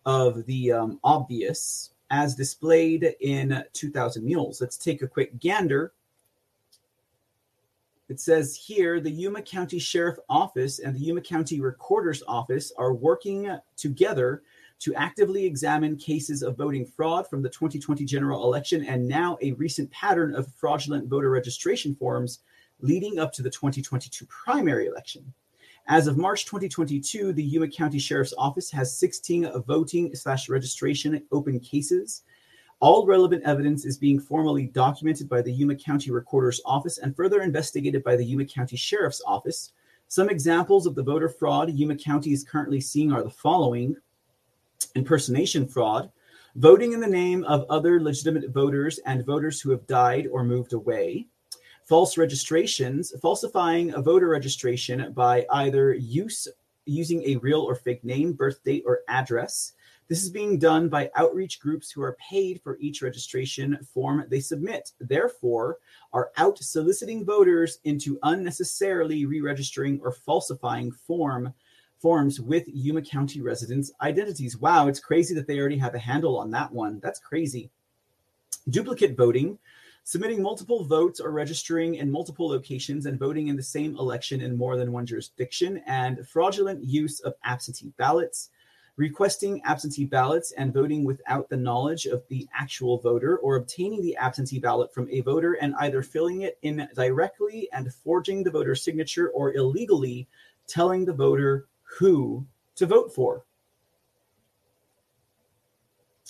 [0.05, 4.61] of the um, obvious as displayed in 2000 Mules.
[4.61, 5.93] Let's take a quick gander.
[8.07, 12.93] It says here the Yuma County Sheriff Office and the Yuma County Recorder's Office are
[12.93, 14.41] working together
[14.79, 19.51] to actively examine cases of voting fraud from the 2020 general election and now a
[19.53, 22.39] recent pattern of fraudulent voter registration forms
[22.81, 25.33] leading up to the 2022 primary election.
[25.87, 31.59] As of March 2022, the Yuma County Sheriff's Office has 16 voting slash registration open
[31.59, 32.23] cases.
[32.79, 37.41] All relevant evidence is being formally documented by the Yuma County Recorder's Office and further
[37.41, 39.73] investigated by the Yuma County Sheriff's Office.
[40.07, 43.97] Some examples of the voter fraud Yuma County is currently seeing are the following
[44.95, 46.11] impersonation fraud,
[46.55, 50.73] voting in the name of other legitimate voters and voters who have died or moved
[50.73, 51.27] away,
[51.87, 56.47] false registrations, falsifying a voter registration by either use
[56.85, 59.73] using a real or fake name, birth date, or address.
[60.07, 64.39] This is being done by outreach groups who are paid for each registration form they
[64.39, 64.91] submit.
[64.99, 65.77] Therefore,
[66.13, 71.53] are out soliciting voters into unnecessarily re-registering or falsifying form
[71.99, 74.57] forms with Yuma County residents' identities.
[74.57, 76.99] Wow, it's crazy that they already have a handle on that one.
[77.01, 77.69] That's crazy.
[78.69, 79.59] Duplicate voting,
[80.03, 84.57] submitting multiple votes or registering in multiple locations and voting in the same election in
[84.57, 88.49] more than one jurisdiction, and fraudulent use of absentee ballots.
[88.95, 94.17] Requesting absentee ballots and voting without the knowledge of the actual voter, or obtaining the
[94.17, 98.83] absentee ballot from a voter and either filling it in directly and forging the voter's
[98.83, 100.27] signature, or illegally
[100.67, 102.45] telling the voter who
[102.75, 103.45] to vote for.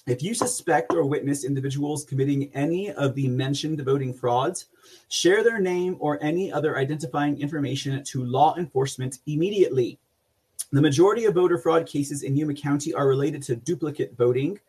[0.07, 4.65] If you suspect or witness individuals committing any of the mentioned voting frauds,
[5.09, 9.99] share their name or any other identifying information to law enforcement immediately.
[10.71, 14.59] The majority of voter fraud cases in Yuma County are related to duplicate voting,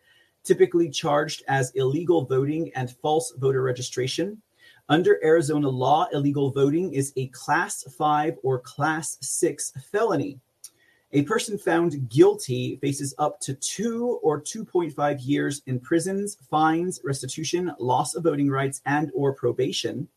[0.43, 4.41] typically charged as illegal voting and false voter registration.
[4.89, 10.39] Under Arizona law, illegal voting is a class 5 or class 6 felony.
[11.13, 17.73] A person found guilty faces up to two or 2.5 years in prisons, fines, restitution,
[17.79, 20.07] loss of voting rights, and or probation.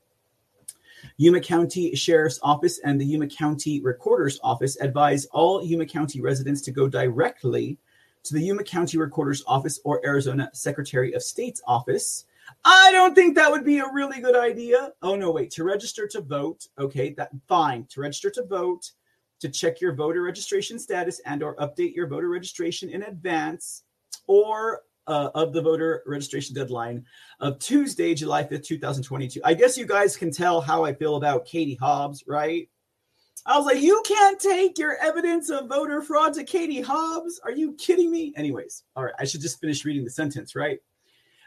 [1.17, 6.61] Yuma County Sheriff's Office and the Yuma County Recorder's Office advise all Yuma County residents
[6.63, 7.77] to go directly
[8.23, 12.25] to the Yuma County Recorder's Office or Arizona Secretary of State's office.
[12.65, 14.93] I don't think that would be a really good idea.
[15.03, 16.69] Oh no, wait, to register to vote.
[16.79, 17.87] Okay, that fine.
[17.91, 18.93] To register to vote,
[19.45, 23.83] to check your voter registration status and or update your voter registration in advance
[24.27, 27.05] or uh, of the voter registration deadline
[27.41, 29.43] of Tuesday, July 5th, 2022.
[29.45, 32.71] I guess you guys can tell how I feel about Katie Hobbs, right?
[33.45, 37.39] I was like, you can't take your evidence of voter fraud to Katie Hobbs.
[37.45, 38.33] Are you kidding me?
[38.39, 40.79] Anyways, all right, I should just finish reading the sentence, right?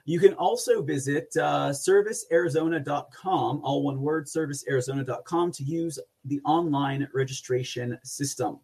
[0.07, 7.99] You can also visit uh, servicearizona.com, all one word, servicearizona.com, to use the online registration
[8.05, 8.61] system.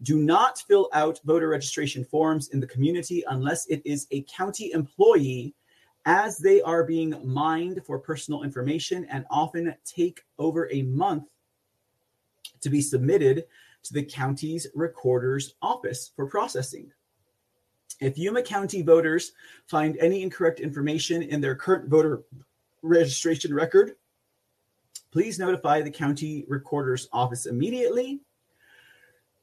[0.00, 4.72] Do not fill out voter registration forms in the community unless it is a county
[4.72, 5.54] employee,
[6.06, 11.24] as they are being mined for personal information and often take over a month
[12.62, 13.44] to be submitted
[13.82, 16.90] to the county's recorder's office for processing.
[18.00, 19.32] If Yuma County voters
[19.66, 22.22] find any incorrect information in their current voter
[22.82, 23.96] registration record,
[25.10, 28.20] please notify the county recorder's office immediately.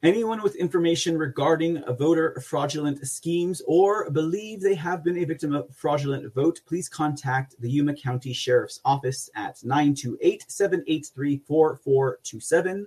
[0.03, 5.55] Anyone with information regarding a voter fraudulent schemes or believe they have been a victim
[5.55, 12.85] of fraudulent vote, please contact the Yuma County Sheriff's Office at 928 783 4427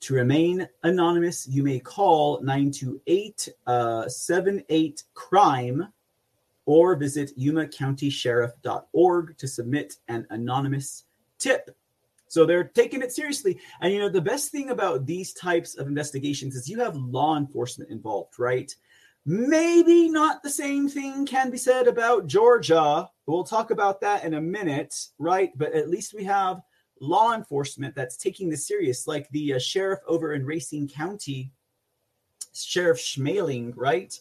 [0.00, 5.88] to remain anonymous, you may call 928 uh, 78 crime
[6.66, 11.04] or visit yumacountysheriff.org to submit an anonymous
[11.38, 11.76] tip.
[12.28, 13.58] So they're taking it seriously.
[13.80, 17.36] And you know, the best thing about these types of investigations is you have law
[17.36, 18.72] enforcement involved, right?
[19.26, 23.10] Maybe not the same thing can be said about Georgia.
[23.26, 25.50] We'll talk about that in a minute, right?
[25.56, 26.62] But at least we have
[27.00, 31.50] law enforcement that's taking this serious, like the uh, sheriff over in Racine County,
[32.52, 34.18] Sheriff Schmaling, right?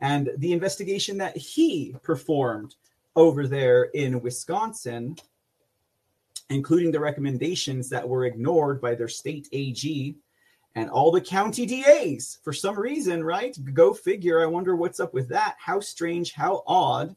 [0.00, 2.74] And the investigation that he performed
[3.16, 5.16] over there in Wisconsin,
[6.50, 10.16] including the recommendations that were ignored by their state AG
[10.74, 13.56] and all the county DAs for some reason, right?
[13.72, 14.42] Go figure.
[14.42, 15.56] I wonder what's up with that.
[15.58, 17.14] How strange, how odd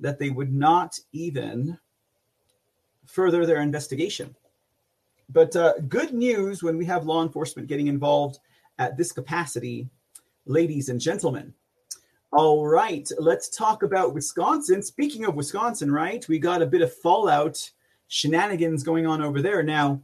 [0.00, 1.78] that they would not even
[3.06, 4.34] further their investigation.
[5.28, 8.38] But uh, good news when we have law enforcement getting involved
[8.78, 9.88] at this capacity,
[10.46, 11.54] ladies and gentlemen.
[12.32, 14.82] All right, let's talk about Wisconsin.
[14.82, 17.70] Speaking of Wisconsin, right, we got a bit of fallout
[18.08, 19.62] shenanigans going on over there.
[19.62, 20.02] Now,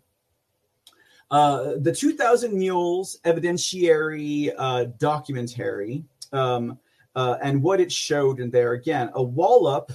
[1.30, 6.78] uh, the 2000 Mules evidentiary uh, documentary um,
[7.14, 9.90] uh, and what it showed in there again, a wall up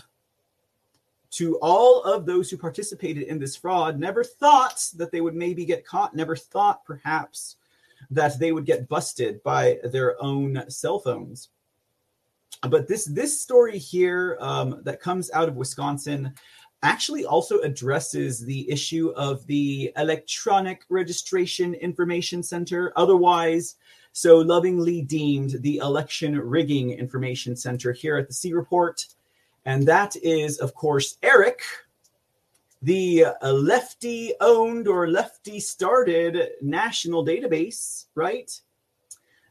[1.35, 5.65] to all of those who participated in this fraud, never thought that they would maybe
[5.65, 7.57] get caught, never thought perhaps
[8.09, 11.49] that they would get busted by their own cell phones.
[12.69, 16.33] But this this story here um, that comes out of Wisconsin
[16.83, 23.75] actually also addresses the issue of the electronic registration information center, otherwise
[24.13, 29.05] so lovingly deemed the election rigging information center here at the C report,
[29.65, 31.61] and that is of course Eric.
[32.81, 38.51] The lefty owned or lefty started national database, right?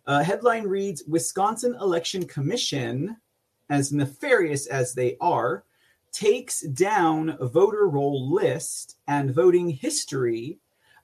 [0.06, 3.16] Uh, headline reads Wisconsin Election Commission,
[3.70, 5.64] as nefarious as they are,
[6.12, 10.58] takes down voter roll list and voting history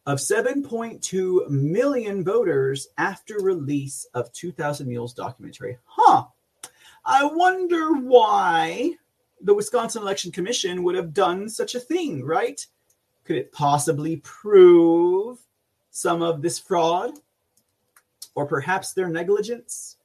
[0.07, 5.78] of 7.2 million voters after release of 2000 Mules documentary.
[5.85, 6.27] Huh.
[7.05, 8.94] I wonder why
[9.43, 12.64] the Wisconsin Election Commission would have done such a thing, right?
[13.24, 15.39] Could it possibly prove
[15.90, 17.12] some of this fraud?
[18.35, 19.97] or perhaps their negligence.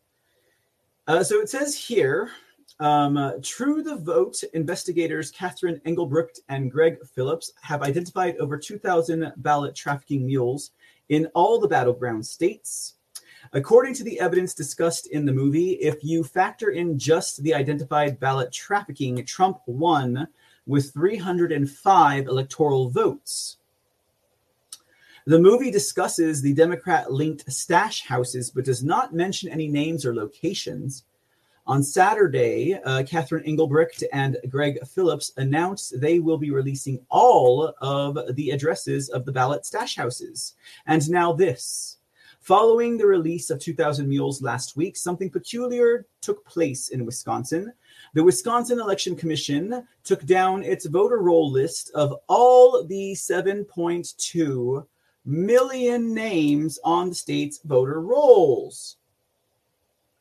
[1.08, 2.32] Uh, so it says here
[2.80, 9.34] um, uh, True the Vote investigators Catherine Engelbrecht and Greg Phillips have identified over 2,000
[9.38, 10.72] ballot trafficking mules
[11.10, 12.96] in all the battleground states.
[13.54, 18.20] According to the evidence discussed in the movie, if you factor in just the identified
[18.20, 20.28] ballot trafficking, Trump won
[20.66, 23.58] with 305 electoral votes.
[25.28, 30.14] The movie discusses the Democrat linked stash houses, but does not mention any names or
[30.14, 31.04] locations.
[31.68, 38.36] On Saturday, uh, Catherine Engelbrecht and Greg Phillips announced they will be releasing all of
[38.36, 40.54] the addresses of the ballot stash houses.
[40.86, 41.95] And now, this.
[42.46, 47.74] Following the release of 2000 Mules last week, something peculiar took place in Wisconsin.
[48.14, 54.86] The Wisconsin Election Commission took down its voter roll list of all the 7.2
[55.26, 58.98] million names on the state's voter rolls.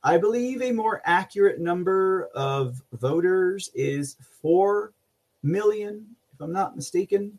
[0.03, 4.95] I believe a more accurate number of voters is 4
[5.43, 6.07] million,
[6.45, 7.39] I'm not mistaken.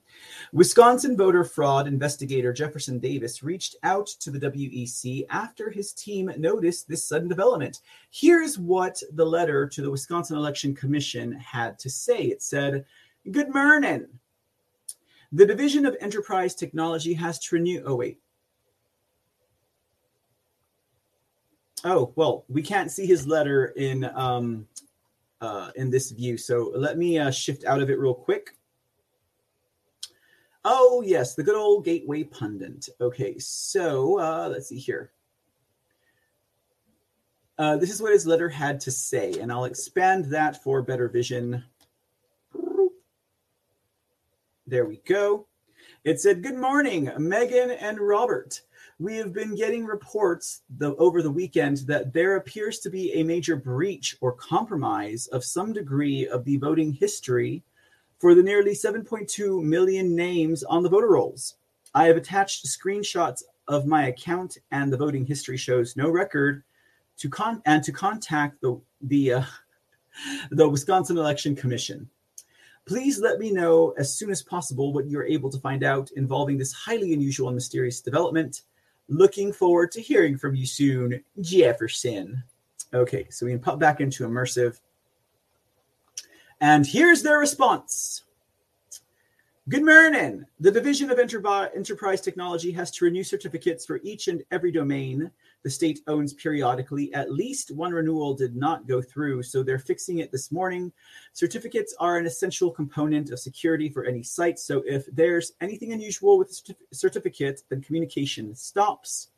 [0.52, 6.88] Wisconsin voter fraud investigator Jefferson Davis reached out to the WEC after his team noticed
[6.88, 7.80] this sudden development.
[8.12, 12.86] Here's what the letter to the Wisconsin Election Commission had to say it said,
[13.32, 14.08] Good morning.
[15.32, 17.84] The Division of Enterprise Technology has to renew.
[17.86, 18.20] Oh, wait.
[21.84, 24.68] Oh, well, we can't see his letter in um,
[25.42, 26.38] uh, in this view.
[26.38, 28.55] So let me uh, shift out of it real quick.
[30.68, 32.90] Oh, yes, the good old Gateway Pundit.
[33.00, 35.12] Okay, so uh, let's see here.
[37.60, 41.08] Uh, this is what his letter had to say, and I'll expand that for better
[41.08, 41.64] vision.
[44.66, 45.46] There we go.
[46.04, 48.62] It said, Good morning, Megan and Robert.
[48.98, 53.24] We have been getting reports the, over the weekend that there appears to be a
[53.24, 57.62] major breach or compromise of some degree of the voting history
[58.26, 61.58] for the nearly 7.2 million names on the voter rolls.
[61.94, 66.64] I have attached screenshots of my account, and the voting history shows no record
[67.18, 69.44] to con- and to contact the the uh,
[70.50, 72.10] the Wisconsin Election Commission.
[72.88, 76.58] Please let me know as soon as possible what you're able to find out involving
[76.58, 78.64] this highly unusual and mysterious development.
[79.08, 82.42] Looking forward to hearing from you soon, Jefferson.
[82.92, 84.80] Okay, so we can pop back into immersive.
[86.62, 88.24] And here's their response.
[89.68, 90.46] Good morning.
[90.60, 95.32] The Division of Enterprise Technology has to renew certificates for each and every domain
[95.64, 97.12] the state owns periodically.
[97.16, 100.94] At least one renewal did not go through, so they're fixing it this morning.
[101.34, 106.38] Certificates are an essential component of security for any site, so if there's anything unusual
[106.38, 109.30] with the certificate, then communication stops.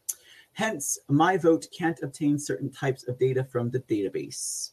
[0.51, 4.71] Hence, MyVote can't obtain certain types of data from the database.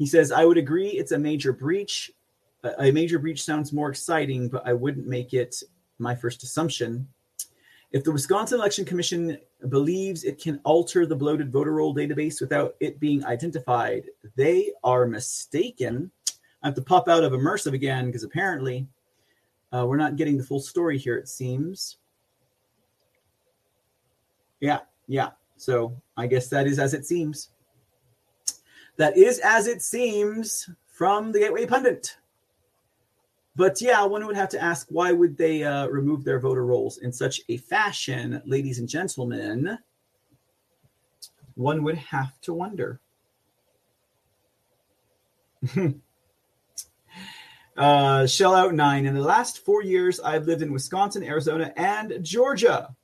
[0.00, 2.10] He says, I would agree it's a major breach
[2.78, 5.62] a major breach sounds more exciting, but I wouldn't make it
[5.98, 7.06] my first assumption.
[7.92, 12.76] If the Wisconsin Election Commission believes it can alter the bloated voter roll database without
[12.80, 14.04] it being identified,
[14.36, 16.10] they are mistaken.
[16.62, 18.86] I have to pop out of immersive again because apparently
[19.72, 21.96] uh, we're not getting the full story here, it seems.
[24.60, 25.30] Yeah, yeah.
[25.56, 27.48] So I guess that is as it seems.
[28.96, 32.16] That is as it seems from the Gateway Pundit.
[33.56, 36.98] But yeah, one would have to ask why would they uh, remove their voter rolls
[36.98, 39.78] in such a fashion, ladies and gentlemen?
[41.54, 43.00] One would have to wonder.
[47.76, 49.04] uh, shell out nine.
[49.04, 52.94] In the last four years, I've lived in Wisconsin, Arizona, and Georgia.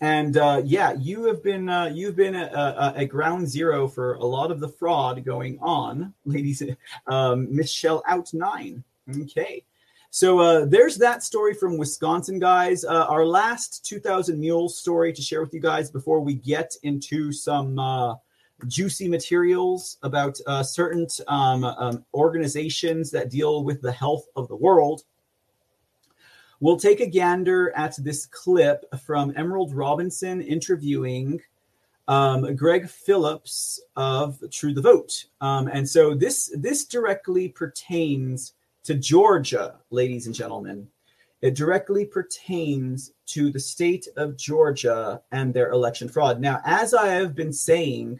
[0.00, 4.50] And uh, yeah, you have been uh, you've been a, ground zero for a lot
[4.50, 6.62] of the fraud going on, ladies.
[7.06, 8.84] Um, Michelle out nine.
[9.22, 9.64] Okay,
[10.10, 12.84] so uh, there's that story from Wisconsin, guys.
[12.84, 17.30] Uh, our last 2,000 mules story to share with you guys before we get into
[17.30, 18.14] some uh,
[18.66, 24.56] juicy materials about uh, certain um, um, organizations that deal with the health of the
[24.56, 25.02] world.
[26.60, 31.40] We'll take a gander at this clip from Emerald Robinson interviewing
[32.08, 35.26] um, Greg Phillips of True the Vote.
[35.40, 38.54] Um, and so this this directly pertains
[38.84, 40.88] to Georgia, ladies and gentlemen.
[41.42, 46.40] It directly pertains to the state of Georgia and their election fraud.
[46.40, 48.18] Now, as I have been saying,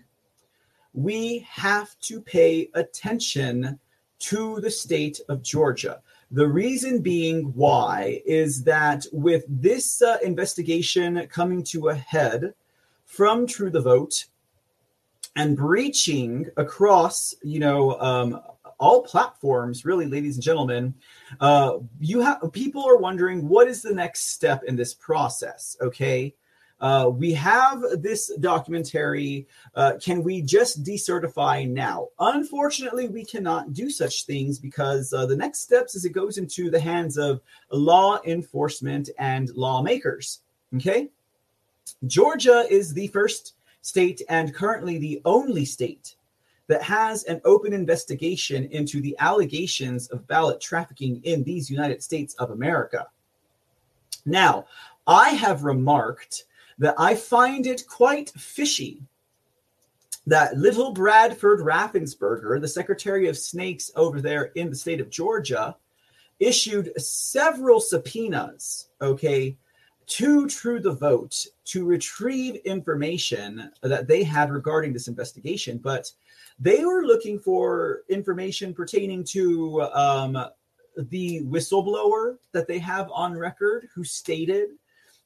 [0.93, 3.81] we have to pay attention
[4.21, 6.01] to the state of Georgia.
[6.31, 12.53] The reason being why is that with this uh, investigation coming to a head
[13.07, 14.27] from True the Vote
[15.37, 18.43] and breaching across, you know, um,
[18.79, 20.95] all platforms, really, ladies and gentlemen,
[21.41, 25.77] uh, you have people are wondering what is the next step in this process.
[25.81, 26.35] Okay,
[26.81, 29.47] uh, we have this documentary.
[29.75, 32.09] Uh, can we just decertify now?
[32.19, 36.71] Unfortunately, we cannot do such things because uh, the next steps is it goes into
[36.71, 37.41] the hands of
[37.73, 40.41] law enforcement and lawmakers.
[40.77, 41.09] Okay.
[42.07, 46.15] Georgia is the first state and currently the only state
[46.69, 52.35] that has an open investigation into the allegations of ballot trafficking in these United States
[52.35, 53.07] of America.
[54.27, 54.67] Now,
[55.07, 56.45] I have remarked
[56.79, 59.03] that I find it quite fishy
[60.29, 65.75] that little Bradford Raffensperger, the Secretary of Snakes over there in the state of Georgia,
[66.39, 69.57] issued several subpoenas, okay,
[70.07, 75.79] to True the Vote to retrieve information that they had regarding this investigation.
[75.79, 76.13] But
[76.59, 80.39] they were looking for information pertaining to um,
[80.97, 84.71] the whistleblower that they have on record who stated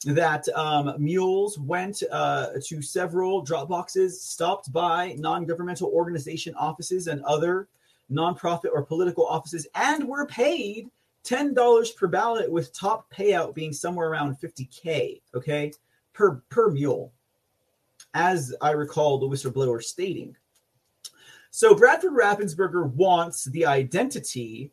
[0.05, 7.07] that um, mules went uh, to several drop boxes, stopped by non governmental organization offices
[7.07, 7.69] and other
[8.11, 10.91] nonprofit or political offices, and were paid
[11.25, 15.73] $10 per ballot, with top payout being somewhere around 50K, okay,
[16.13, 17.13] per, per mule,
[18.15, 20.37] as I recall the whistleblower stating.
[21.51, 24.73] So Bradford Raffensperger wants the identity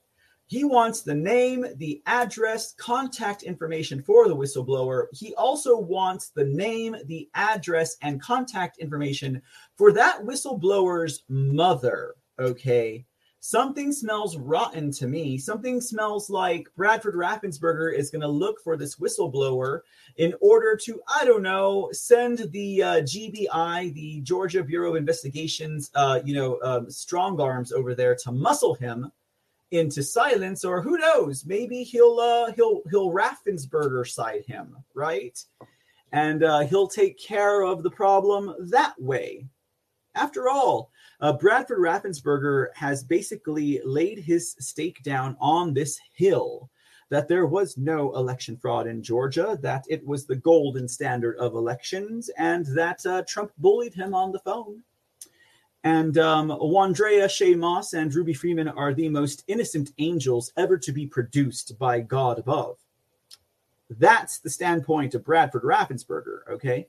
[0.50, 5.06] he wants the name, the address, contact information for the whistleblower.
[5.14, 9.44] He also wants the name, the address, and contact information
[9.78, 12.16] for that whistleblower's mother.
[12.40, 13.06] Okay.
[13.42, 15.38] Something smells rotten to me.
[15.38, 19.82] Something smells like Bradford Raffensperger is going to look for this whistleblower
[20.18, 25.92] in order to, I don't know, send the uh, GBI, the Georgia Bureau of Investigations,
[25.94, 29.12] uh, you know, um, strong arms over there to muscle him
[29.72, 35.38] into silence, or who knows, maybe he'll uh, he'll he'll Raffensperger side him, right?
[36.12, 39.46] And uh, he'll take care of the problem that way.
[40.16, 40.92] After all,
[41.22, 46.70] uh, Bradford Raffensperger has basically laid his stake down on this hill
[47.10, 51.56] that there was no election fraud in Georgia, that it was the golden standard of
[51.56, 54.84] elections, and that uh, Trump bullied him on the phone.
[55.84, 60.92] And um, Wandrea Shaye Moss and Ruby Freeman are the most innocent angels ever to
[60.92, 62.78] be produced by God above.
[63.90, 66.88] That's the standpoint of Bradford Raffensperger, okay?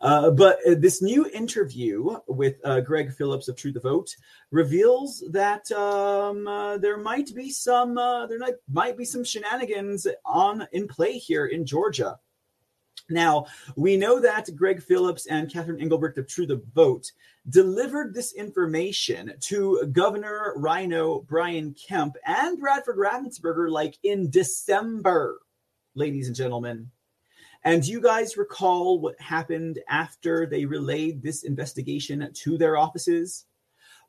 [0.00, 4.16] Uh, but uh, this new interview with uh, Greg Phillips of True the Vote
[4.50, 10.06] reveals that um, uh, there might be some uh, there might, might be some shenanigans
[10.24, 12.18] on in play here in Georgia.
[13.08, 13.46] Now,
[13.76, 17.10] we know that Greg Phillips and Catherine Engelbrecht of True the Vote
[17.48, 25.40] delivered this information to Governor Rhino Brian Kemp and Bradford Raffensperger like in December,
[25.94, 26.90] ladies and gentlemen.
[27.64, 33.46] And you guys recall what happened after they relayed this investigation to their offices?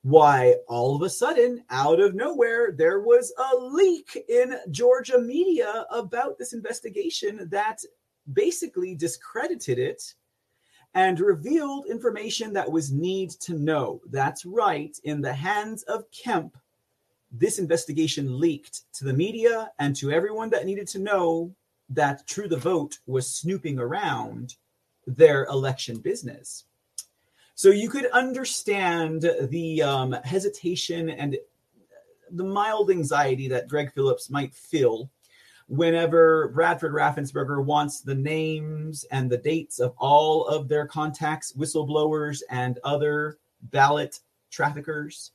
[0.03, 5.85] why all of a sudden, out of nowhere, there was a leak in Georgia media
[5.89, 7.79] about this investigation that
[8.31, 10.13] basically discredited it
[10.93, 14.01] and revealed information that was need to know.
[14.09, 16.57] That's right, in the hands of Kemp,
[17.31, 21.53] this investigation leaked to the media and to everyone that needed to know
[21.89, 24.55] that True the Vote was snooping around
[25.07, 26.65] their election business.
[27.55, 31.37] So you could understand the um, hesitation and
[32.31, 35.09] the mild anxiety that Greg Phillips might feel
[35.67, 42.41] whenever Bradford Raffensperger wants the names and the dates of all of their contacts, whistleblowers,
[42.49, 44.19] and other ballot
[44.51, 45.31] traffickers.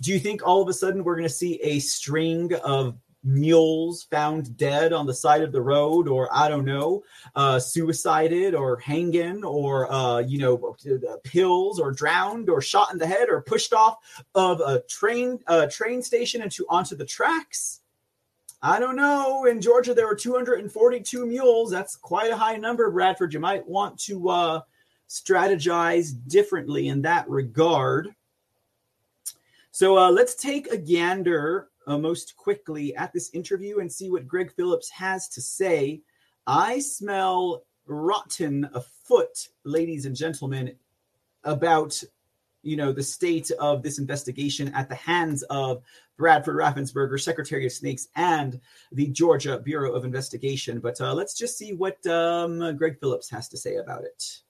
[0.00, 4.04] Do you think all of a sudden we're going to see a string of mules
[4.04, 7.02] found dead on the side of the road, or I don't know,
[7.34, 10.76] uh, suicided or hanging, or uh, you know,
[11.24, 13.96] pills, or drowned, or shot in the head, or pushed off
[14.34, 17.80] of a train uh, train station into onto the tracks?
[18.64, 19.44] I don't know.
[19.44, 21.70] In Georgia, there were 242 mules.
[21.70, 23.34] That's quite a high number, Bradford.
[23.34, 24.60] You might want to uh,
[25.06, 28.14] strategize differently in that regard.
[29.70, 34.26] So uh, let's take a gander uh, most quickly at this interview and see what
[34.26, 36.00] Greg Phillips has to say.
[36.46, 40.74] I smell rotten afoot, ladies and gentlemen,
[41.44, 42.02] about
[42.64, 45.82] you know the state of this investigation at the hands of
[46.16, 48.60] Bradford Raffensperger, Secretary of Snakes, and
[48.92, 50.80] the Georgia Bureau of Investigation.
[50.80, 54.40] But uh, let's just see what um, Greg Phillips has to say about it.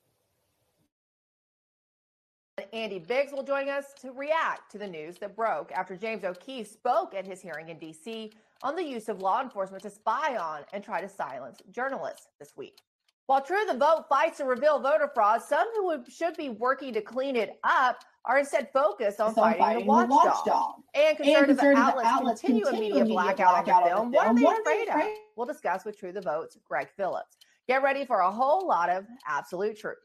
[2.73, 6.69] Andy Biggs will join us to react to the news that broke after James O'Keefe
[6.69, 8.33] spoke at his hearing in D.C.
[8.63, 12.53] on the use of law enforcement to spy on and try to silence journalists this
[12.57, 12.81] week.
[13.27, 17.01] While True the Vote fights to reveal voter fraud, some who should be working to
[17.01, 20.25] clean it up are instead focused on, fighting, fighting, the watchdog.
[20.25, 20.75] watchdog.
[20.95, 24.43] And conservative, and conservative outlets, outlets continue, continue a media blackout, blackout on the film.
[24.43, 25.19] What are they afraid of?
[25.37, 27.39] We'll discuss with True the Vote's Greg Phillips.
[27.67, 29.97] Get ready for a whole lot of absolute truth.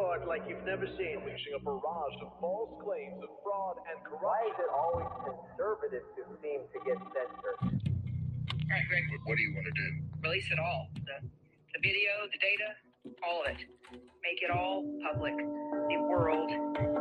[0.00, 1.20] Fraud like you've never seen.
[1.20, 4.24] Unleashing a barrage of false claims of fraud and corruption.
[4.24, 7.60] Why is it always conservatives who seem to get censored?
[7.60, 9.04] All right, Greg.
[9.28, 9.88] What do you want to do?
[10.24, 10.88] Release it all.
[11.04, 12.68] The, the video, the data,
[13.28, 13.60] all of it.
[14.24, 15.36] Make it all public.
[15.36, 16.48] The world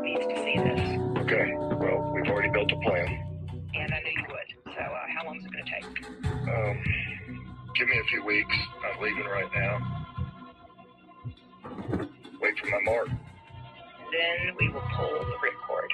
[0.04, 0.84] needs to see this.
[1.24, 1.56] Okay.
[1.80, 3.08] Well, we've already built a plan.
[3.76, 4.76] And I knew you would.
[4.76, 5.86] So, uh, how long is it going to take?
[6.52, 6.76] Um,
[7.78, 8.56] give me a few weeks.
[8.84, 10.00] I'm leaving right now
[12.42, 13.10] wait for my mark.
[14.12, 15.90] Then we will pull the ripcord.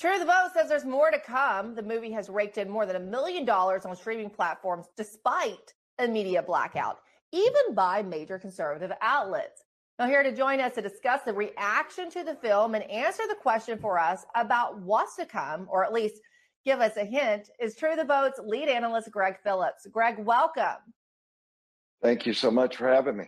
[0.00, 1.74] True the Vote says there's more to come.
[1.74, 6.08] The movie has raked in more than a million dollars on streaming platforms despite a
[6.08, 6.98] media blackout,
[7.32, 9.64] even by major conservative outlets.
[9.98, 13.36] Now, here to join us to discuss the reaction to the film and answer the
[13.36, 16.16] question for us about what's to come, or at least
[16.64, 19.86] give us a hint, is True the Vote's lead analyst, Greg Phillips.
[19.92, 20.82] Greg, welcome.
[22.02, 23.26] Thank you so much for having me.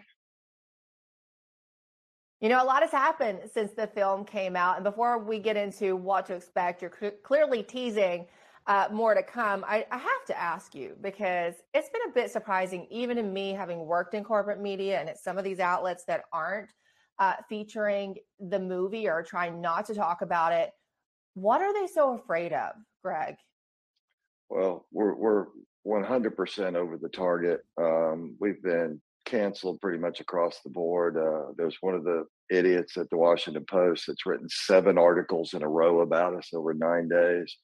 [2.46, 4.76] You know, a lot has happened since the film came out.
[4.76, 8.28] And before we get into what to expect, you're cl- clearly teasing
[8.68, 9.64] uh, more to come.
[9.66, 13.50] I, I, have to ask you because it's been a bit surprising, even to me,
[13.50, 16.70] having worked in corporate media and at some of these outlets that aren't
[17.18, 20.70] uh, featuring the movie or trying not to talk about it.
[21.34, 23.34] What are they so afraid of, Greg?
[24.50, 25.46] Well, we're we're
[25.84, 27.64] 100% over the target.
[27.76, 31.18] Um, we've been canceled pretty much across the board.
[31.18, 35.62] Uh, there's one of the idiots at the Washington Post that's written seven articles in
[35.62, 37.54] a row about us over nine days.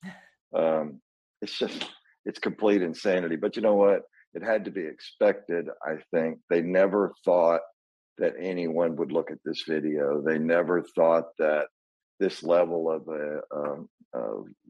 [0.55, 1.01] Um,
[1.41, 1.89] it's just,
[2.27, 3.37] it's complete insanity.
[3.37, 4.03] But you know what?
[4.35, 6.41] It had to be expected, I think.
[6.51, 7.63] They never thought
[8.19, 10.23] that anyone would look at this video.
[10.23, 11.69] They never thought that
[12.21, 13.89] this level of uh, um,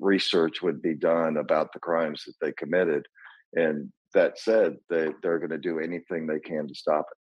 [0.00, 3.06] research would be done about the crimes that they committed.
[3.54, 7.18] And that said, they, they're going to do anything they can to stop it.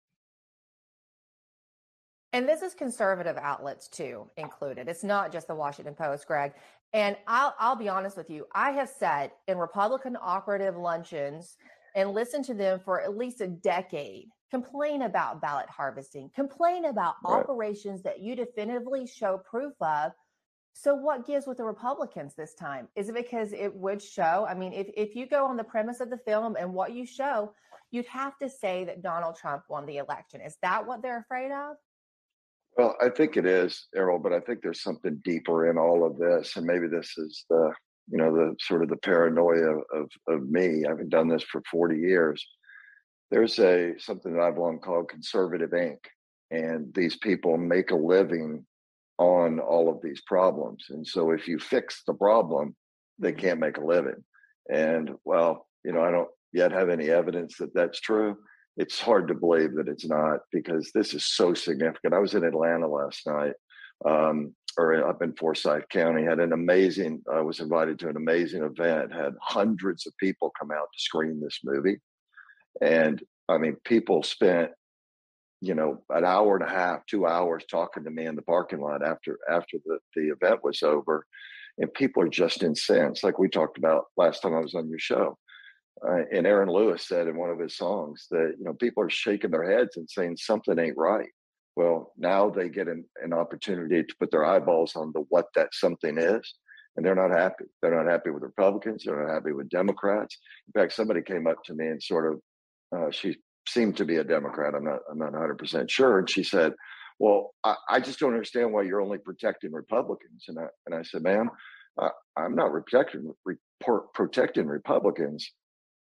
[2.34, 4.88] And this is conservative outlets too included.
[4.88, 6.54] It's not just the Washington Post, Greg.
[6.94, 8.46] And I'll I'll be honest with you.
[8.54, 11.58] I have sat in Republican operative luncheons
[11.96, 17.16] and listened to them for at least a decade complain about ballot harvesting, complain about
[17.24, 17.40] Right.
[17.40, 20.12] operations that you definitively show proof of.
[20.74, 22.88] So what gives with the Republicans this time?
[22.96, 24.46] Is it because it would show?
[24.50, 27.06] I mean, if, if you go on the premise of the film and what you
[27.06, 27.54] show,
[27.92, 30.42] you'd have to say that Donald Trump won the election.
[30.42, 31.76] Is that what they're afraid of?
[32.78, 36.18] Well, I think it is, Emerald, but I think there's something deeper in all of
[36.18, 37.74] this, and maybe this is the,
[38.10, 40.86] you know, the sort of the paranoia of of me.
[40.86, 42.46] I've done this for 40 years.
[43.30, 45.98] There's a something that I've long called conservative Inc.,
[46.50, 48.66] and these people make a living
[49.22, 50.86] on all of these problems.
[50.90, 52.76] And so, if you fix the problem,
[53.20, 54.24] they can't make a living.
[54.72, 58.38] And well, you know, I don't yet have any evidence that that's true
[58.78, 62.14] it's hard to believe that it's not because this is so significant.
[62.14, 63.54] I was in Atlanta last night,
[64.06, 68.64] um, or up in Forsyth County, had an amazing, I was invited to an amazing
[68.64, 72.00] event, had hundreds of people come out to screen this movie.
[72.82, 74.72] And I mean, people spent,
[75.62, 78.82] you know, an hour and a half, two hours talking to me in the parking
[78.82, 81.26] lot after after the, the event was over.
[81.78, 85.00] And people are just incensed, like we talked about last time I was on your
[85.00, 85.38] show.
[86.06, 89.10] Uh, and Aaron Lewis said in one of his songs that you know people are
[89.10, 91.30] shaking their heads and saying something ain't right.
[91.76, 95.70] Well, now they get an, an opportunity to put their eyeballs on the what that
[95.74, 96.54] something is,
[96.98, 97.66] and they're not happy.
[97.82, 99.04] They're not happy with Republicans.
[99.06, 100.38] They're not happy with Democrats.
[100.68, 102.42] In fact, somebody came up to me and sort of
[102.94, 103.38] uh, she
[103.74, 104.74] seemed to be a Democrat.
[104.76, 106.74] I'm not I'm not 100 percent sure, and she said,
[107.20, 111.04] "Well, I, I, just don't understand why you're only protecting Republicans." And I and I
[111.04, 111.50] said, "Ma'am,
[112.02, 113.56] uh, I'm not protecting re-
[114.14, 115.52] protecting Republicans."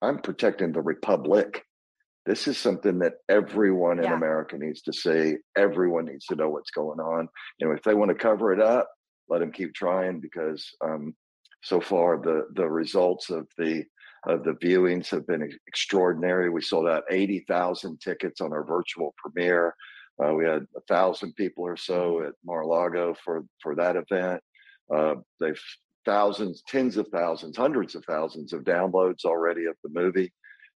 [0.03, 1.65] I'm protecting the republic.
[2.27, 4.15] This is something that everyone in Yeah.
[4.15, 5.37] America needs to see.
[5.57, 7.29] Everyone needs to know what's going on.
[7.59, 8.89] You know, if they want to cover it up,
[9.29, 11.15] let them keep trying because um,
[11.63, 13.85] so far the the results of the
[14.27, 16.51] of the viewings have been ex- extraordinary.
[16.51, 19.75] We sold out eighty thousand tickets on our virtual premiere.
[20.23, 24.43] Uh, we had a thousand people or so at Mar-a-Lago for for that event.
[24.95, 25.61] Uh, they've
[26.05, 30.33] thousands, tens of thousands, hundreds of thousands of downloads already of the movie,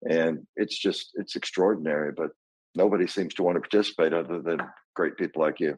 [0.08, 2.12] and it's just it's extraordinary.
[2.12, 2.30] But
[2.74, 4.60] nobody seems to want to participate other than
[4.94, 5.76] great people like you.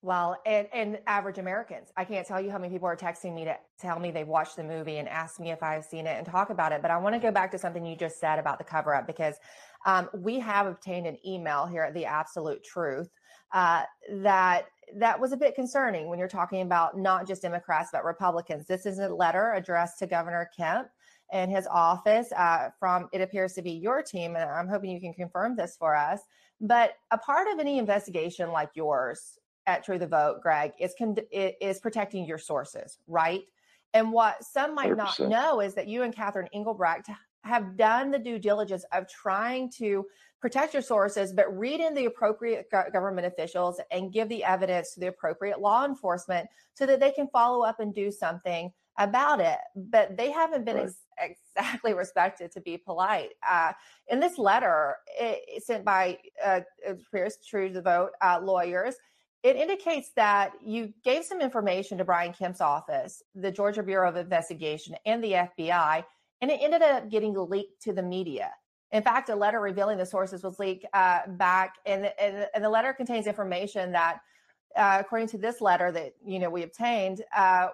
[0.00, 1.88] Well, and, and average Americans.
[1.96, 4.54] I can't tell you how many people are texting me to tell me they've watched
[4.54, 6.82] the movie and ask me if I've seen it and talk about it.
[6.82, 9.08] But I want to go back to something you just said about the cover up
[9.08, 9.34] because
[9.86, 13.10] um, we have obtained an email here at the Absolute Truth
[13.52, 14.66] uh, that
[14.96, 18.66] that was a bit concerning when you're talking about not just Democrats but Republicans.
[18.66, 20.88] This is a letter addressed to Governor Kemp
[21.32, 25.00] and his office uh, from it appears to be your team, and I'm hoping you
[25.00, 26.20] can confirm this for us.
[26.60, 29.37] But a part of any investigation like yours
[29.68, 33.42] at True the Vote, Greg, is con- is protecting your sources, right?
[33.94, 35.28] And what some might not 100%.
[35.28, 37.08] know is that you and Catherine Engelbrecht
[37.44, 40.04] have done the due diligence of trying to
[40.40, 45.00] protect your sources, but read in the appropriate government officials and give the evidence to
[45.00, 49.58] the appropriate law enforcement so that they can follow up and do something about it.
[49.76, 50.86] But they haven't been Right.
[51.18, 53.30] ex- exactly respected, to be polite.
[53.48, 53.72] Uh,
[54.08, 58.94] in this letter it, sent by uh, it appears True the Vote uh, lawyers,
[59.42, 64.16] it indicates that you gave some information to Brian Kemp's office, the Georgia Bureau of
[64.16, 66.04] Investigation, and the FBI,
[66.40, 68.50] and it ended up getting leaked to the media.
[68.90, 72.70] In fact, a letter revealing the sources was leaked uh, back, and, and, and the
[72.70, 74.18] letter contains information that,
[74.76, 77.68] uh, according to this letter that you know we obtained, uh,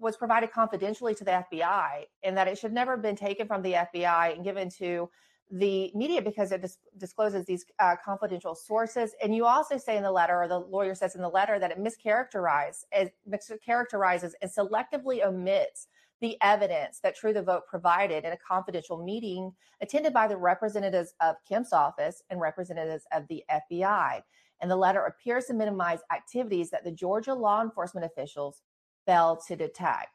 [0.00, 3.62] was provided confidentially to the FBI, and that it should never have been taken from
[3.62, 5.10] the FBI and given to
[5.50, 9.14] the media because it dis- discloses these uh, confidential sources.
[9.22, 11.70] And you also say in the letter, or the lawyer says in the letter, that
[11.70, 15.88] it mischaracterizes, it mischaracterizes and selectively omits
[16.20, 21.14] the evidence that True the Vote provided in a confidential meeting attended by the representatives
[21.20, 24.20] of Kemp's office and representatives of the FBI.
[24.60, 28.62] And the letter appears to minimize activities that the Georgia law enforcement officials
[29.06, 30.08] failed to detect.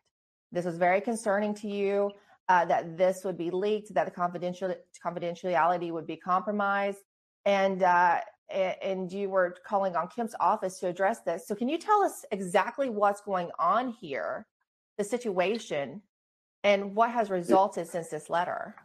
[0.52, 2.12] This was very concerning to you
[2.54, 7.00] uh, that this would be leaked, that the confidential confidentiality would be compromised,
[7.46, 8.20] and uh,
[8.52, 11.48] and you were calling on Kemp's office to address this.
[11.48, 14.46] So, can you tell us exactly what's going on here,
[15.00, 16.02] the situation,
[16.64, 18.76] and what has resulted since this letter?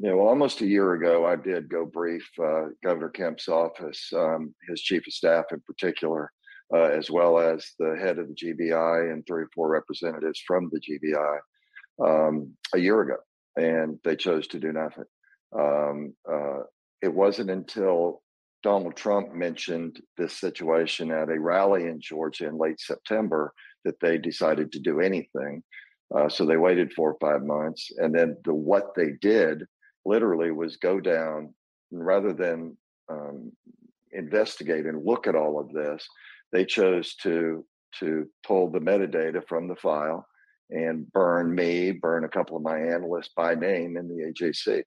[0.00, 4.52] Yeah, well, almost a year ago, I did go brief uh, Governor Kemp's office, um,
[4.68, 6.32] his chief of staff in particular,
[6.74, 10.70] uh, as well as the head of the GBI and three or four representatives from
[10.72, 11.38] the GBI
[12.04, 13.16] um, a year ago,
[13.56, 15.04] and they chose to do nothing.
[15.58, 16.60] Um, uh,
[17.02, 18.22] it wasn't until
[18.62, 23.52] Donald Trump mentioned this situation at a rally in Georgia in late September
[23.84, 25.62] that they decided to do anything.
[26.14, 29.64] Uh, so they waited four or five months, and then the what they did
[30.04, 31.54] literally was go down
[31.92, 32.76] rather than
[33.08, 33.52] um,
[34.12, 36.06] investigate and look at all of this.
[36.52, 37.64] They chose to
[37.98, 40.26] to pull the metadata from the file
[40.70, 44.82] and burn me, burn a couple of my analysts by name in the AJC.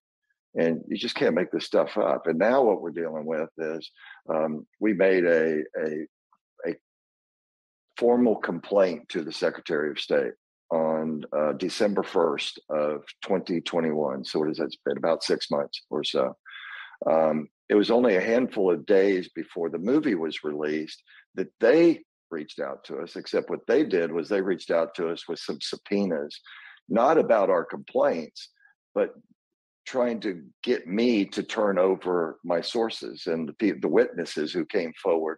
[0.56, 2.28] And you just can't make this stuff up.
[2.28, 3.90] And now what we're dealing with is
[4.30, 6.08] um, we made a, a
[6.66, 6.76] a
[7.98, 10.34] formal complaint to the Secretary of State
[10.72, 14.26] on uh, December 1st of 2021.
[14.26, 14.66] So what is that?
[14.66, 16.36] It's been about six months or so.
[17.06, 21.02] Um, it was only a handful of days before the movie was released
[21.36, 22.04] that they
[22.38, 25.40] reached out to us, except what they did was they reached out to us with
[25.40, 26.34] some subpoenas,
[26.90, 28.50] not about our complaints,
[28.96, 29.10] but
[29.86, 34.94] trying to get me to turn over my sources and the, the witnesses who came
[35.02, 35.38] forward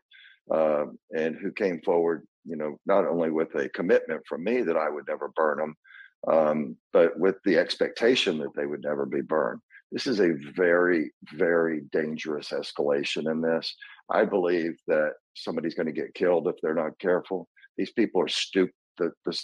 [0.54, 0.86] uh,
[1.18, 4.90] and who came forward, you know, not only with a commitment from me that I
[4.90, 5.76] would never burn them,
[6.28, 9.62] um, but with the expectation that they would never be burned.
[9.92, 13.76] This is a very, very dangerous escalation in this.
[14.12, 17.48] I believe that somebody's going to get killed if they're not careful.
[17.78, 18.74] These people are stupid.
[18.98, 19.38] The, the,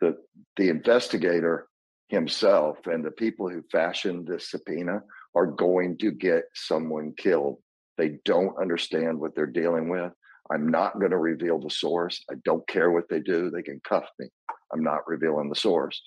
[0.00, 0.16] the,
[0.56, 1.66] the investigator
[2.08, 5.02] himself and the people who fashioned this subpoena
[5.34, 7.58] are going to get someone killed.
[7.98, 10.12] They don't understand what they're dealing with.
[10.52, 12.22] I'm not going to reveal the source.
[12.30, 13.50] I don't care what they do.
[13.50, 14.28] They can cuff me.
[14.72, 16.00] I'm not revealing the source.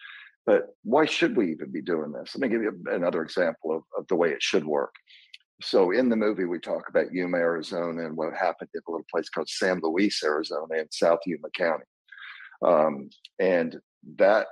[0.45, 2.35] But why should we even be doing this?
[2.35, 4.93] Let me give you another example of, of the way it should work.
[5.61, 9.05] So in the movie, we talk about Yuma, Arizona, and what happened in a little
[9.09, 11.85] place called San Luis, Arizona, in South Yuma County.
[12.61, 13.09] Um,
[13.39, 13.77] and
[14.17, 14.47] that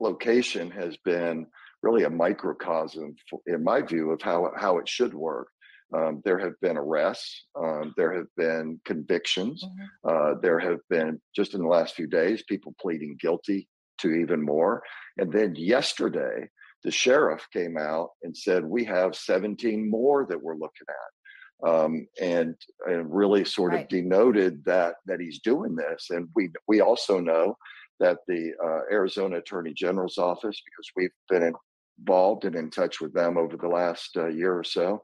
[0.00, 1.46] location has been
[1.82, 3.16] really a microcosm,
[3.46, 5.48] in my view, of how how it should work.
[5.94, 10.08] Um, there have been arrests, um, there have been convictions, mm-hmm.
[10.08, 13.68] uh, there have been just in the last few days people pleading guilty
[13.98, 14.82] to even more.
[15.18, 16.48] And then yesterday,
[16.84, 21.68] the sheriff came out and said, We have 17 more that we're looking at.
[21.68, 22.56] Um, and,
[22.86, 23.82] and really sort right.
[23.84, 26.08] of denoted that that he's doing this.
[26.10, 27.56] And we we also know
[28.00, 31.54] that the uh, Arizona Attorney General's office, because we've been
[31.98, 35.00] involved and in touch with them over the last uh, year or so,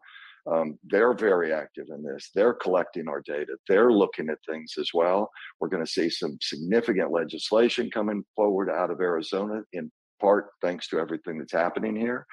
[0.50, 2.30] um, they're very active in this.
[2.34, 3.56] They're collecting our data.
[3.68, 5.30] They're looking at things as well.
[5.60, 9.90] We're going to see some significant legislation coming forward out of Arizona, in
[10.20, 12.26] part thanks to everything that's happening here.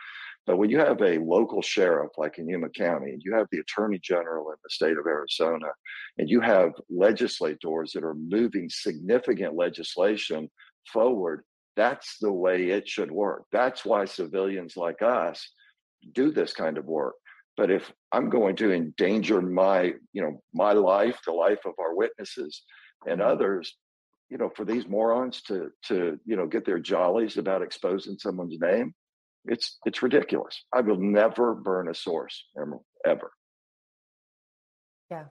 [0.46, 3.60] But when you have a local sheriff like in Yuma County, and you have the
[3.60, 5.68] attorney general in the state of Arizona,
[6.18, 10.50] and you have legislators that are moving significant legislation
[10.92, 11.44] forward,
[11.76, 13.44] that's the way it should work.
[13.52, 15.50] That's why civilians like us
[16.14, 17.16] do this kind of work.
[17.58, 21.94] But if I'm going to endanger my, you know, my life, the life of our
[21.94, 22.62] witnesses
[23.06, 23.76] and others,
[24.30, 28.60] you know, for these morons to to, you know, get their jollies about exposing someone's
[28.60, 28.94] name,
[29.46, 30.64] it's it's ridiculous.
[30.74, 32.46] I will never burn a source
[33.06, 33.32] ever.
[35.10, 35.26] Yeah.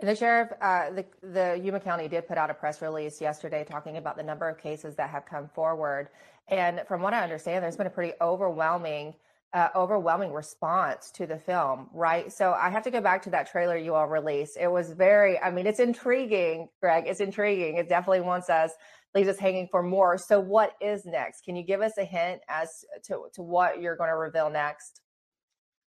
[0.00, 3.64] And the sheriff, uh, the the Yuma County did put out a press release yesterday
[3.64, 6.08] talking about the number of cases that have come forward.
[6.48, 9.14] And from what I understand, there's been a pretty overwhelming
[9.54, 12.32] uh, overwhelming response to the film, right?
[12.32, 14.56] So I have to go back to that trailer you all released.
[14.60, 17.04] It was very, I mean, it's intriguing, Greg.
[17.06, 17.76] It's intriguing.
[17.76, 18.72] It definitely wants us,
[19.14, 20.18] leaves us hanging for more.
[20.18, 21.44] So what is next?
[21.44, 25.00] Can you give us a hint as to, to what you're going to reveal next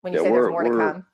[0.02, 1.06] when you yeah, say there's more to come?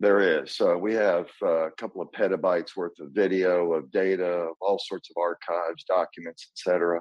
[0.00, 0.56] There is.
[0.56, 4.80] So we have uh, a couple of petabytes worth of video, of data, of all
[4.80, 7.00] sorts of archives, documents, etc.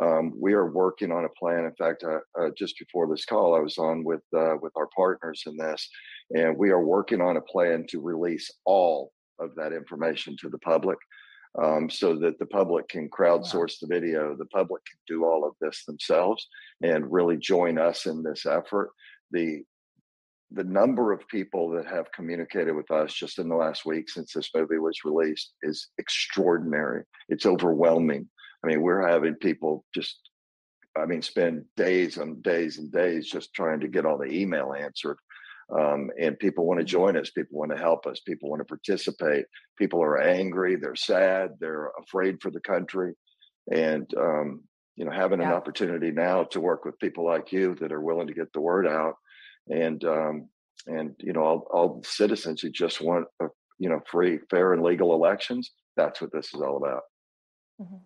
[0.00, 1.64] Um, we are working on a plan.
[1.64, 4.88] In fact, uh, uh, just before this call, I was on with uh, with our
[4.94, 5.88] partners in this,
[6.34, 10.58] and we are working on a plan to release all of that information to the
[10.58, 10.98] public,
[11.60, 14.36] um, so that the public can crowdsource the video.
[14.36, 16.46] The public can do all of this themselves
[16.82, 18.90] and really join us in this effort.
[19.30, 19.64] The
[20.52, 24.32] the number of people that have communicated with us just in the last week since
[24.32, 27.04] this movie was released is extraordinary.
[27.28, 28.28] It's overwhelming.
[28.62, 30.18] I mean, we're having people just,
[30.96, 34.74] I mean, spend days and days and days just trying to get all the email
[34.74, 35.16] answered.
[35.72, 36.90] Um, and people want to mm-hmm.
[36.90, 37.30] join us.
[37.30, 38.20] People want to help us.
[38.20, 39.46] People want to participate.
[39.78, 40.76] People are angry.
[40.76, 41.52] They're sad.
[41.60, 43.14] They're afraid for the country.
[43.72, 44.64] And, um,
[44.96, 45.48] you know, having yeah.
[45.48, 48.60] an opportunity now to work with people like you that are willing to get the
[48.60, 49.14] word out
[49.68, 50.48] and, um,
[50.86, 53.46] and, you know, all, all citizens who just want, a,
[53.78, 55.70] you know, free, fair and legal elections.
[55.96, 57.02] That's what this is all about.
[57.80, 57.96] Mm-hmm.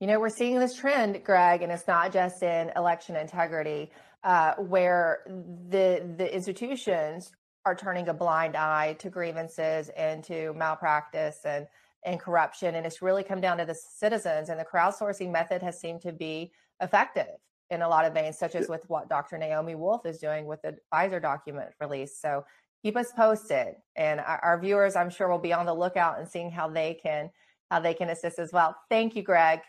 [0.00, 3.90] You know, we're seeing this trend, Greg, and it's not just in election integrity,
[4.22, 7.32] uh, where the the institutions
[7.64, 11.66] are turning a blind eye to grievances and to malpractice and
[12.04, 14.50] and corruption, and it's really come down to the citizens.
[14.50, 17.34] And the crowdsourcing method has seemed to be effective.
[17.70, 19.36] in a lot of veins, such as with what Dr.
[19.36, 22.18] Naomi Wolf is doing with the Pfizer document release.
[22.18, 22.44] So
[22.82, 26.28] keep us posted, and our, our viewers, I'm sure, will be on the lookout and
[26.28, 27.30] seeing how they can
[27.70, 28.76] how they can assist as well.
[28.88, 29.60] Thank you, Greg.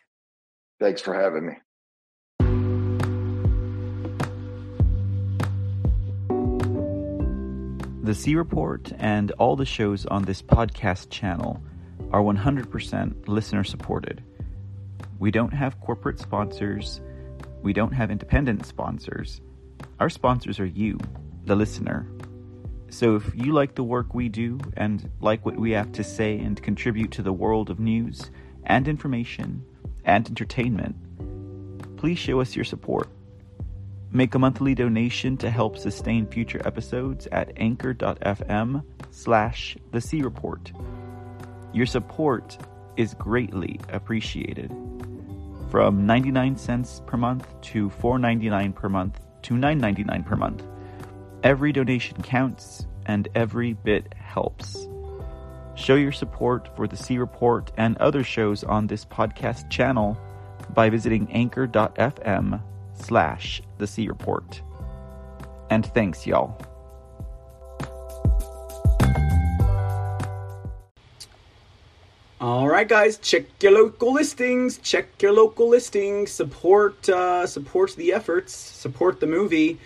[0.79, 1.53] Thanks for having me.
[8.03, 11.61] The C Report and all the shows on this podcast channel
[12.11, 14.23] are 100% listener supported.
[15.19, 17.01] We don't have corporate sponsors,
[17.61, 19.41] we don't have independent sponsors.
[19.99, 20.97] Our sponsors are you,
[21.45, 22.09] the listener.
[22.89, 26.39] So if you like the work we do and like what we have to say
[26.39, 28.31] and contribute to the world of news
[28.65, 29.63] and information
[30.05, 30.95] and entertainment,
[31.97, 33.09] please show us your support.
[34.11, 40.71] Make a monthly donation to help sustain future episodes at anchor.fm slash the C Report.
[41.73, 42.57] Your support
[42.97, 44.71] is greatly appreciated.
[45.69, 50.63] From 99 cents per month to 4.99 per month to 9.99 per month.
[51.43, 54.88] Every donation counts and every bit helps.
[55.79, 60.17] Show your support for the C Report and other shows on this podcast channel
[60.73, 62.61] by visiting anchor.fm
[62.93, 64.61] slash the C Report.
[65.69, 66.59] And thanks, y'all.
[72.41, 74.79] All right, guys, check your local listings.
[74.79, 76.31] Check your local listings.
[76.31, 78.53] Support, uh, support the efforts.
[78.53, 79.79] Support the movie.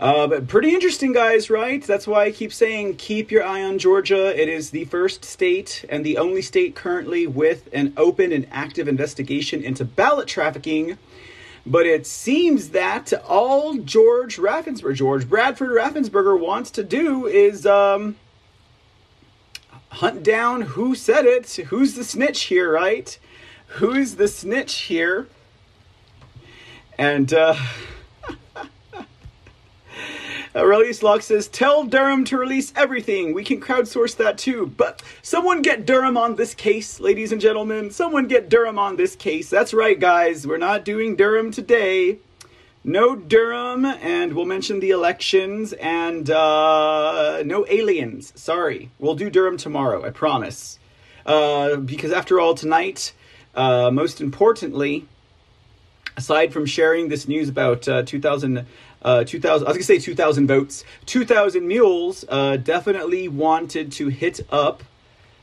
[0.00, 1.82] Uh, but pretty interesting, guys, right?
[1.82, 4.34] That's why I keep saying keep your eye on Georgia.
[4.34, 8.88] It is the first state and the only state currently with an open and active
[8.88, 10.96] investigation into ballot trafficking.
[11.66, 18.16] But it seems that all George Raffensperger, George Bradford Raffensperger wants to do is um,
[19.90, 23.18] hunt down who said it, who's the snitch here, right?
[23.66, 25.28] Who's the snitch here?
[26.96, 27.56] And uh,
[30.54, 33.32] Aurelius Locke says, Tell Durham to release everything.
[33.32, 34.66] We can crowdsource that too.
[34.76, 37.90] But someone get Durham on this case, ladies and gentlemen.
[37.92, 39.48] Someone get Durham on this case.
[39.48, 40.46] That's right, guys.
[40.46, 42.18] We're not doing Durham today.
[42.82, 48.32] No Durham, and we'll mention the elections, and uh, no aliens.
[48.34, 48.90] Sorry.
[48.98, 50.78] We'll do Durham tomorrow, I promise.
[51.26, 53.12] Uh, because after all, tonight,
[53.54, 55.06] uh, most importantly,
[56.16, 58.66] aside from sharing this news about uh, 2000
[59.02, 60.84] uh, 2000 i was gonna say 2000 votes.
[61.06, 64.82] 2000 mules uh, definitely wanted to hit up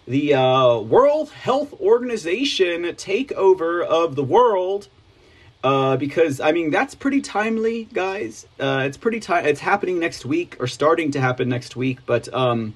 [0.08, 4.88] the uh, world health organization takeover of the world
[5.64, 8.46] uh, because i mean that's pretty timely guys.
[8.60, 12.32] Uh, it's pretty time it's happening next week or starting to happen next week but
[12.34, 12.74] um,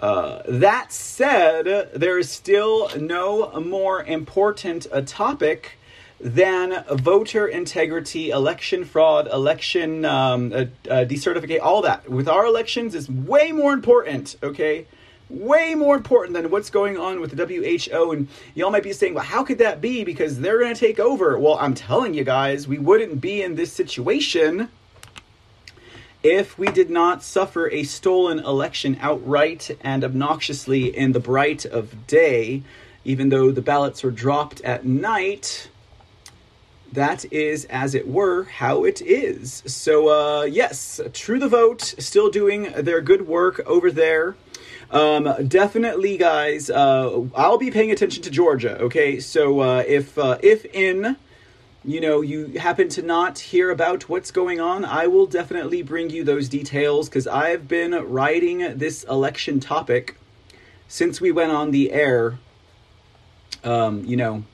[0.00, 5.78] uh, that said there is still no more important a topic
[6.20, 12.08] than voter integrity, election fraud, election um, uh, uh, decertificate, all that.
[12.08, 14.86] With our elections is way more important, okay?
[15.28, 18.12] Way more important than what's going on with the WHO.
[18.12, 20.02] And y'all might be saying, well, how could that be?
[20.02, 21.38] Because they're going to take over.
[21.38, 24.68] Well, I'm telling you guys, we wouldn't be in this situation
[26.24, 32.08] if we did not suffer a stolen election outright and obnoxiously in the bright of
[32.08, 32.64] day,
[33.04, 35.70] even though the ballots were dropped at night
[36.92, 39.62] that is, as it were, how it is.
[39.66, 44.36] So, uh, yes, True the Vote still doing their good work over there.
[44.90, 46.70] Um, definitely, guys.
[46.70, 48.80] Uh, I'll be paying attention to Georgia.
[48.80, 51.16] Okay, so uh, if uh, if in
[51.84, 56.08] you know you happen to not hear about what's going on, I will definitely bring
[56.08, 60.16] you those details because I've been writing this election topic
[60.88, 62.38] since we went on the air.
[63.64, 64.44] Um, you know,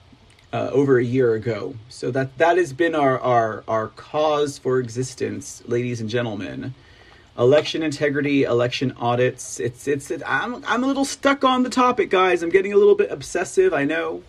[0.55, 1.75] uh, over a year ago.
[1.89, 6.75] So that that has been our, our our cause for existence, ladies and gentlemen.
[7.37, 9.59] Election integrity, election audits.
[9.59, 12.45] It's it's it, I'm I'm a little stuck on the topic, guys.
[12.45, 13.75] I'm getting a little bit obsessive.
[13.75, 14.23] I know,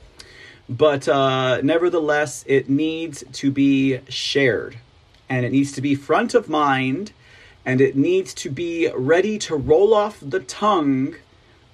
[0.67, 4.79] but uh, nevertheless, it needs to be shared,
[5.29, 7.11] and it needs to be front of mind,
[7.63, 11.13] and it needs to be ready to roll off the tongue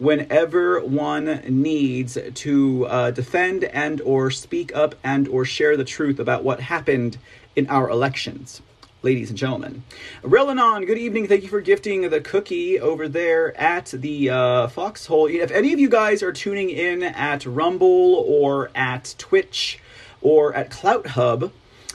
[0.01, 6.17] whenever one needs to uh, defend and or speak up and or share the truth
[6.17, 7.19] about what happened
[7.55, 8.63] in our elections
[9.03, 9.83] ladies and gentlemen.
[10.21, 11.27] Relanon, good evening.
[11.27, 15.27] Thank you for gifting the cookie over there at the uh, Foxhole.
[15.27, 19.79] If any of you guys are tuning in at Rumble or at Twitch
[20.21, 21.51] or at Clouthub,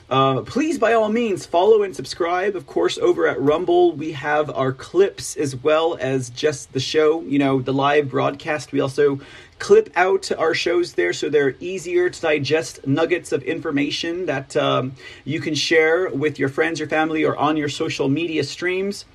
[0.09, 2.55] Uh, please, by all means, follow and subscribe.
[2.55, 7.23] Of course, over at Rumble, we have our clips as well as just the show,
[7.23, 8.71] you know, the live broadcast.
[8.71, 9.21] We also
[9.59, 14.93] clip out our shows there so they're easier to digest nuggets of information that um,
[15.25, 19.07] you can share with your friends, your family, or on your social media streams.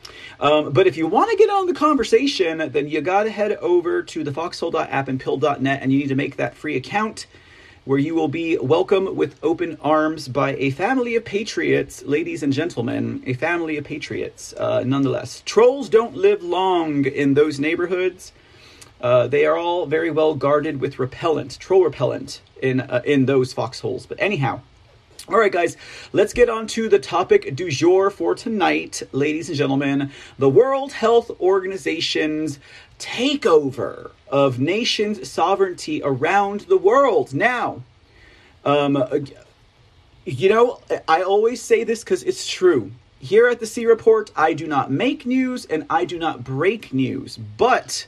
[0.42, 3.54] Um, but if you want to get on the conversation, then you got to head
[3.54, 7.28] over to the foxhole.app and Pilled.net and you need to make that free account
[7.86, 12.54] where you will be welcomed with open arms by a family of patriots, ladies and
[12.54, 15.42] gentlemen, a family of patriots, uh, nonetheless.
[15.46, 18.32] Trolls don't live long in those neighborhoods.
[19.02, 23.52] Uh, they are all very well guarded with repellent, troll repellent, in uh, in those
[23.52, 24.06] foxholes.
[24.06, 24.62] But anyhow,
[25.28, 25.78] all right, guys,
[26.14, 30.12] let's get on to the topic du jour for tonight, ladies and gentlemen.
[30.38, 32.60] The World Health Organization's
[33.02, 37.34] takeover of nations' sovereignty around the world.
[37.34, 37.82] Now,
[38.64, 39.04] um,
[40.26, 42.92] you know, I always say this because it's true.
[43.20, 46.94] Here at the C Report, I do not make news and I do not break
[46.94, 48.08] news, but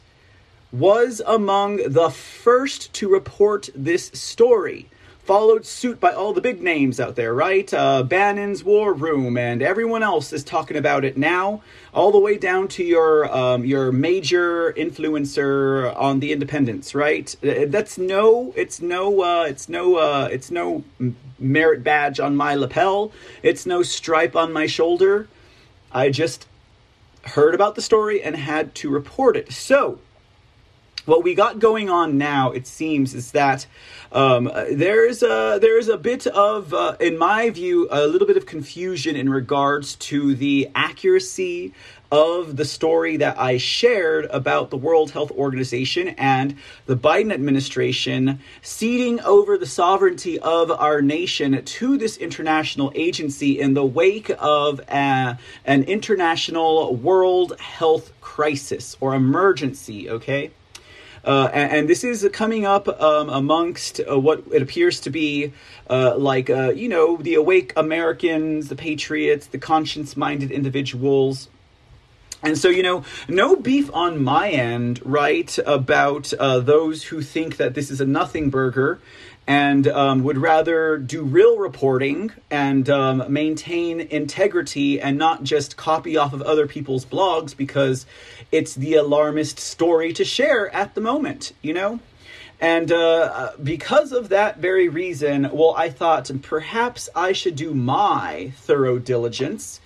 [0.71, 4.89] was among the first to report this story.
[5.23, 7.73] Followed suit by all the big names out there, right?
[7.73, 11.61] Uh, Bannon's War Room, and everyone else is talking about it now,
[11.93, 17.33] all the way down to your um, your major influencer on the Independents, right?
[17.41, 20.83] Uh, that's no, it's no, uh, it's no, uh, it's no
[21.39, 23.13] merit badge on my lapel.
[23.41, 25.29] It's no stripe on my shoulder.
[25.93, 26.47] I just
[27.23, 29.53] heard about the story and had to report it.
[29.53, 29.99] So
[31.05, 33.65] what we got going on now, it seems, is that
[34.11, 38.45] um, there's a there's a bit of, uh, in my view, a little bit of
[38.45, 41.73] confusion in regards to the accuracy
[42.13, 46.55] of the story that I shared about the World Health Organization and
[46.85, 53.73] the Biden administration ceding over the sovereignty of our nation to this international agency in
[53.73, 60.07] the wake of a, an international world health crisis or emergency.
[60.07, 60.51] Okay.
[61.25, 65.53] Uh, and, and, this is coming up um, amongst uh, what it appears to be
[65.89, 71.47] uh, like, uh, you know, the awake Americans, the patriots, the conscience minded individuals.
[72.41, 77.55] And so, you know, no beef on my end, right, about uh, those who think
[77.55, 78.99] that this is a nothing burger
[79.45, 86.15] and um, would rather do real reporting and um, maintain integrity and not just copy
[86.15, 88.05] off of other people's blogs because
[88.51, 91.99] it's the alarmist story to share at the moment, you know?
[92.61, 98.53] And uh, because of that very reason, well, I thought perhaps I should do my
[98.55, 99.81] thorough diligence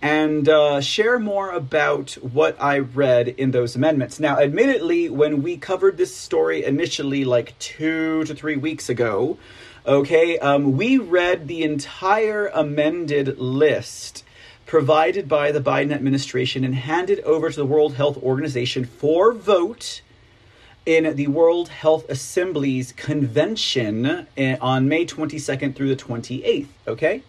[0.00, 4.20] and uh, share more about what I read in those amendments.
[4.20, 9.38] Now, admittedly, when we covered this story initially, like two to three weeks ago,
[9.84, 14.24] okay, um, we read the entire amended list
[14.66, 20.02] provided by the Biden administration and handed over to the World Health Organization for vote
[20.84, 27.22] in the World Health Assembly's convention eh, on May 22nd through the 28th, okay?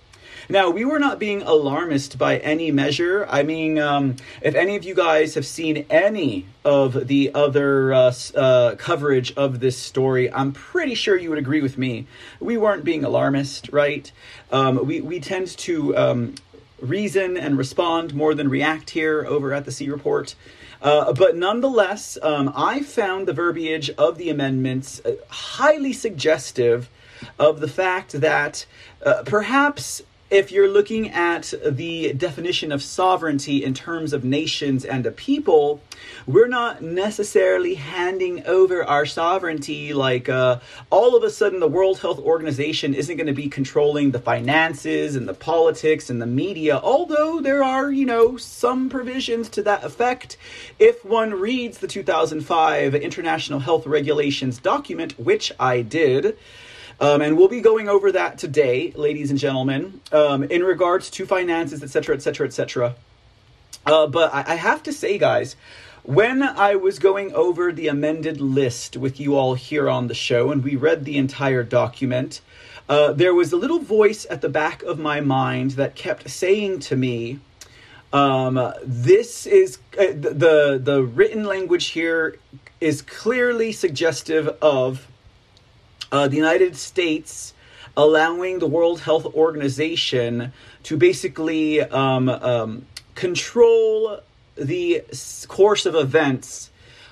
[0.52, 3.24] Now, we were not being alarmist by any measure.
[3.30, 8.12] I mean, um, if any of you guys have seen any of the other uh,
[8.36, 12.08] uh, coverage of this story, I'm pretty sure you would agree with me.
[12.40, 14.12] We weren't being alarmist, right?
[14.52, 16.36] Um, we, we tend to um,
[16.82, 20.34] reason and respond more than react here over at the C Report.
[20.82, 26.90] Uh, but nonetheless, um, I found the verbiage of the amendments uh, highly suggestive
[27.38, 28.66] of the fact that
[29.06, 35.06] uh, perhaps if you're looking at the definition of sovereignty in terms of nations and
[35.06, 35.82] a people,
[36.28, 40.60] we're not necessarily handing over our sovereignty like uh,
[40.92, 45.16] all of a sudden the World Health Organization isn't going to be controlling the finances
[45.16, 49.84] and the politics and the media, although there are, you know, some provisions to that
[49.84, 50.38] effect
[50.78, 56.38] if one reads the 2005 International Health Regulations document, which I did.
[57.02, 61.26] Um, and we'll be going over that today, ladies and gentlemen, um, in regards to
[61.26, 62.96] finances, etc., etc., etc.
[63.86, 65.56] But I, I have to say, guys,
[66.04, 70.52] when I was going over the amended list with you all here on the show,
[70.52, 72.42] and we read the entire document,
[72.88, 76.80] uh, there was a little voice at the back of my mind that kept saying
[76.80, 77.40] to me,
[78.12, 82.40] um, "This is uh, the the written language here
[82.82, 85.08] is clearly suggestive of
[86.12, 87.54] uh, the United States
[87.96, 90.54] allowing the World Health Organization
[90.84, 94.20] to basically um, um, control
[94.56, 95.04] the
[95.48, 96.70] course of events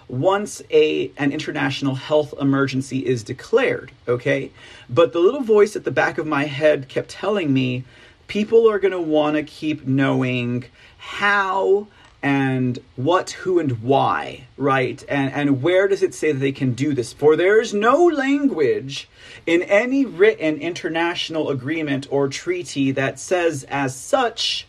[0.07, 4.52] once a an international health emergency is declared, okay?
[4.90, 7.84] But the little voice at the back of my head kept telling me
[8.28, 10.65] people are going to want to keep knowing
[10.98, 11.88] how
[12.23, 15.03] and what, who, and why, right?
[15.07, 17.14] And and where does it say that they can do this?
[17.14, 19.07] For there is no language
[19.45, 24.68] in any written international agreement or treaty that says as such.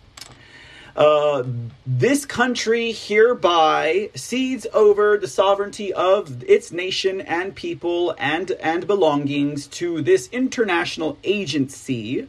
[0.95, 1.45] Uh,
[1.87, 9.69] this country hereby cedes over the sovereignty of its nation and people and and belongings
[9.69, 12.27] to this international agency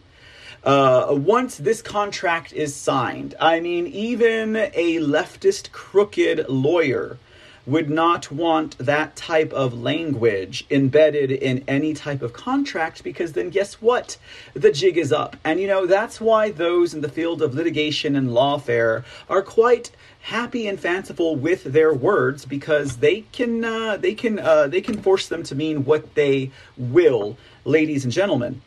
[0.63, 3.35] uh, once this contract is signed.
[3.39, 7.17] I mean, even a leftist crooked lawyer
[7.65, 13.49] would not want that type of language embedded in any type of contract because then
[13.49, 14.17] guess what?
[14.53, 15.35] The jig is up.
[15.43, 19.91] And you know, that's why those in the field of litigation and lawfare are quite
[20.21, 25.01] happy and fanciful with their words because they can uh, they can uh, they can
[25.01, 28.61] force them to mean what they will, ladies and gentlemen.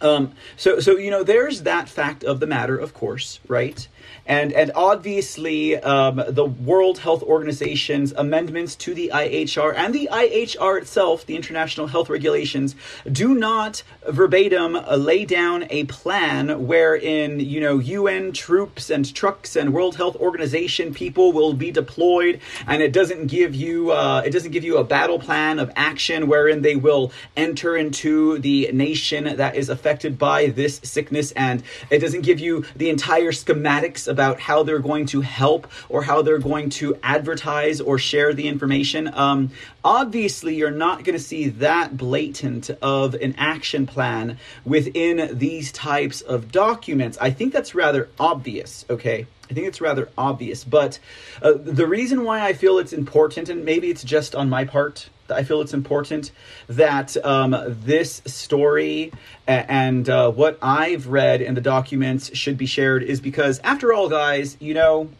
[0.00, 3.86] Um, so, so you know, there's that fact of the matter, of course, right?
[4.28, 10.78] And and obviously, um, the World Health Organization's amendments to the IHR and the IHR
[10.78, 12.76] itself, the International Health Regulations,
[13.10, 19.56] do not verbatim uh, lay down a plan wherein you know UN troops and trucks
[19.56, 24.30] and World Health Organization people will be deployed, and it doesn't give you uh, it
[24.30, 29.38] doesn't give you a battle plan of action wherein they will enter into the nation
[29.38, 34.40] that is affected by this sickness, and it doesn't give you the entire schematics about
[34.40, 39.08] how they're going to help or how they're going to advertise or share the information.
[39.14, 39.52] Um,
[39.84, 46.20] obviously, you're not going to see that blatant of an action plan within these types
[46.20, 47.16] of documents.
[47.20, 49.28] I think that's rather obvious, okay?
[49.48, 50.98] I think it's rather obvious, but
[51.40, 55.08] uh, the reason why I feel it's important, and maybe it's just on my part,
[55.30, 56.32] I feel it's important
[56.68, 59.12] that um, this story
[59.46, 64.08] and uh, what I've read in the documents should be shared is because, after all,
[64.08, 65.10] guys, you know,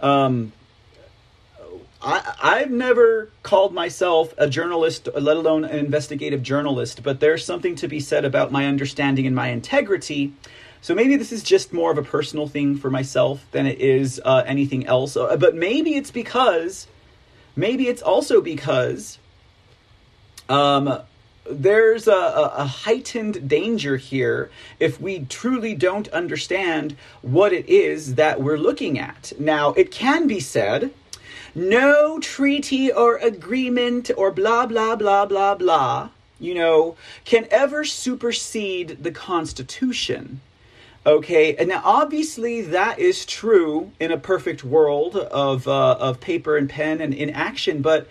[0.00, 0.52] um,
[2.02, 7.74] I, I've never called myself a journalist, let alone an investigative journalist, but there's something
[7.76, 10.34] to be said about my understanding and my integrity.
[10.82, 14.20] So maybe this is just more of a personal thing for myself than it is
[14.22, 15.16] uh, anything else.
[15.16, 16.86] Uh, but maybe it's because,
[17.56, 19.18] maybe it's also because
[20.48, 21.00] um,
[21.50, 24.50] there's a, a, heightened danger here
[24.80, 29.32] if we truly don't understand what it is that we're looking at.
[29.38, 30.90] Now, it can be said
[31.54, 36.08] no treaty or agreement or blah, blah, blah, blah, blah,
[36.40, 40.40] you know, can ever supersede the Constitution.
[41.06, 46.56] Okay, and now obviously that is true in a perfect world of uh, of paper
[46.56, 48.08] and pen and in action, but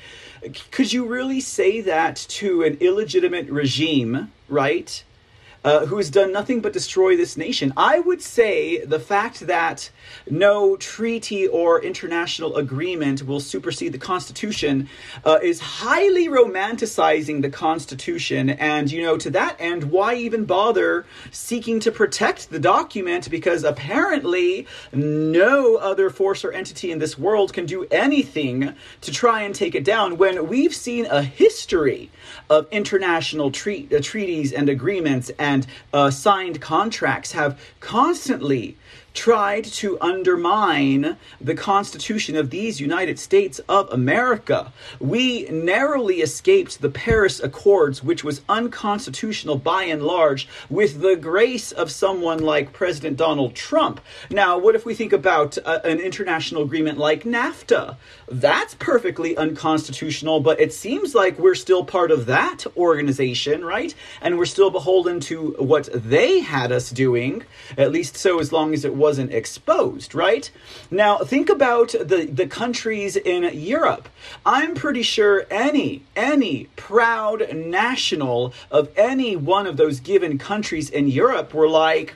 [0.71, 5.03] could you really say that to an illegitimate regime, right?
[5.63, 7.71] Uh, who has done nothing but destroy this nation.
[7.77, 9.89] I would say the fact that
[10.29, 14.89] no treaty or international agreement will supersede the Constitution
[15.23, 18.49] uh, is highly romanticizing the Constitution.
[18.49, 23.29] And, you know, to that end, why even bother seeking to protect the document?
[23.29, 29.43] Because apparently no other force or entity in this world can do anything to try
[29.43, 32.11] and take it down when we've seen a history
[32.49, 35.52] of international uh, treaties and agreements and
[35.93, 38.75] uh, signed contracts have constantly
[39.13, 44.73] tried to undermine the Constitution of these United States of America.
[44.99, 51.71] We narrowly escaped the Paris Accords, which was unconstitutional by and large, with the grace
[51.71, 54.01] of someone like President Donald Trump.
[54.29, 57.97] Now, what if we think about uh, an international agreement like NAFTA?
[58.27, 63.93] That's perfectly unconstitutional, but it seems like we're still part of that organization, right?
[64.21, 67.43] And we're still beholden to what they had us doing,
[67.77, 70.45] at least so as long as it wasn't exposed, right?
[70.89, 74.05] Now, think about the, the countries in Europe.
[74.45, 81.05] I'm pretty sure any, any proud national of any one of those given countries in
[81.23, 82.15] Europe were like,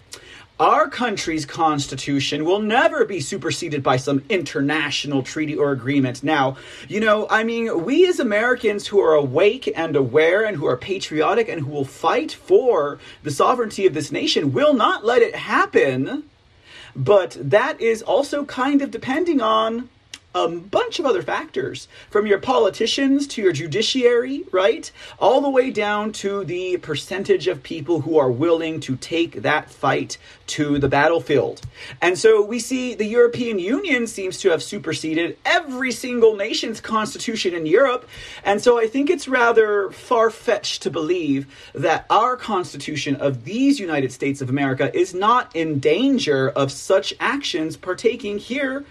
[0.60, 6.24] our country's constitution will never be superseded by some international treaty or agreement.
[6.24, 6.58] Now,
[6.88, 10.78] you know, I mean, we as Americans who are awake and aware and who are
[10.78, 15.36] patriotic and who will fight for the sovereignty of this nation will not let it
[15.36, 16.24] happen.
[16.98, 19.90] But that is also kind of depending on
[20.36, 24.92] a bunch of other factors from your politicians to your judiciary, right?
[25.20, 29.70] All the way down to the percentage of people who are willing to take that
[29.70, 30.18] fight
[30.48, 31.62] to the battlefield.
[32.02, 37.54] And so we see the European Union seems to have superseded every single nation's constitution
[37.54, 38.08] in Europe.
[38.46, 43.80] And so I think it's rather far fetched to believe that our constitution of these
[43.80, 48.86] United States of America is not in danger of such actions partaking here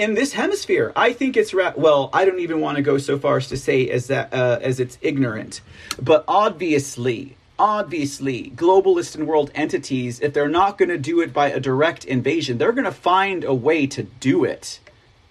[0.00, 0.92] in this hemisphere.
[0.96, 2.08] I think it's ra- well.
[2.12, 4.80] I don't even want to go so far as to say as that uh, as
[4.80, 5.60] it's ignorant,
[6.00, 11.50] but obviously, obviously, globalist and world entities, if they're not going to do it by
[11.50, 14.80] a direct invasion, they're going to find a way to do it,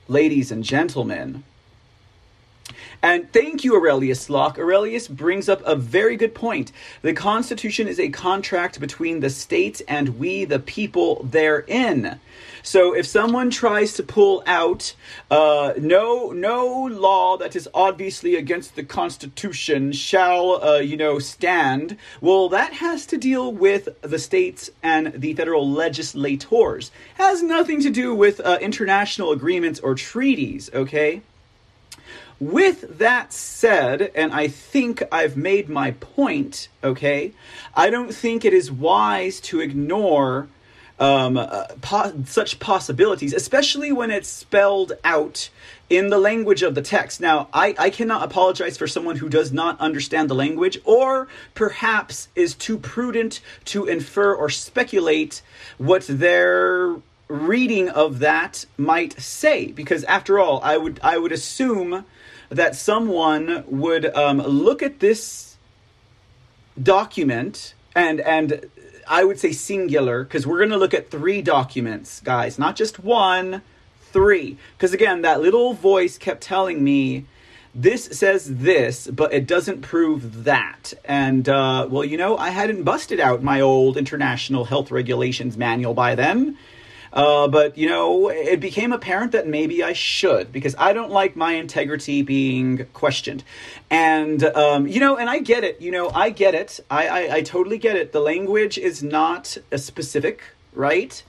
[0.07, 1.43] ladies and gentlemen.
[3.01, 4.59] And thank you, Aurelius Locke.
[4.59, 6.73] Aurelius brings up a very good point.
[7.01, 12.19] The Constitution is a contract between the state and we, the people therein.
[12.63, 14.93] So if someone tries to pull out
[15.31, 21.97] uh, no no law that is obviously against the Constitution shall uh, you know stand,
[22.21, 26.91] well that has to deal with the states and the federal legislators.
[27.15, 30.69] Has nothing to do with uh, international agreements or treaties.
[30.73, 31.21] Okay.
[32.39, 37.33] With that said, and I think I've made my point, okay,
[37.75, 40.47] I don't think it is wise to ignore
[40.99, 45.49] um, uh, po- such possibilities, especially when it's spelled out
[45.89, 47.19] in the language of the text.
[47.19, 52.27] Now, I, I cannot apologize for someone who does not understand the language or perhaps
[52.35, 55.41] is too prudent to infer or speculate
[55.77, 56.97] what their
[57.27, 62.03] reading of that might say because after all i would i would assume
[62.49, 65.55] that someone would um, look at this
[66.81, 68.67] document and and
[69.09, 72.99] I would say singular because we're going to look at three documents, guys, not just
[72.99, 73.63] one,
[74.13, 74.57] three.
[74.77, 77.25] Because again, that little voice kept telling me
[77.73, 80.93] this says this, but it doesn't prove that.
[81.05, 85.93] And, uh, well, you know, I hadn't busted out my old international health regulations manual
[85.93, 86.57] by then.
[87.11, 91.35] Uh, but, you know, it became apparent that maybe I should because I don't like
[91.35, 93.43] my integrity being questioned.
[93.89, 95.81] And, um, you know, and I get it.
[95.81, 96.79] You know, I get it.
[96.89, 98.11] I, I, I totally get it.
[98.11, 101.23] The language is not specific, right?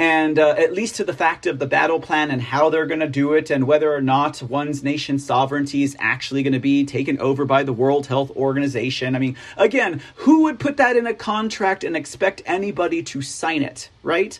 [0.00, 3.00] and uh, at least to the fact of the battle plan and how they're going
[3.00, 6.86] to do it and whether or not one's nation's sovereignty is actually going to be
[6.86, 9.14] taken over by the World Health Organization.
[9.14, 13.62] I mean, again, who would put that in a contract and expect anybody to sign
[13.62, 14.38] it, right?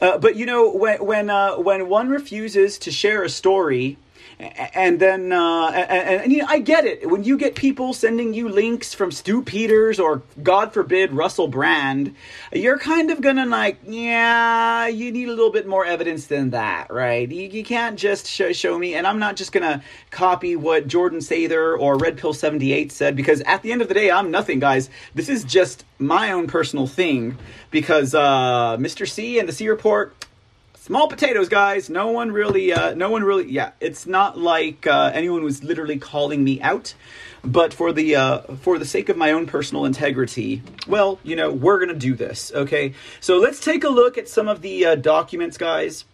[0.00, 3.98] Uh, but you know, when when uh, when one refuses to share a story
[4.40, 8.32] and then uh, and, and, you know I get it when you get people sending
[8.32, 12.14] you links from Stu Peters or God forbid Russell Brand,
[12.52, 16.90] you're kind of gonna like yeah you need a little bit more evidence than that,
[16.90, 17.30] right?
[17.30, 21.18] You, you can't just show, show me, and I'm not just gonna copy what Jordan
[21.18, 24.58] Sather or Red Pill 78 said because at the end of the day I'm nothing,
[24.58, 24.88] guys.
[25.14, 27.36] This is just my own personal thing
[27.70, 29.08] because uh, Mr.
[29.08, 30.14] C and the C report
[30.90, 31.88] small potatoes, guys.
[31.88, 33.48] No one really, uh, no one really.
[33.48, 36.94] Yeah, it's not like uh, anyone was literally calling me out,
[37.44, 41.52] but for the uh, for the sake of my own personal integrity, well, you know,
[41.52, 42.50] we're gonna do this.
[42.52, 46.06] Okay, so let's take a look at some of the uh, documents, guys.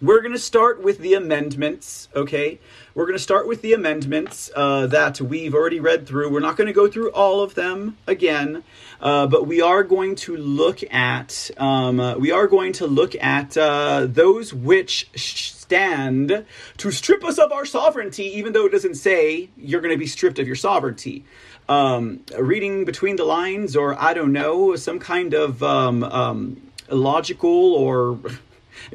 [0.00, 2.60] We're to start with the amendments, okay?
[2.92, 6.32] We're going to start with the amendments uh, that we've already read through.
[6.32, 8.64] We're not going to go through all of them again,
[9.00, 13.14] uh, but we are going to look at um, uh, we are going to look
[13.14, 16.44] at uh, those which stand
[16.78, 20.08] to strip us of our sovereignty, even though it doesn't say you're going to be
[20.08, 21.24] stripped of your sovereignty.
[21.68, 27.74] Um, reading between the lines, or I don't know, some kind of um, um logical
[27.74, 28.18] or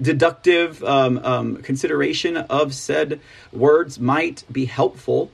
[0.02, 3.20] deductive um, um, consideration of said
[3.52, 5.32] words might be helpful.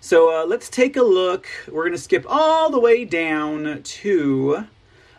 [0.00, 1.46] So uh, let's take a look.
[1.68, 4.66] We're going to skip all the way down to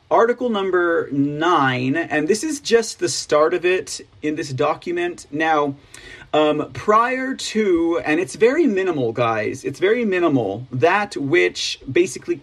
[0.09, 5.25] article number nine, and this is just the start of it in this document.
[5.31, 5.75] Now,
[6.33, 12.41] um, prior to, and it's very minimal, guys, it's very minimal, that which basically,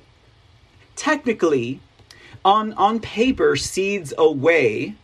[0.97, 1.81] technically,
[2.45, 4.95] on, on paper, cedes away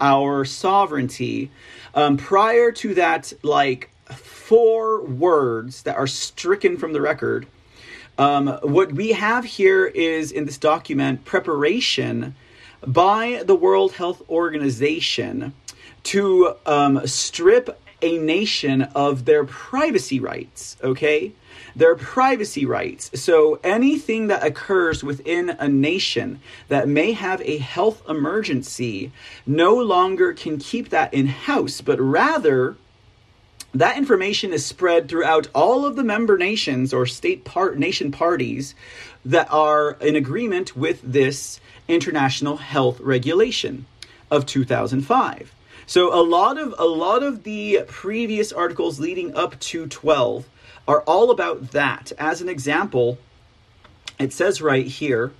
[0.00, 1.50] our sovereignty.
[1.94, 7.46] Um, prior to that, like four words that are stricken from the record,
[8.18, 12.34] um, what we have here is in this document preparation
[12.86, 15.52] by the World Health Organization
[16.04, 21.32] to um, strip a nation of their privacy rights, okay?
[21.74, 23.10] Their privacy rights.
[23.18, 29.10] So anything that occurs within a nation that may have a health emergency
[29.46, 32.76] no longer can keep that in house, but rather
[33.72, 38.74] that information is spread throughout all of the member nations or state part nation parties
[39.24, 41.58] that are in agreement with this
[41.88, 43.86] international health regulation
[44.30, 45.54] of 2005.
[45.86, 50.48] So a lot of a lot of the previous articles leading up to 12
[50.88, 52.12] are all about that.
[52.18, 53.18] As an example,
[54.18, 55.32] it says right here,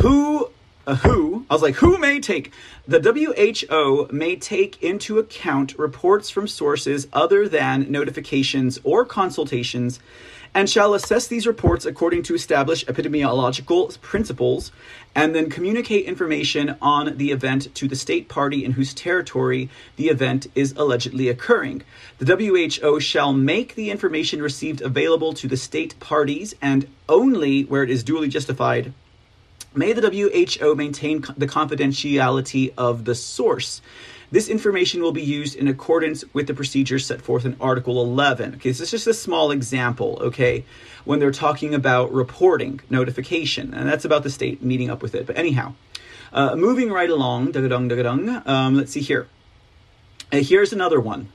[0.00, 0.50] who
[0.86, 2.52] uh, who I was like, who may take
[2.86, 9.98] the WHO may take into account reports from sources other than notifications or consultations
[10.56, 14.72] and shall assess these reports according to established epidemiological principles
[15.14, 20.08] and then communicate information on the event to the state party in whose territory the
[20.08, 21.82] event is allegedly occurring.
[22.20, 27.82] The WHO shall make the information received available to the state parties and only where
[27.82, 28.94] it is duly justified
[29.74, 33.82] May the WHO maintain the confidentiality of the source.
[34.30, 38.56] This information will be used in accordance with the procedures set forth in Article 11.
[38.56, 40.64] Okay, this is just a small example, okay,
[41.04, 45.26] when they're talking about reporting, notification, and that's about the state meeting up with it.
[45.26, 45.74] But anyhow,
[46.32, 49.28] uh, moving right along, um, let's see here.
[50.32, 51.28] Uh, here's another one.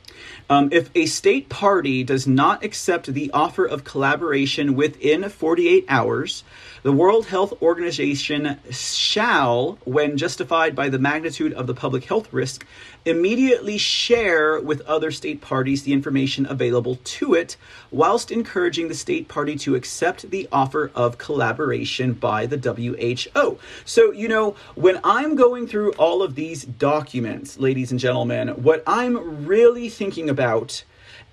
[0.49, 6.43] Um, if a state party does not accept the offer of collaboration within 48 hours,
[6.83, 12.65] the World Health Organization shall, when justified by the magnitude of the public health risk,
[13.05, 17.55] immediately share with other state parties the information available to it,
[17.91, 23.59] whilst encouraging the state party to accept the offer of collaboration by the WHO.
[23.85, 28.83] So, you know, when I'm going through all of these documents, ladies and gentlemen, what
[28.87, 30.83] I'm really thinking about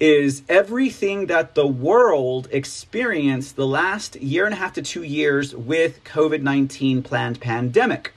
[0.01, 5.55] is everything that the world experienced the last year and a half to two years
[5.55, 8.12] with COVID 19 planned pandemic.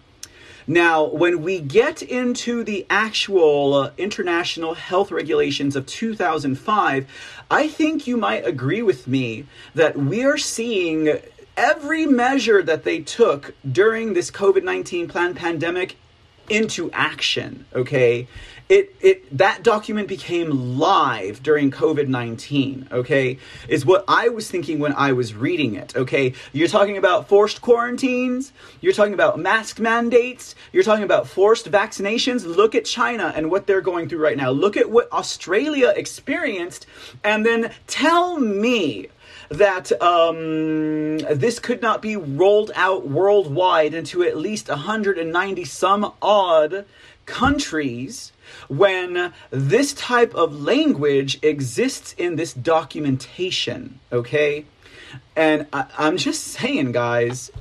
[0.67, 7.07] Now, when we get into the actual uh, international health regulations of 2005,
[7.49, 11.19] I think you might agree with me that we are seeing
[11.57, 15.97] every measure that they took during this COVID 19 planned pandemic
[16.47, 18.27] into action, okay?
[18.71, 23.37] It it that document became live during COVID-19, okay?
[23.67, 26.33] Is what I was thinking when I was reading it, okay?
[26.53, 32.45] You're talking about forced quarantines, you're talking about mask mandates, you're talking about forced vaccinations.
[32.45, 34.51] Look at China and what they're going through right now.
[34.51, 36.87] Look at what Australia experienced
[37.25, 39.09] and then tell me
[39.49, 46.85] that um, this could not be rolled out worldwide into at least 190 some odd
[47.25, 48.31] countries
[48.67, 54.65] when this type of language exists in this documentation, okay?
[55.35, 57.51] And I, am just saying, guys,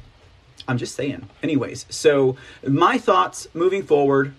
[0.69, 1.29] I'm just saying.
[1.43, 2.37] Anyways, so
[2.67, 4.35] my thoughts moving forward.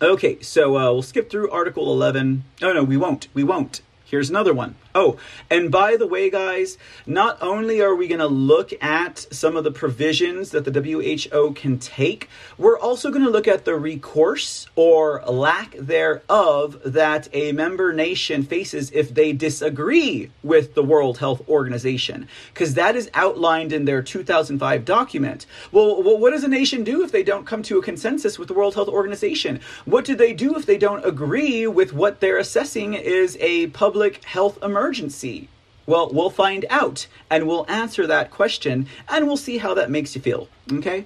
[0.00, 2.44] Okay, so uh, we'll skip through Article 11.
[2.62, 3.28] Oh, no, we won't.
[3.34, 3.82] We won't.
[4.04, 4.76] Here's another one.
[4.94, 5.18] Oh,
[5.50, 9.62] and by the way, guys, not only are we going to look at some of
[9.62, 14.66] the provisions that the WHO can take, we're also going to look at the recourse
[14.76, 21.46] or lack thereof that a member nation faces if they disagree with the World Health
[21.48, 25.44] Organization, because that is outlined in their 2005 document.
[25.70, 28.54] Well, what does a nation do if they don't come to a consensus with the
[28.54, 29.60] World Health Organization?
[29.84, 34.24] What do they do if they don't agree with what they're assessing is a public
[34.24, 34.77] health emergency?
[34.78, 35.48] Emergency?
[35.86, 40.14] Well, we'll find out and we'll answer that question and we'll see how that makes
[40.14, 40.48] you feel.
[40.72, 41.04] Okay?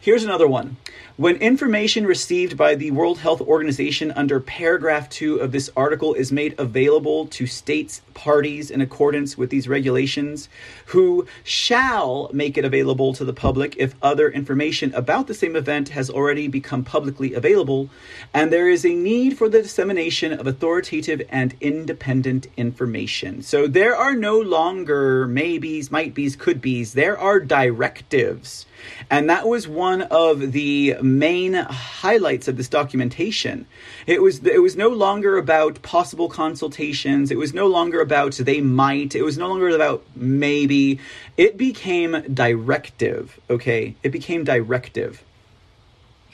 [0.00, 0.76] Here's another one.
[1.18, 6.30] When information received by the World Health Organization under paragraph 2 of this article is
[6.30, 10.48] made available to states parties in accordance with these regulations,
[10.86, 15.88] who shall make it available to the public if other information about the same event
[15.88, 17.90] has already become publicly available,
[18.32, 23.42] and there is a need for the dissemination of authoritative and independent information.
[23.42, 28.66] So there are no longer maybes, might be's, could be's, there are directives.
[29.10, 33.66] And that was one of the main highlights of this documentation.
[34.06, 37.30] It was it was no longer about possible consultations.
[37.30, 39.14] It was no longer about they might.
[39.14, 40.98] It was no longer about maybe.
[41.36, 43.38] It became directive.
[43.48, 45.22] Okay, it became directive.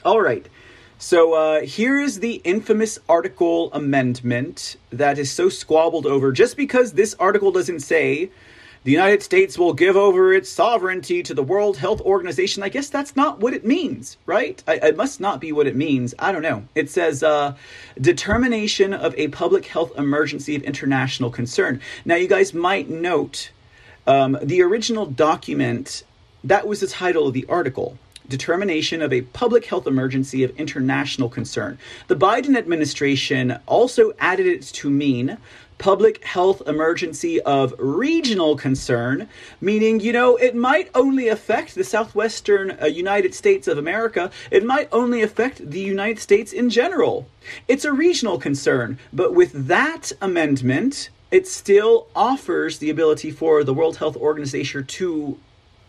[0.03, 0.45] All right.
[0.97, 6.93] So uh, here is the infamous article amendment that is so squabbled over just because
[6.93, 8.31] this article doesn't say
[8.85, 12.61] the United States will give over its sovereignty to the World Health Organization.
[12.61, 14.61] I guess that's not what it means, right?
[14.67, 16.13] I, it must not be what it means.
[16.19, 16.65] I don't know.
[16.75, 17.55] It says uh,
[17.99, 21.81] determination of a public health emergency of international concern.
[22.05, 23.49] Now, you guys might note
[24.05, 26.03] um, the original document,
[26.43, 27.97] that was the title of the article
[28.27, 31.77] determination of a public health emergency of international concern.
[32.07, 35.37] The Biden administration also added it to mean
[35.77, 39.27] public health emergency of regional concern,
[39.59, 44.31] meaning, you know, it might only affect the southwestern uh, United States of America.
[44.51, 47.27] It might only affect the United States in general.
[47.67, 48.97] It's a regional concern.
[49.11, 55.37] But with that amendment, it still offers the ability for the World Health Organization to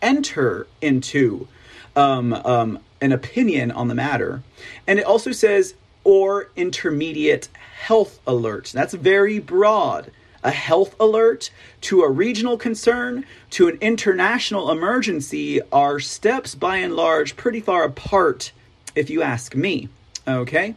[0.01, 1.47] enter into
[1.95, 4.43] um, um, an opinion on the matter.
[4.85, 8.71] And it also says, or intermediate health alert.
[8.73, 10.11] That's very broad.
[10.43, 16.95] A health alert to a regional concern to an international emergency are steps by and
[16.95, 18.51] large pretty far apart,
[18.95, 19.89] if you ask me.
[20.27, 20.75] Okay.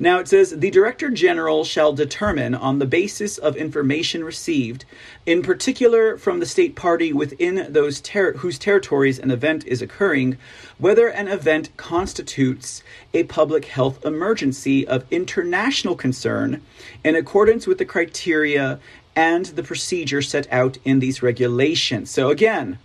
[0.00, 4.84] Now it says the Director General shall determine, on the basis of information received,
[5.24, 10.36] in particular from the state party within those ter- whose territories an event is occurring,
[10.78, 12.82] whether an event constitutes
[13.14, 16.60] a public health emergency of international concern
[17.04, 18.80] in accordance with the criteria
[19.14, 22.10] and the procedure set out in these regulations.
[22.10, 22.78] So again,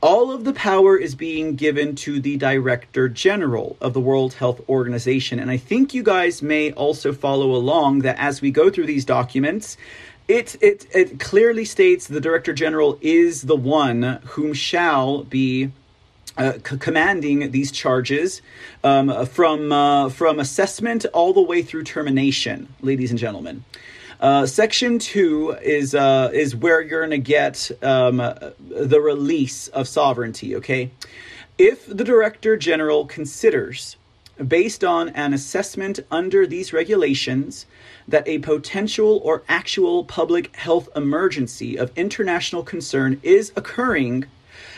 [0.00, 4.60] all of the power is being given to the director general of the World Health
[4.68, 5.40] Organization.
[5.40, 9.04] And I think you guys may also follow along that as we go through these
[9.04, 9.76] documents,
[10.28, 15.72] it, it, it clearly states the director general is the one whom shall be
[16.36, 18.40] uh, c- commanding these charges
[18.84, 23.64] um, from uh, from assessment all the way through termination, ladies and gentlemen.
[24.20, 29.86] Uh, section two is uh, is where you're going to get um, the release of
[29.86, 30.56] sovereignty.
[30.56, 30.90] Okay,
[31.56, 33.96] if the director general considers,
[34.44, 37.66] based on an assessment under these regulations,
[38.08, 44.24] that a potential or actual public health emergency of international concern is occurring.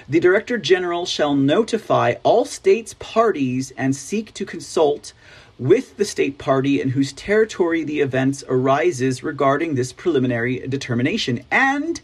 [0.09, 5.12] The Director General shall notify all states parties and seek to consult
[5.60, 11.44] with the state party in whose territory the events arises regarding this preliminary determination.
[11.50, 12.00] And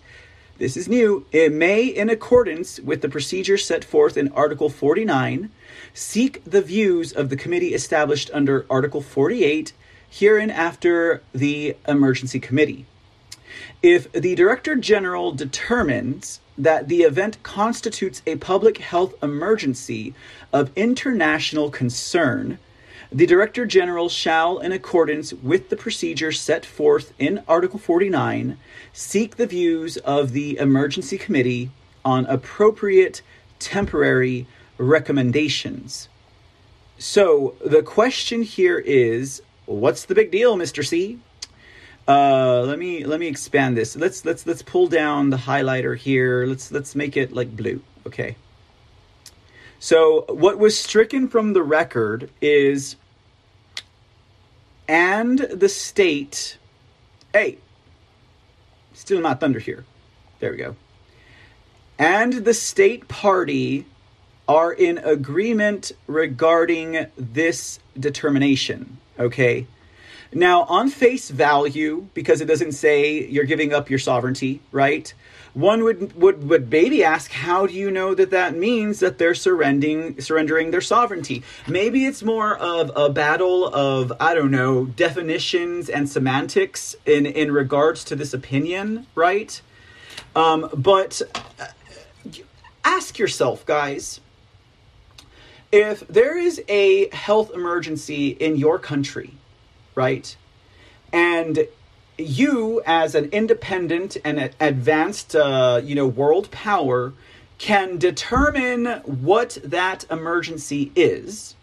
[0.58, 1.24] this is new.
[1.32, 5.50] It may, in accordance with the procedure set forth in Article 49,
[5.94, 9.72] seek the views of the committee established under Article 48,
[10.10, 12.84] hereinafter the Emergency Committee.
[13.82, 20.12] If the Director General determines that the event constitutes a public health emergency
[20.52, 22.58] of international concern,
[23.12, 28.58] the Director General shall, in accordance with the procedure set forth in Article 49,
[28.92, 31.70] seek the views of the Emergency Committee
[32.04, 33.22] on appropriate
[33.58, 34.46] temporary
[34.78, 36.08] recommendations.
[36.98, 40.84] So the question here is what's the big deal, Mr.
[40.84, 41.18] C?
[42.08, 43.96] Uh, let me let me expand this.
[43.96, 46.46] Let's let's let's pull down the highlighter here.
[46.46, 47.82] Let's let's make it like blue.
[48.06, 48.36] Okay.
[49.78, 52.96] So what was stricken from the record is
[54.88, 56.58] and the state
[57.32, 57.58] hey
[58.94, 59.84] still not thunder here.
[60.40, 60.76] There we go.
[61.98, 63.86] And the state party
[64.48, 68.98] are in agreement regarding this determination.
[69.18, 69.66] Okay.
[70.32, 75.12] Now, on face value, because it doesn't say you're giving up your sovereignty, right?
[75.56, 79.34] One would would would maybe ask, how do you know that that means that they're
[79.34, 81.42] surrendering surrendering their sovereignty?
[81.66, 87.52] Maybe it's more of a battle of I don't know definitions and semantics in in
[87.52, 89.58] regards to this opinion, right?
[90.34, 91.68] Um, but uh,
[92.84, 94.20] ask yourself, guys,
[95.72, 99.32] if there is a health emergency in your country,
[99.94, 100.36] right?
[101.14, 101.66] And
[102.18, 107.12] you, as an independent and advanced, uh, you know, world power,
[107.58, 111.54] can determine what that emergency is.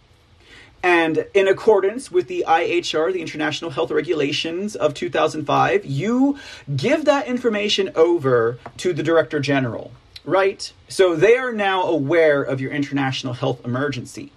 [0.81, 6.37] And in accordance with the IHR, the International Health Regulations of 2005, you
[6.75, 9.91] give that information over to the Director General,
[10.25, 10.73] right?
[10.89, 14.33] So they are now aware of your international health emergency.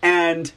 [0.00, 0.50] And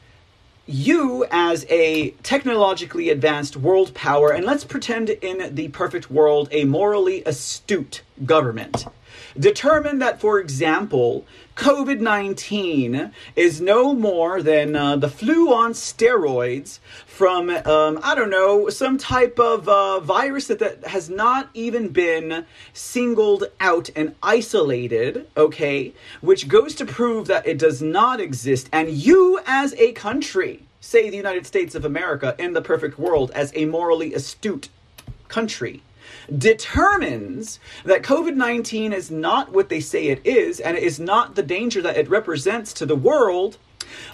[0.66, 6.64] you as a technologically advanced world power, and let's pretend in the perfect world a
[6.64, 8.86] morally astute government,
[9.38, 11.26] determine that, for example,
[11.56, 18.32] COVID 19 is no more than uh, the flu on steroids from, um, I don't
[18.32, 24.16] know, some type of uh, virus that, that has not even been singled out and
[24.24, 28.68] isolated, okay, which goes to prove that it does not exist.
[28.74, 33.30] And you, as a country, say the United States of America in the perfect world,
[33.36, 34.70] as a morally astute
[35.28, 35.84] country,
[36.38, 41.36] determines that COVID 19 is not what they say it is, and it is not
[41.36, 43.58] the danger that it represents to the world,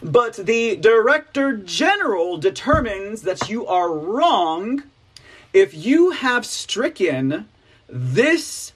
[0.01, 4.83] but the Director General determines that you are wrong
[5.53, 7.47] if you have stricken
[7.87, 8.73] this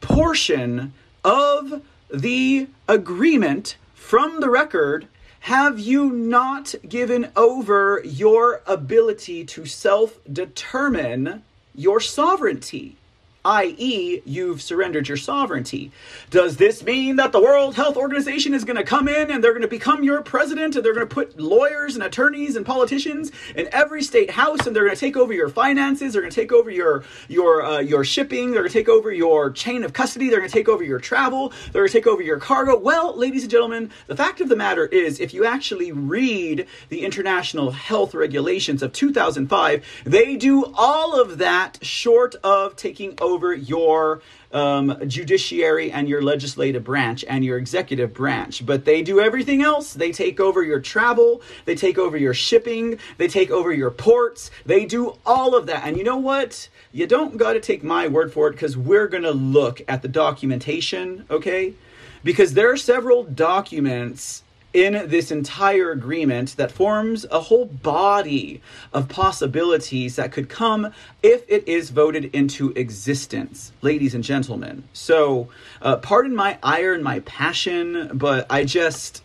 [0.00, 0.92] portion
[1.24, 5.08] of the agreement from the record.
[5.40, 11.42] Have you not given over your ability to self determine
[11.74, 12.96] your sovereignty?
[13.44, 15.90] i.e., you've surrendered your sovereignty.
[16.30, 19.52] Does this mean that the World Health Organization is going to come in and they're
[19.52, 23.32] going to become your president and they're going to put lawyers and attorneys and politicians
[23.56, 26.40] in every state house and they're going to take over your finances, they're going to
[26.40, 29.92] take over your your uh, your shipping, they're going to take over your chain of
[29.92, 32.78] custody, they're going to take over your travel, they're going to take over your cargo?
[32.78, 37.04] Well, ladies and gentlemen, the fact of the matter is if you actually read the
[37.04, 43.54] international health regulations of 2005, they do all of that short of taking over over
[43.54, 44.20] your
[44.52, 48.64] um, judiciary and your legislative branch and your executive branch.
[48.64, 49.94] But they do everything else.
[49.94, 54.50] They take over your travel, they take over your shipping, they take over your ports,
[54.66, 55.86] they do all of that.
[55.86, 56.68] And you know what?
[56.92, 60.02] You don't got to take my word for it because we're going to look at
[60.02, 61.74] the documentation, okay?
[62.22, 68.60] Because there are several documents in this entire agreement that forms a whole body
[68.92, 70.92] of possibilities that could come
[71.22, 74.84] if it is voted into existence, ladies and gentlemen.
[74.92, 75.48] So,
[75.80, 79.22] uh, pardon my ire and my passion, but I just.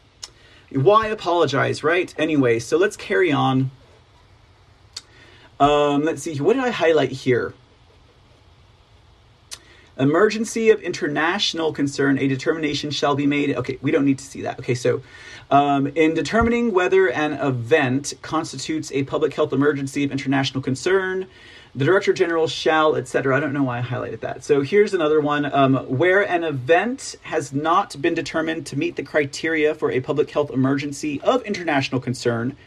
[0.69, 2.14] Why apologize, right?
[2.17, 3.72] Anyway, so let's carry on.
[5.61, 7.53] Um, let's see, what did I highlight here?
[10.00, 13.56] Emergency of international concern, a determination shall be made.
[13.56, 14.59] Okay, we don't need to see that.
[14.59, 15.01] Okay, so
[15.50, 21.26] um, in determining whether an event constitutes a public health emergency of international concern,
[21.74, 23.35] the director general shall, etc.
[23.35, 24.43] I don't know why I highlighted that.
[24.43, 29.03] So here's another one um, where an event has not been determined to meet the
[29.03, 32.58] criteria for a public health emergency of international concern,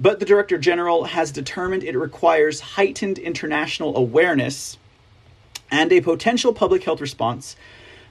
[0.00, 4.78] but the director general has determined it requires heightened international awareness
[5.70, 7.56] and a potential public health response,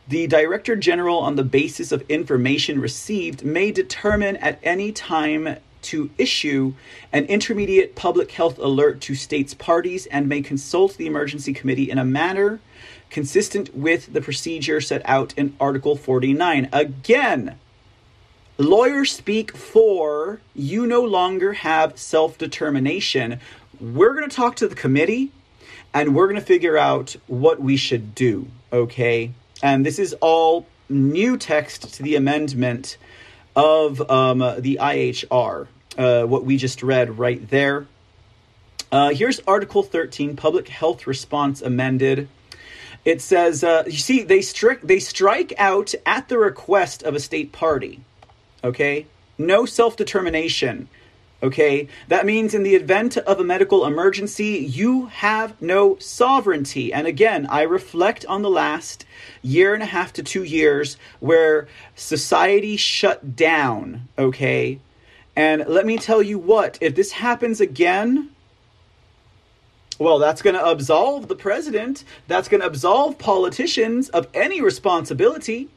[0.08, 6.10] the Director General, on the basis of information received, may determine at any time to
[6.18, 6.74] issue
[7.14, 11.98] an intermediate public health alert to states parties and may consult the emergency committee in
[11.98, 12.60] a manner
[13.10, 16.70] consistent with the procedure set out in Article 49.
[16.74, 17.58] Again,
[18.58, 23.40] lawyers speak for you no longer have self determination.
[23.80, 25.32] We're going to talk to the committee
[25.96, 29.32] and we're going to figure out what we should do, okay?
[29.64, 32.98] And this is all new text to the amendment
[33.56, 35.68] of um, the IHR,
[35.98, 37.88] uh, what we just read right there.
[38.92, 42.28] Uh, here's Article 13, Public Health Response amended.
[43.06, 47.22] It says, uh, you see, they, stri- they strike out at the request of a
[47.22, 48.02] state party,
[48.66, 49.06] okay?
[49.38, 50.90] No self determination
[51.46, 56.92] Okay, that means in the event of a medical emergency, you have no sovereignty.
[56.92, 59.06] And again, I reflect on the last
[59.44, 64.08] year and a half to two years where society shut down.
[64.18, 64.80] Okay,
[65.36, 68.32] and let me tell you what, if this happens again,
[70.00, 75.70] well, that's going to absolve the president, that's going to absolve politicians of any responsibility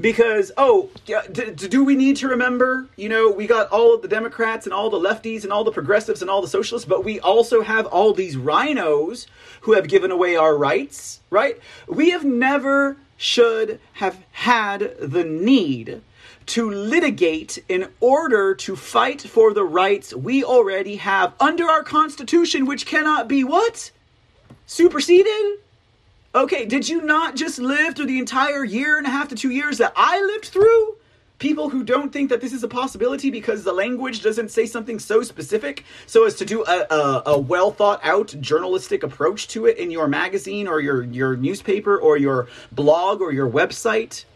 [0.00, 4.08] because oh d- do we need to remember you know we got all of the
[4.08, 7.20] democrats and all the lefties and all the progressives and all the socialists but we
[7.20, 9.26] also have all these rhinos
[9.62, 11.58] who have given away our rights right?
[11.86, 16.02] We have never should have had the need
[16.46, 22.66] to litigate in order to fight for the rights we already have under our constitution
[22.66, 23.90] which cannot be what?
[24.66, 25.58] Superseded
[26.36, 29.50] Okay, did you not just live through the entire year and a half to two
[29.50, 30.98] years that I lived through?
[31.38, 34.98] People who don't think that this is a possibility because the language doesn't say something
[34.98, 39.64] so specific so as to do a, a, a well thought out journalistic approach to
[39.64, 44.26] it in your magazine or your, your newspaper or your blog or your website.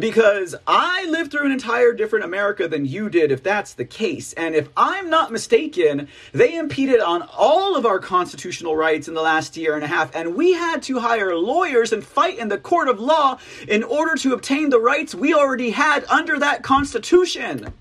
[0.00, 4.32] Because I lived through an entire different America than you did, if that's the case.
[4.34, 9.22] And if I'm not mistaken, they impeded on all of our constitutional rights in the
[9.22, 12.58] last year and a half, and we had to hire lawyers and fight in the
[12.58, 17.72] court of law in order to obtain the rights we already had under that Constitution.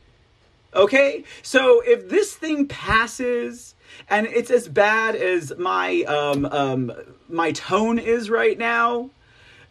[0.74, 1.24] Okay?
[1.42, 3.76] So if this thing passes,
[4.10, 6.92] and it's as bad as my um, um,
[7.30, 9.10] my tone is right now,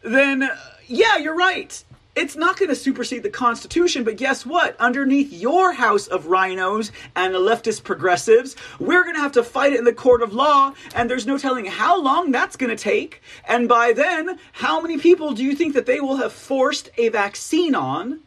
[0.02, 0.50] then
[0.86, 1.82] yeah, you're right
[2.16, 4.78] it's not going to supersede the Constitution, but guess what?
[4.78, 9.72] Underneath your house of rhinos and the leftist progressives, we're going to have to fight
[9.72, 12.82] it in the court of law, and there's no telling how long that's going to
[12.82, 13.20] take.
[13.48, 17.08] And by then, how many people do you think that they will have forced a
[17.08, 18.20] vaccine on?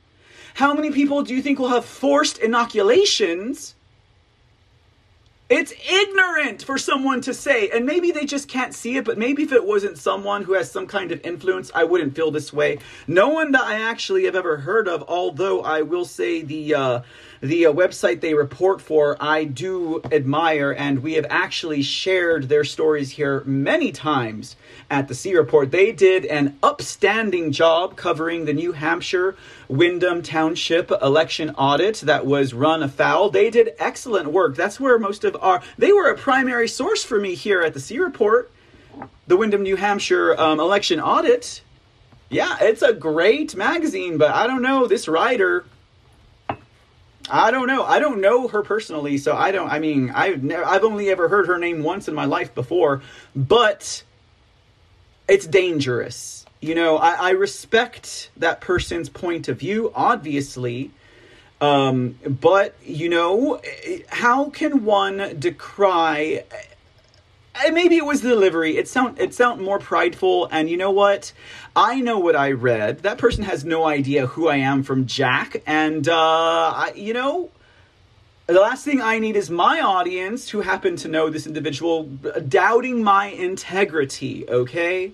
[0.56, 3.76] How many people do you think will have forced inoculations?
[5.50, 9.44] It's ignorant for someone to say, and maybe they just can't see it, but maybe
[9.44, 12.80] if it wasn't someone who has some kind of influence, I wouldn't feel this way.
[13.08, 17.02] No one that I actually have ever heard of, although I will say the uh,
[17.40, 22.66] the uh, website they report for, I do admire, and we have actually shared their
[22.66, 24.58] stories here many times
[24.90, 25.72] at the C Report.
[25.72, 29.36] They did an upstanding job covering the New Hampshire
[29.68, 33.30] Windham Township election audit that was run afoul.
[33.30, 34.56] They did excellent work.
[34.56, 37.80] That's where most of our, they were a primary source for me here at the
[37.80, 38.52] C Report.
[39.28, 41.62] The Windham, New Hampshire um, election audit.
[42.30, 45.66] Yeah, it's a great magazine, but I don't know, this writer
[47.30, 47.84] I don't know.
[47.84, 49.70] I don't know her personally, so I don't.
[49.70, 53.02] I mean, I've never, I've only ever heard her name once in my life before,
[53.36, 54.04] but
[55.28, 56.46] it's dangerous.
[56.62, 60.92] You know, I, I respect that person's point of view, obviously,
[61.62, 63.62] um, but you know,
[64.10, 66.44] how can one decry?
[67.72, 68.78] maybe it was the delivery.
[68.78, 70.48] It sound it sound more prideful.
[70.52, 71.34] And you know what?
[71.76, 73.00] I know what I read.
[73.00, 75.64] That person has no idea who I am from Jack.
[75.66, 77.50] And uh, I, you know,
[78.48, 82.04] the last thing I need is my audience who happen to know this individual
[82.48, 84.48] doubting my integrity.
[84.50, 85.12] Okay.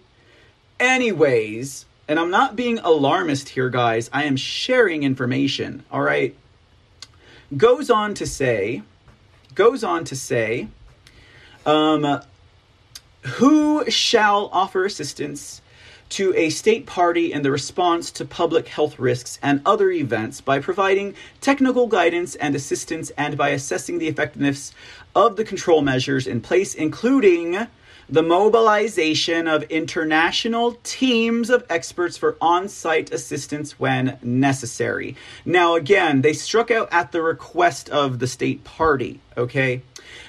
[0.80, 4.10] Anyways, and I'm not being alarmist here, guys.
[4.14, 5.84] I am sharing information.
[5.92, 6.36] All right.
[7.58, 8.84] Goes on to say,
[9.56, 10.68] goes on to say,
[11.66, 12.22] um,
[13.22, 15.62] who shall offer assistance
[16.14, 20.60] to a state party in the response to public health risks and other events by
[20.60, 24.72] providing technical guidance and assistance and by assessing the effectiveness
[25.16, 27.68] of the control measures in place, including
[28.08, 35.16] the mobilization of international teams of experts for on site assistance when necessary.
[35.46, 39.82] Now, again, they struck out at the request of the state party, okay?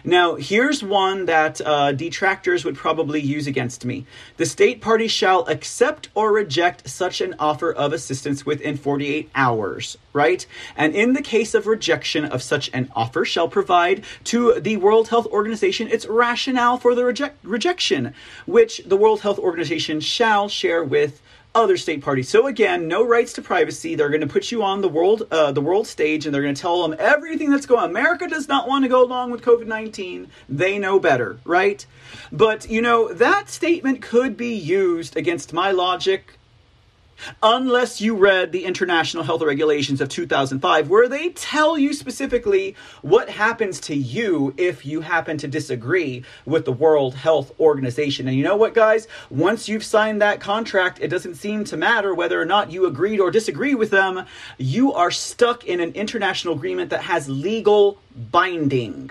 [0.07, 4.05] Now, here's one that uh, detractors would probably use against me.
[4.36, 9.97] The state party shall accept or reject such an offer of assistance within 48 hours,
[10.12, 10.47] right?
[10.76, 15.08] And in the case of rejection of such an offer, shall provide to the World
[15.08, 18.12] Health Organization its rationale for the reject- rejection,
[18.44, 21.23] which the World Health Organization shall share with
[21.55, 22.28] other state parties.
[22.28, 23.94] So again, no rights to privacy.
[23.94, 26.55] They're going to put you on the world uh, the world stage, and they're going
[26.55, 27.84] to tell them everything that's going.
[27.84, 27.91] on.
[27.91, 30.28] America does not want to go along with COVID nineteen.
[30.49, 31.84] They know better, right?
[32.33, 36.39] But you know that statement could be used against my logic
[37.42, 43.28] unless you read the International Health Regulations of 2005, where they tell you specifically what
[43.28, 48.28] happens to you if you happen to disagree with the World Health Organization.
[48.28, 49.08] And you know what, guys?
[49.30, 53.20] Once you've signed that contract, it doesn't seem to matter whether or not you agreed
[53.20, 54.24] or disagree with them.
[54.58, 57.98] You are stuck in an international agreement that has legal
[58.30, 59.10] binding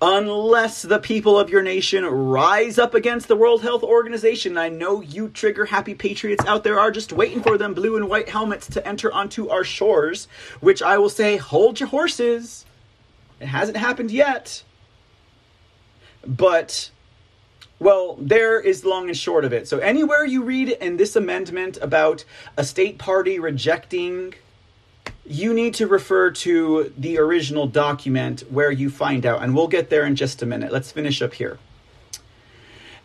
[0.00, 4.58] unless the people of your nation rise up against the World Health Organization.
[4.58, 8.08] I know you trigger happy patriots out there are just waiting for them blue and
[8.08, 10.28] white helmets to enter onto our shores,
[10.60, 12.66] which I will say, hold your horses.
[13.40, 14.62] It hasn't happened yet.
[16.26, 16.90] But
[17.78, 19.68] well, there is long and short of it.
[19.68, 22.24] So, anywhere you read in this amendment about
[22.56, 24.34] a state party rejecting
[25.26, 29.90] you need to refer to the original document where you find out, and we'll get
[29.90, 30.72] there in just a minute.
[30.72, 31.58] Let's finish up here.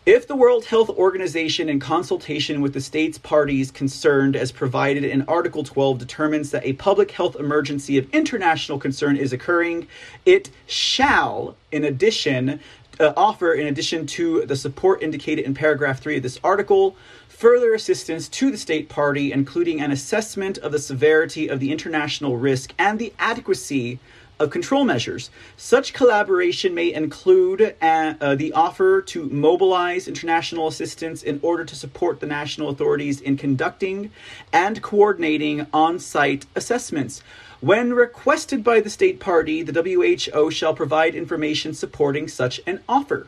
[0.04, 5.22] If the World Health Organization, in consultation with the states parties concerned as provided in
[5.22, 9.86] Article 12, determines that a public health emergency of international concern is occurring,
[10.26, 12.58] it shall, in addition,
[12.98, 16.96] uh, offer, in addition to the support indicated in paragraph 3 of this article,
[17.42, 22.36] further assistance to the state party, including an assessment of the severity of the international
[22.36, 23.98] risk and the adequacy
[24.38, 25.28] of control measures.
[25.56, 31.74] Such collaboration may include uh, uh, the offer to mobilize international assistance in order to
[31.74, 34.12] support the national authorities in conducting
[34.52, 37.24] and coordinating on site assessments.
[37.58, 43.26] When requested by the state party, the WHO shall provide information supporting such an offer.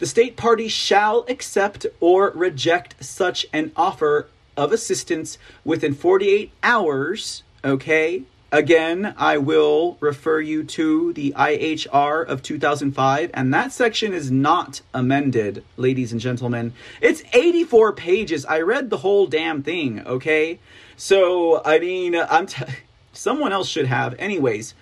[0.00, 7.42] The state party shall accept or reject such an offer of assistance within 48 hours,
[7.62, 8.22] okay?
[8.50, 14.80] Again, I will refer you to the IHR of 2005, and that section is not
[14.94, 16.72] amended, ladies and gentlemen.
[17.02, 18.46] It's 84 pages.
[18.46, 20.60] I read the whole damn thing, okay?
[20.96, 22.64] So, I mean, I'm t-
[23.12, 24.14] someone else should have.
[24.18, 24.72] Anyways,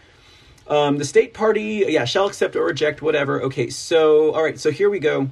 [0.68, 3.42] um, the state party, yeah, shall accept or reject whatever.
[3.42, 5.30] Okay, so, all right, so here we go.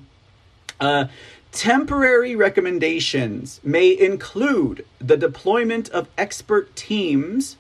[0.80, 1.06] Uh,
[1.52, 7.56] temporary recommendations may include the deployment of expert teams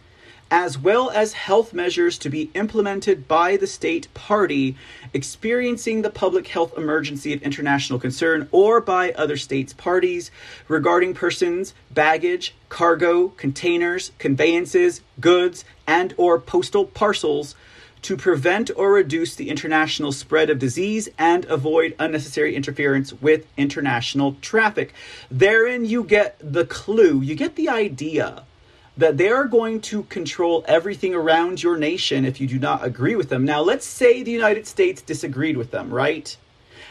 [0.50, 4.76] as well as health measures to be implemented by the state party
[5.12, 10.30] experiencing the public health emergency of international concern or by other states parties
[10.68, 17.56] regarding persons baggage cargo containers conveyances goods and or postal parcels
[18.06, 24.36] to prevent or reduce the international spread of disease and avoid unnecessary interference with international
[24.40, 24.94] traffic
[25.28, 28.44] therein you get the clue you get the idea
[28.96, 33.14] that they are going to control everything around your nation if you do not agree
[33.14, 33.44] with them.
[33.44, 36.34] Now, let's say the United States disagreed with them, right?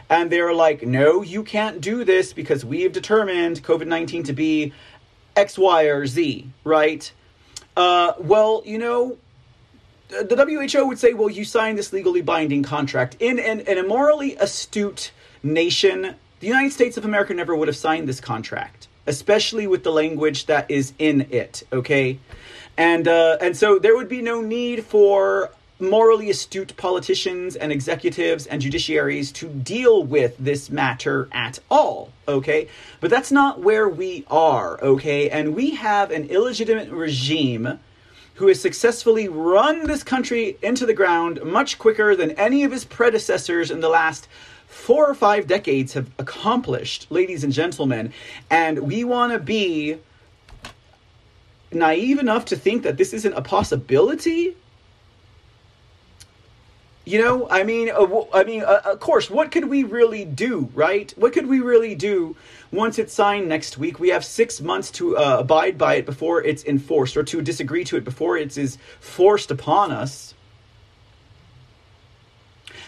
[0.10, 4.34] And they're like, no, you can't do this because we have determined COVID 19 to
[4.34, 4.72] be
[5.36, 7.12] X, Y, or Z, right?
[7.76, 9.18] Uh, well, you know,
[10.10, 13.18] the WHO would say, well, you signed this legally binding contract.
[13.20, 15.12] In an, in a morally astute
[15.44, 19.92] nation, the United States of America never would have signed this contract especially with the
[19.92, 21.64] language that is in it.
[21.72, 22.20] Okay,
[22.78, 28.48] and uh, and so there would be no need for morally astute politicians and executives
[28.48, 32.12] and judiciaries to deal with this matter at all.
[32.28, 32.68] Okay,
[33.02, 34.82] but that's not where we are.
[34.82, 37.80] Okay, and we have an illegitimate regime
[38.36, 42.86] who has successfully run this country into the ground much quicker than any of his
[42.86, 44.28] predecessors in the last
[44.68, 48.12] four or five decades have accomplished, ladies and gentlemen.
[48.50, 49.98] And we want to be
[51.72, 54.56] naive enough to think that this isn't a possibility.
[57.06, 60.70] You know, I mean, uh, I mean, uh, of course, what could we really do,
[60.74, 61.14] right?
[61.16, 62.36] What could we really do
[62.72, 64.00] once it's signed next week?
[64.00, 67.84] We have six months to uh, abide by it before it's enforced, or to disagree
[67.86, 70.35] to it before it is forced upon us.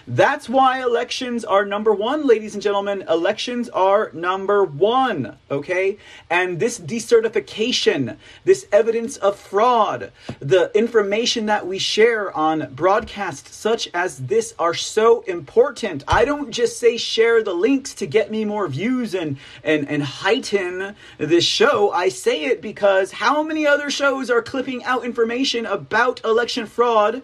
[0.09, 3.03] That's why elections are number one, ladies and gentlemen.
[3.09, 5.97] Elections are number one, okay?
[6.29, 13.89] And this decertification, this evidence of fraud, the information that we share on broadcasts such
[13.93, 16.05] as this are so important.
[16.07, 20.03] I don't just say share the links to get me more views and, and, and
[20.03, 21.91] heighten this show.
[21.91, 27.23] I say it because how many other shows are clipping out information about election fraud?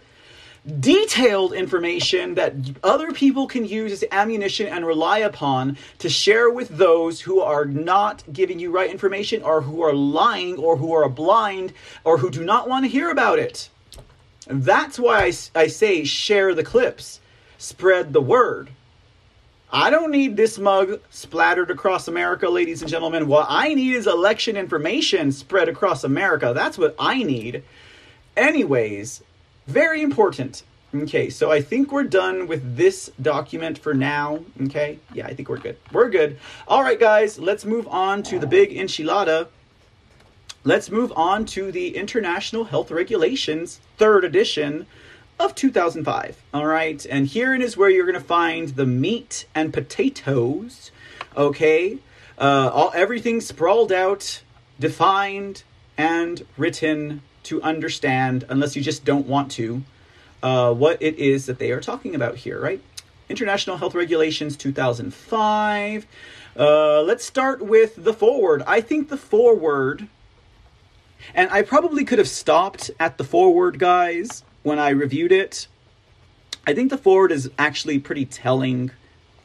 [0.79, 6.69] Detailed information that other people can use as ammunition and rely upon to share with
[6.69, 11.09] those who are not giving you right information or who are lying or who are
[11.09, 11.73] blind
[12.05, 13.69] or who do not want to hear about it.
[14.47, 17.19] That's why I, I say share the clips,
[17.57, 18.69] spread the word.
[19.71, 23.27] I don't need this mug splattered across America, ladies and gentlemen.
[23.27, 26.53] What I need is election information spread across America.
[26.53, 27.63] That's what I need.
[28.37, 29.23] Anyways,
[29.67, 30.63] very important.
[30.95, 34.41] Okay, so I think we're done with this document for now.
[34.61, 35.77] Okay, yeah, I think we're good.
[35.91, 36.37] We're good.
[36.67, 39.47] All right, guys, let's move on to the big enchilada.
[40.63, 44.85] Let's move on to the International Health Regulations, third edition
[45.39, 46.41] of 2005.
[46.53, 50.91] All right, and herein is where you're going to find the meat and potatoes.
[51.35, 51.97] Okay,
[52.37, 54.43] uh, all everything sprawled out,
[54.79, 55.63] defined,
[55.97, 59.83] and written to understand, unless you just don't want to,
[60.41, 62.81] uh, what it is that they are talking about here, right?
[63.29, 66.05] International Health Regulations 2005.
[66.57, 68.61] Uh, let's start with the foreword.
[68.67, 70.07] I think the foreword,
[71.33, 75.67] and I probably could have stopped at the foreword, guys, when I reviewed it.
[76.67, 78.91] I think the foreword is actually pretty telling,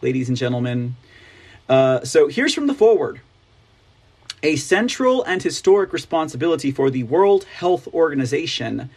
[0.03, 0.97] ladies and gentlemen.
[1.69, 3.21] Uh, so here's from the foreword.
[4.43, 8.89] A central and historic responsibility for the World Health Organization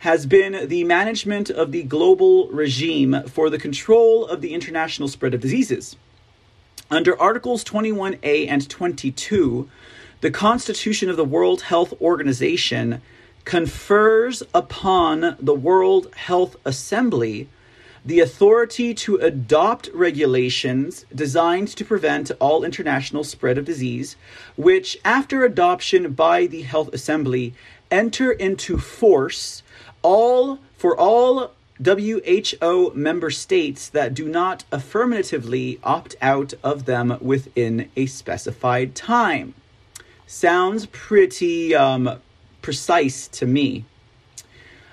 [0.00, 5.34] has been the management of the global regime for the control of the international spread
[5.34, 5.96] of diseases.
[6.90, 9.68] Under Articles 21A and 22,
[10.22, 13.02] the Constitution of the World Health Organization
[13.44, 17.46] confers upon the World Health Assembly
[18.08, 24.16] the authority to adopt regulations designed to prevent all international spread of disease,
[24.56, 27.52] which, after adoption by the Health Assembly,
[27.90, 29.62] enter into force
[30.00, 31.52] all for all
[31.84, 39.52] WHO member states that do not affirmatively opt out of them within a specified time.
[40.26, 42.18] Sounds pretty um,
[42.62, 43.84] precise to me.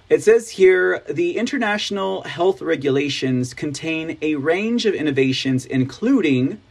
[0.07, 6.61] It says here the international health regulations contain a range of innovations, including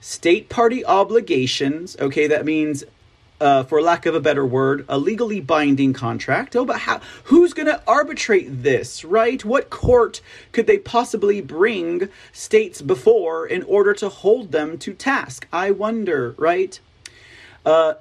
[0.00, 1.96] state party obligations.
[1.98, 2.84] Okay, that means,
[3.40, 6.54] uh, for lack of a better word, a legally binding contract.
[6.54, 7.00] Oh, but how?
[7.24, 9.42] Who's going to arbitrate this, right?
[9.42, 10.20] What court
[10.52, 15.48] could they possibly bring states before in order to hold them to task?
[15.50, 16.78] I wonder, right?
[17.64, 17.94] Uh,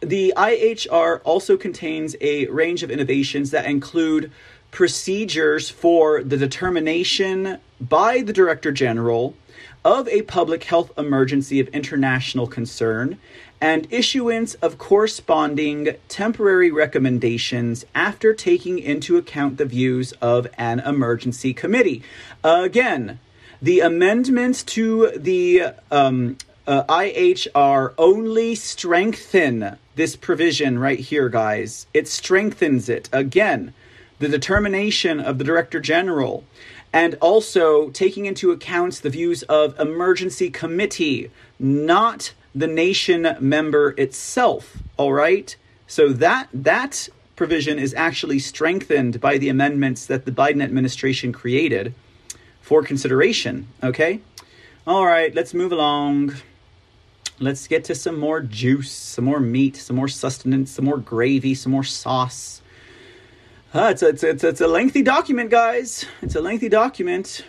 [0.00, 4.32] the IHR also contains a range of innovations that include
[4.70, 9.34] procedures for the determination by the Director General
[9.84, 13.18] of a public health emergency of international concern
[13.60, 21.52] and issuance of corresponding temporary recommendations after taking into account the views of an emergency
[21.52, 22.02] committee.
[22.42, 23.18] Again,
[23.60, 31.86] the amendments to the um, uh, IHR only strengthen this provision right here, guys.
[31.92, 33.10] It strengthens it.
[33.12, 33.74] Again,
[34.18, 36.42] the determination of the Director General,
[36.90, 44.78] and also taking into account the views of emergency committee, not the nation member itself.
[44.96, 45.54] All right?
[45.86, 51.92] So that that provision is actually strengthened by the amendments that the Biden administration created
[52.62, 53.68] for consideration.
[53.82, 54.22] Okay?
[54.86, 56.36] All right, let's move along.
[57.42, 61.54] Let's get to some more juice, some more meat, some more sustenance, some more gravy,
[61.54, 62.60] some more sauce.
[63.72, 66.04] Uh, it's, a, it's, a, it's, a, lengthy document, guys.
[66.20, 67.46] It's a lengthy document.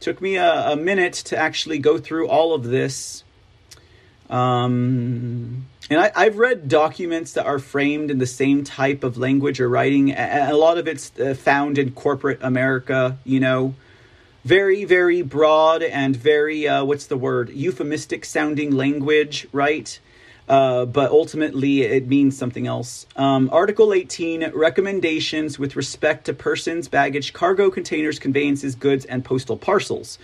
[0.00, 3.22] Took me a, a minute to actually go through all of this.
[4.30, 9.60] Um, and I, have read documents that are framed in the same type of language
[9.60, 10.12] or writing.
[10.12, 13.74] A, a lot of it's uh, found in corporate America, you know
[14.44, 17.50] very very broad and very uh, what's the word?
[17.50, 19.98] Euphemistic sounding language right?
[20.48, 23.06] Uh, but ultimately it means something else.
[23.14, 29.56] Um, article 18 recommendations with respect to persons baggage cargo containers conveyances goods and postal
[29.56, 30.18] parcels.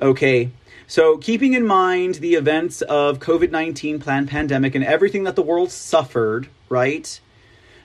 [0.00, 0.50] Okay
[0.90, 5.70] so keeping in mind the events of covid-19 planned pandemic and everything that the world
[5.70, 7.20] suffered right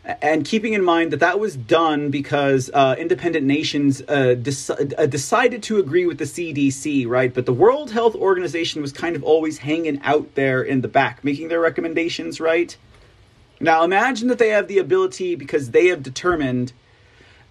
[0.06, 5.64] and keeping in mind that that was done because uh, independent nations uh, uh, decided
[5.64, 7.34] to agree with the CDC, right?
[7.34, 11.24] But the World Health Organization was kind of always hanging out there in the back,
[11.24, 12.76] making their recommendations, right?
[13.60, 16.74] Now imagine that they have the ability because they have determined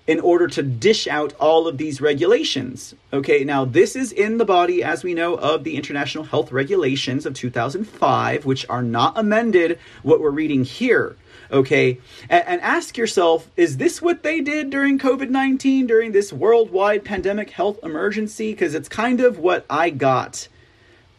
[0.06, 2.94] in order to dish out all of these regulations.
[3.12, 7.26] Okay, now this is in the body, as we know, of the International Health Regulations
[7.26, 11.16] of 2005, which are not amended, what we're reading here
[11.50, 11.98] okay?
[12.28, 17.04] And, and ask yourself is this what they did during COVID 19, during this worldwide
[17.04, 18.52] pandemic health emergency?
[18.52, 20.48] Because it's kind of what I got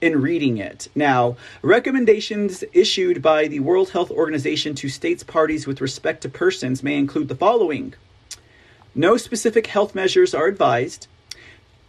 [0.02, 0.88] in reading it.
[0.94, 6.84] Now, recommendations issued by the World Health Organization to states parties with respect to persons
[6.84, 7.94] may include the following
[8.94, 11.08] No specific health measures are advised.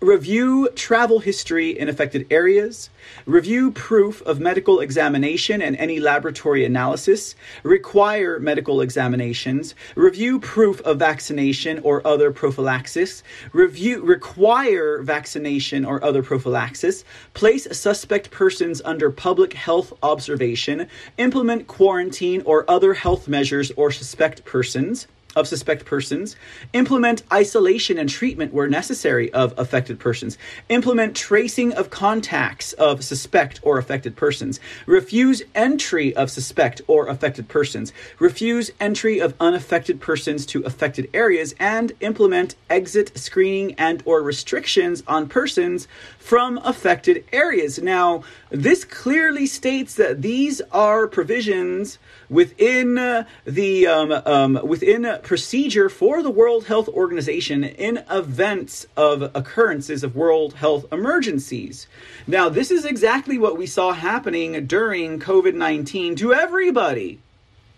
[0.03, 2.91] Review travel history in affected areas.
[3.25, 7.35] Review proof of medical examination and any laboratory analysis.
[7.63, 9.75] Require medical examinations.
[9.95, 13.23] Review proof of vaccination or other prophylaxis.
[13.55, 17.03] Review require vaccination or other prophylaxis.
[17.33, 20.89] Place suspect persons under public health observation.
[21.17, 25.07] Implement quarantine or other health measures or suspect persons
[25.37, 26.35] of suspect persons,
[26.73, 30.37] implement isolation and treatment where necessary of affected persons,
[30.69, 37.49] implement tracing of contacts of suspect or affected persons, refuse entry of suspect or affected
[37.49, 44.23] persons, refuse entry of unaffected persons to affected areas, and implement exit screening and or
[44.23, 45.87] restrictions on persons
[46.27, 47.79] from affected areas.
[47.79, 55.89] Now, this clearly states that these are provisions within uh, the um, um, within procedure
[55.89, 61.87] for the World Health Organization in events of occurrences of World Health emergencies.
[62.27, 67.21] Now, this is exactly what we saw happening during COVID nineteen to everybody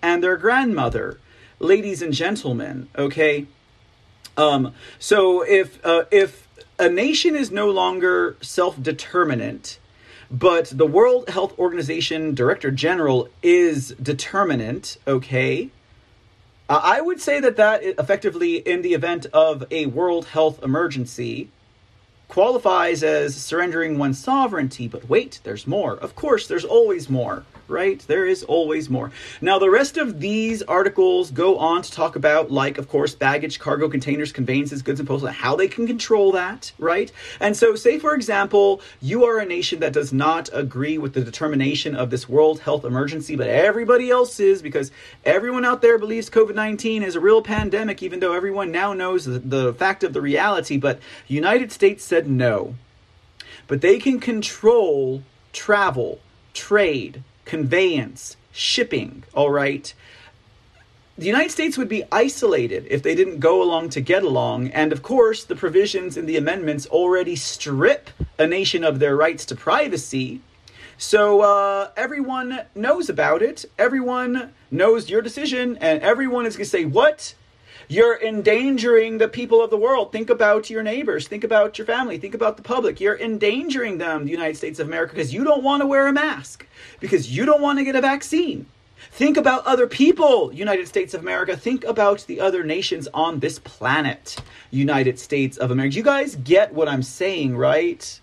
[0.00, 1.20] and their grandmother,
[1.58, 2.88] ladies and gentlemen.
[2.96, 3.44] Okay,
[4.38, 6.47] um, so if uh, if
[6.78, 9.78] a nation is no longer self determinant
[10.30, 15.70] but the World Health Organization Director General is determinant, okay?
[16.68, 21.48] I would say that that effectively, in the event of a world health emergency,
[22.28, 24.86] qualifies as surrendering one's sovereignty.
[24.86, 25.94] But wait, there's more.
[25.94, 28.00] Of course, there's always more right?
[28.00, 29.12] There is always more.
[29.40, 33.58] Now, the rest of these articles go on to talk about, like, of course, baggage,
[33.58, 37.12] cargo, containers, conveyances, goods, and postal, how they can control that, right?
[37.40, 41.20] And so, say, for example, you are a nation that does not agree with the
[41.20, 44.90] determination of this world health emergency, but everybody else is because
[45.24, 49.24] everyone out there believes COVID 19 is a real pandemic, even though everyone now knows
[49.24, 50.76] the, the fact of the reality.
[50.76, 52.74] But United States said no.
[53.66, 55.22] But they can control
[55.52, 56.20] travel,
[56.54, 59.92] trade, conveyance, shipping, all right?
[61.16, 64.68] The United States would be isolated if they didn't go along to get along.
[64.68, 69.44] And of course, the provisions in the amendments already strip a nation of their rights
[69.46, 70.40] to privacy.
[70.96, 73.64] So uh, everyone knows about it.
[73.78, 77.34] Everyone knows your decision, and everyone is going to say, What?
[77.90, 80.12] You're endangering the people of the world.
[80.12, 81.26] Think about your neighbors.
[81.26, 82.18] Think about your family.
[82.18, 83.00] Think about the public.
[83.00, 86.12] You're endangering them, the United States of America, because you don't want to wear a
[86.12, 86.66] mask,
[87.00, 88.66] because you don't want to get a vaccine.
[89.10, 91.56] Think about other people, United States of America.
[91.56, 94.36] Think about the other nations on this planet,
[94.70, 95.96] United States of America.
[95.96, 98.20] You guys get what I'm saying, right?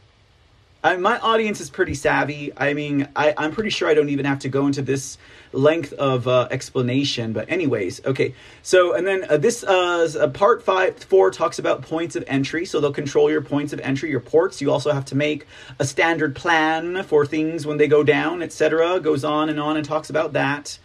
[0.84, 2.52] I, my audience is pretty savvy.
[2.56, 5.18] I mean, I, I'm pretty sure I don't even have to go into this
[5.56, 7.34] length of uh, explanation.
[7.34, 8.34] But anyways, okay.
[8.62, 12.66] So and then uh, this uh, part five four talks about points of entry.
[12.66, 14.62] So they'll control your points of entry, your ports.
[14.62, 15.48] You also have to make
[15.80, 19.00] a standard plan for things when they go down, etc.
[19.00, 20.78] Goes on and on and talks about that.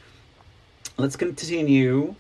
[0.96, 2.14] Let's continue.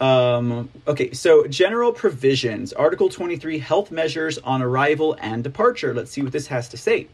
[0.00, 5.92] Um, okay, so general provisions, Article 23, health measures on arrival and departure.
[5.92, 7.08] Let's see what this has to say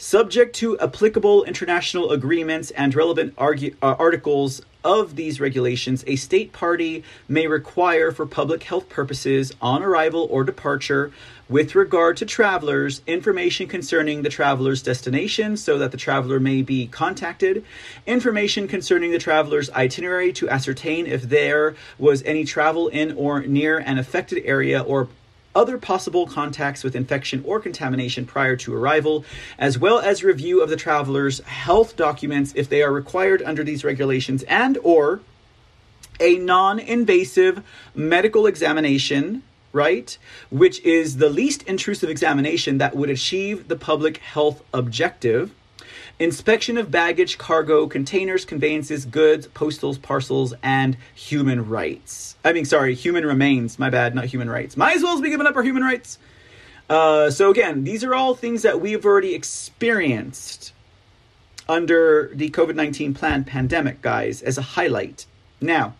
[0.00, 7.04] subject to applicable international agreements and relevant uh, articles of these regulations, a state party
[7.28, 11.12] may require for public health purposes on arrival or departure
[11.50, 16.86] with regard to travelers information concerning the traveler's destination so that the traveler may be
[16.86, 17.62] contacted,
[18.06, 23.78] information concerning the traveler's itinerary to ascertain if there was any travel in or near
[23.78, 25.08] an affected area or
[25.54, 29.24] other possible contacts with infection or contamination prior to arrival,
[29.58, 33.84] as well as review of the traveler's health documents if they are required under these
[33.84, 35.20] regulations and or
[36.20, 37.62] a non-invasive
[37.94, 40.18] medical examination right
[40.50, 45.52] which is the least intrusive examination that would achieve the public health objective
[46.20, 52.36] inspection of baggage, cargo, containers, conveyances, goods, postals, parcels, and human rights.
[52.44, 53.78] I mean, sorry, human remains.
[53.78, 54.76] My bad, not human rights.
[54.76, 56.18] Might as well be giving up our human rights.
[56.88, 60.72] Uh, so again, these are all things that we've already experienced
[61.68, 65.26] under the COVID 19 plan pandemic, guys, as a highlight.
[65.60, 65.94] Now,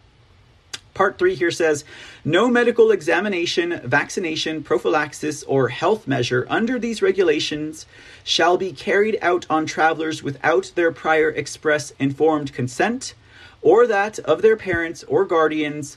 [0.94, 1.84] Part 3 here says
[2.24, 7.86] no medical examination, vaccination, prophylaxis, or health measure under these regulations
[8.24, 13.14] shall be carried out on travelers without their prior express informed consent
[13.62, 15.96] or that of their parents or guardians,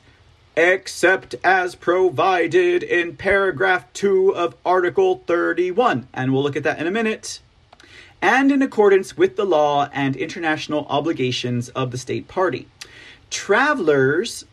[0.55, 6.07] except as provided in paragraph 2 of Article 31.
[6.13, 7.39] And we'll look at that in a minute.
[8.21, 12.67] And in accordance with the law and international obligations of the state party.
[13.29, 14.45] Travelers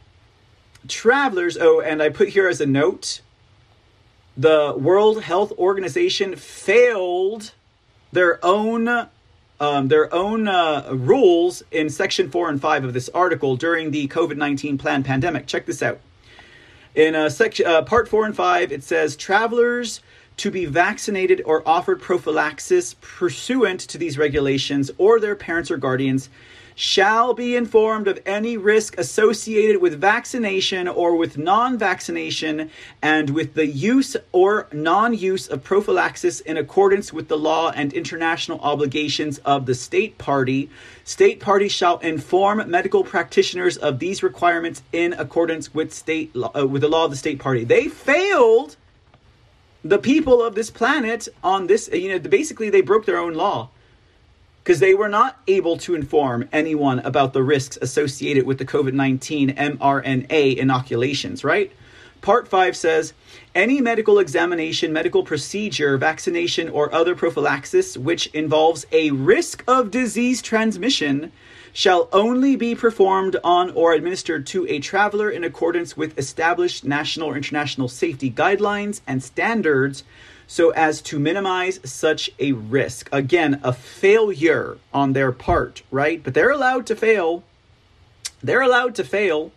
[0.89, 3.21] travelers, oh, and I put here as a note
[4.37, 7.53] the World Health Organization failed
[8.13, 9.09] their own
[9.61, 14.09] um, their own uh, rules in section four and five of this article during the
[14.09, 15.47] COVID nineteen plan pandemic.
[15.47, 16.01] Check this out.
[16.95, 20.01] In uh, section uh, part four and five, it says travelers
[20.39, 26.31] to be vaccinated or offered prophylaxis pursuant to these regulations or their parents or guardians
[26.81, 32.71] shall be informed of any risk associated with vaccination or with non vaccination
[33.03, 37.93] and with the use or non use of prophylaxis in accordance with the law and
[37.93, 40.71] international obligations of the state party.
[41.05, 46.81] State party shall inform medical practitioners of these requirements in accordance with state uh, with
[46.81, 47.63] the law of the state party.
[47.63, 48.79] They failed
[49.85, 53.69] the people of this planet on this you know basically they broke their own law
[54.63, 58.93] because they were not able to inform anyone about the risks associated with the COVID
[58.93, 61.73] 19 mRNA inoculations, right?
[62.21, 63.15] Part 5 says
[63.55, 70.43] any medical examination, medical procedure, vaccination, or other prophylaxis which involves a risk of disease
[70.43, 71.33] transmission
[71.73, 77.29] shall only be performed on or administered to a traveler in accordance with established national
[77.29, 80.03] or international safety guidelines and standards
[80.51, 83.09] so as to minimize such a risk.
[83.13, 86.21] Again, a failure on their part, right?
[86.25, 87.45] But they're allowed to fail.
[88.43, 89.53] They're allowed to fail.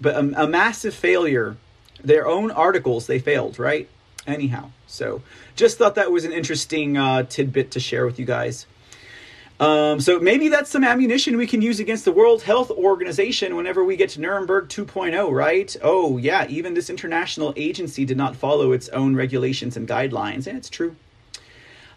[0.00, 1.58] but a, a massive failure.
[2.02, 3.86] Their own articles they failed, right?
[4.26, 5.20] Anyhow, so
[5.56, 8.64] just thought that was an interesting uh, tidbit to share with you guys.
[9.62, 13.84] Um, so maybe that's some ammunition we can use against the World Health Organization whenever
[13.84, 15.76] we get to Nuremberg 2.0, right?
[15.80, 20.58] Oh, yeah, even this international agency did not follow its own regulations and guidelines, and
[20.58, 20.96] it's true.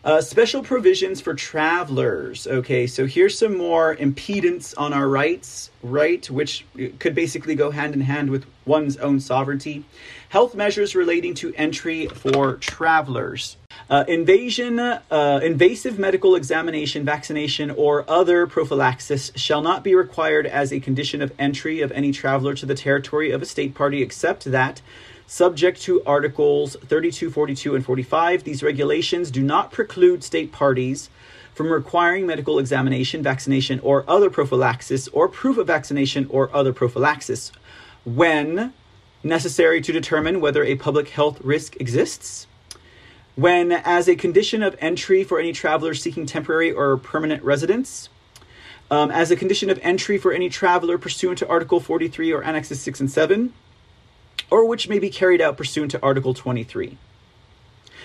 [0.05, 2.45] Uh, special provisions for travelers.
[2.45, 6.63] Okay, so here's some more impedance on our rights, right, which
[6.99, 9.83] could basically go hand in hand with one's own sovereignty.
[10.29, 13.57] Health measures relating to entry for travelers.
[13.89, 20.71] Uh, invasion, uh, invasive medical examination, vaccination, or other prophylaxis shall not be required as
[20.71, 24.45] a condition of entry of any traveler to the territory of a state party, except
[24.45, 24.83] that
[25.27, 28.43] subject to Articles 32, 42, and 45.
[28.43, 31.09] These regulations do not preclude state parties
[31.53, 37.51] from requiring medical examination, vaccination, or other prophylaxis, or proof of vaccination or other prophylaxis
[38.03, 38.73] when
[39.23, 42.45] necessary to determine whether a public health risk exists.
[43.35, 48.09] When, as a condition of entry for any traveler seeking temporary or permanent residence,
[48.91, 52.79] um, as a condition of entry for any traveler pursuant to Article 43 or Annexes
[52.81, 53.53] 6 and 7,
[54.49, 56.97] or which may be carried out pursuant to Article 23.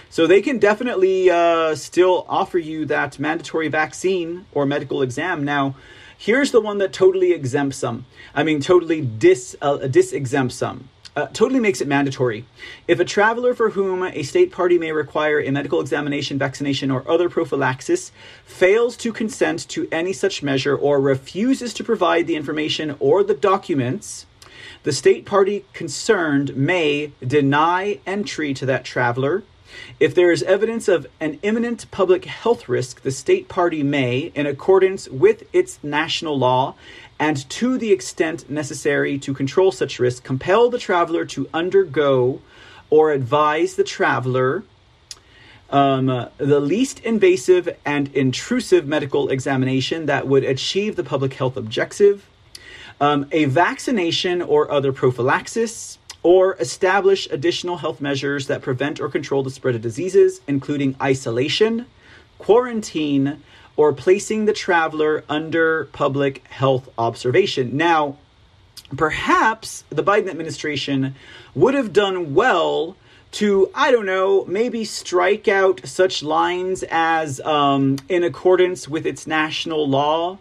[0.08, 5.44] So they can definitely uh, still offer you that mandatory vaccine or medical exam.
[5.44, 5.76] Now,
[6.18, 8.06] here's the one that totally exempts some.
[8.34, 10.88] I mean, totally dis uh, disexempts some.
[11.16, 12.44] Uh, totally makes it mandatory.
[12.88, 17.08] If a traveler for whom a state party may require a medical examination, vaccination, or
[17.10, 18.12] other prophylaxis
[18.44, 23.34] fails to consent to any such measure or refuses to provide the information or the
[23.34, 24.26] documents
[24.82, 29.42] the state party concerned may deny entry to that traveler.
[30.00, 34.46] If there is evidence of an imminent public health risk, the state party may, in
[34.46, 36.74] accordance with its national law,
[37.18, 42.40] and to the extent necessary to control such risk, compel the traveler to undergo
[42.88, 44.64] or advise the traveler
[45.70, 46.06] um,
[46.38, 52.26] the least invasive and intrusive medical examination that would achieve the public health objective
[53.00, 59.42] um, a vaccination or other prophylaxis, or establish additional health measures that prevent or control
[59.42, 61.86] the spread of diseases, including isolation,
[62.38, 63.42] quarantine,
[63.76, 67.74] or placing the traveler under public health observation.
[67.76, 68.18] Now,
[68.96, 71.14] perhaps the Biden administration
[71.54, 72.96] would have done well
[73.32, 79.26] to, I don't know, maybe strike out such lines as um, in accordance with its
[79.26, 80.38] national law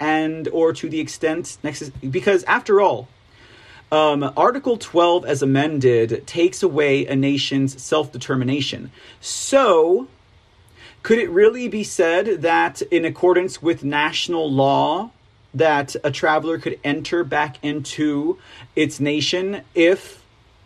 [0.00, 1.58] and or to the extent
[2.10, 3.08] because after all
[3.90, 8.90] um, article 12 as amended takes away a nation's self-determination.
[9.20, 10.08] So
[11.02, 15.10] could it really be said that in accordance with national law
[15.54, 18.38] that a traveler could enter back into
[18.76, 20.22] its nation if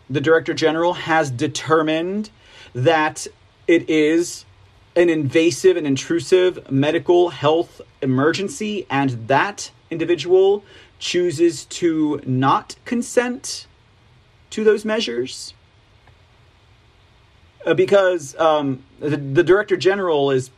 [0.09, 2.29] the director general has determined
[2.75, 3.25] that
[3.67, 4.43] it is
[4.95, 10.63] an invasive and intrusive medical health emergency and that individual
[10.99, 13.67] chooses to not consent
[14.49, 15.53] to those measures
[17.65, 20.51] uh, because um, the, the director general is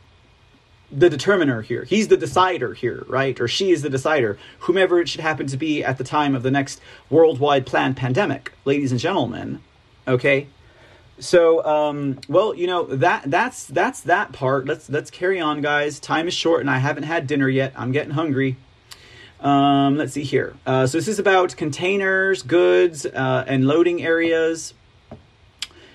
[0.92, 1.84] the determiner here.
[1.84, 3.40] He's the decider here, right?
[3.40, 6.42] Or she is the decider, whomever it should happen to be at the time of
[6.42, 9.60] the next worldwide planned pandemic, ladies and gentlemen.
[10.06, 10.46] Okay?
[11.18, 14.66] So, um, well, you know that that's that's that part.
[14.66, 15.98] Let's let's carry on, guys.
[15.98, 17.72] Time is short, and I haven't had dinner yet.
[17.76, 18.56] I'm getting hungry.
[19.40, 20.54] Um, let's see here.
[20.66, 24.74] Uh, so this is about containers, goods, uh, and loading areas.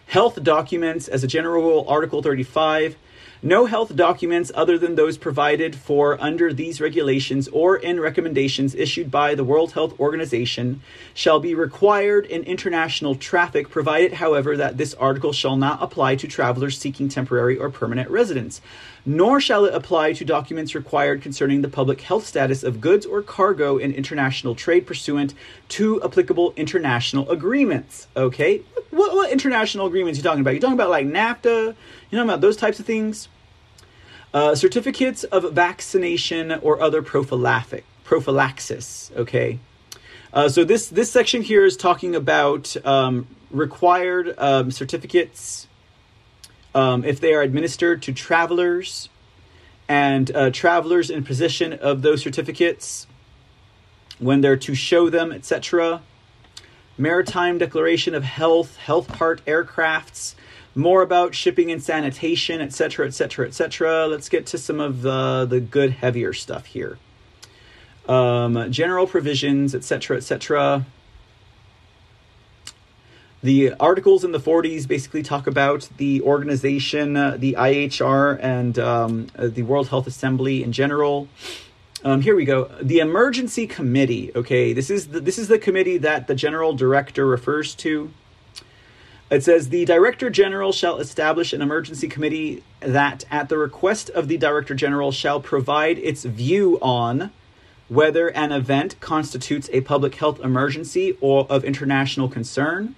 [0.08, 2.98] Health documents, as a general rule, Article 35
[3.44, 9.10] no health documents other than those provided for under these regulations or in recommendations issued
[9.10, 10.82] by the World Health Organization
[11.14, 16.28] shall be required in international traffic, provided, however, that this article shall not apply to
[16.28, 18.62] travelers seeking temporary or permanent residence,
[19.06, 23.24] nor shall it apply to documents required concerning the public health status of goods or
[23.24, 25.34] cargo in international trade pursuant
[25.68, 28.08] to applicable international agreements.
[28.16, 28.62] Okay?
[28.92, 30.52] What, what international agreements are you talking about?
[30.52, 31.76] You're talking about like NAFTA?
[32.12, 33.30] You know about those types of things?
[34.34, 39.12] Uh, certificates of vaccination or other prophylactic prophylaxis.
[39.16, 39.60] Okay,
[40.34, 45.68] uh, so this this section here is talking about um, required um, certificates
[46.76, 49.08] um, if they are administered to travelers
[49.88, 53.08] and uh, travelers in possession of those certificates
[54.20, 56.02] when they're to show them, etc.
[56.98, 60.36] Maritime Declaration of Health, health part aircrafts,
[60.76, 64.08] more about shipping and sanitation, etc., etc., etc.
[64.08, 66.98] Let's get to some of the, the good, heavier stuff here.
[68.08, 70.86] Um, general provisions, etc., etc.
[73.44, 79.28] The articles in the 40s basically talk about the organization, uh, the IHR, and um,
[79.36, 81.28] uh, the World Health Assembly in general.
[82.04, 82.66] Um, here we go.
[82.82, 84.32] The Emergency Committee.
[84.36, 88.12] Okay, this is the, this is the committee that the General Director refers to.
[89.32, 94.28] It says the Director General shall establish an emergency committee that, at the request of
[94.28, 97.32] the Director General, shall provide its view on
[97.88, 102.96] whether an event constitutes a public health emergency or of international concern,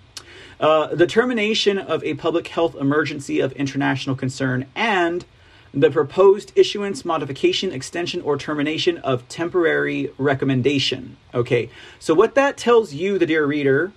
[0.59, 5.25] uh, the termination of a public health emergency of international concern, and
[5.71, 11.15] the proposed issuance, modification, extension, or termination of temporary recommendation.
[11.31, 13.91] Okay, so what that tells you, the dear reader,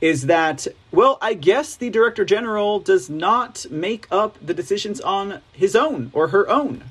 [0.00, 5.40] is that, well, I guess the Director General does not make up the decisions on
[5.52, 6.84] his own or her own.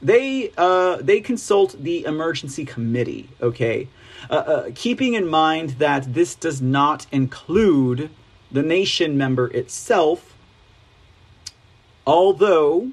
[0.00, 3.30] They uh, they consult the emergency committee.
[3.40, 3.88] Okay,
[4.28, 8.10] uh, uh, keeping in mind that this does not include
[8.52, 10.36] the nation member itself,
[12.06, 12.90] although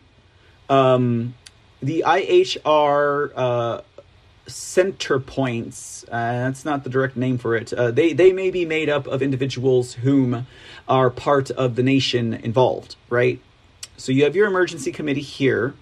[0.70, 1.34] um,
[1.82, 3.82] the IHR uh,
[4.52, 6.04] center points.
[6.06, 7.74] Uh, that's not the direct name for it.
[7.74, 10.48] Uh, they they may be made up of individuals whom
[10.88, 13.40] are part of the nation involved, right?
[13.98, 15.76] So you have your emergency committee here.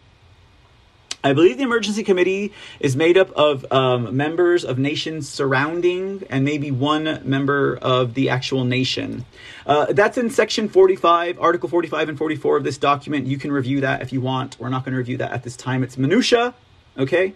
[1.22, 6.46] I believe the emergency committee is made up of um, members of nations surrounding and
[6.46, 9.26] maybe one member of the actual nation.
[9.66, 13.28] Uh, that's in section 45, article 45 and 44 of this document.
[13.28, 14.58] You can review that if you want.
[14.60, 15.84] We're not going to review that at this time.
[15.84, 16.54] It's minutia,
[16.98, 17.34] okay?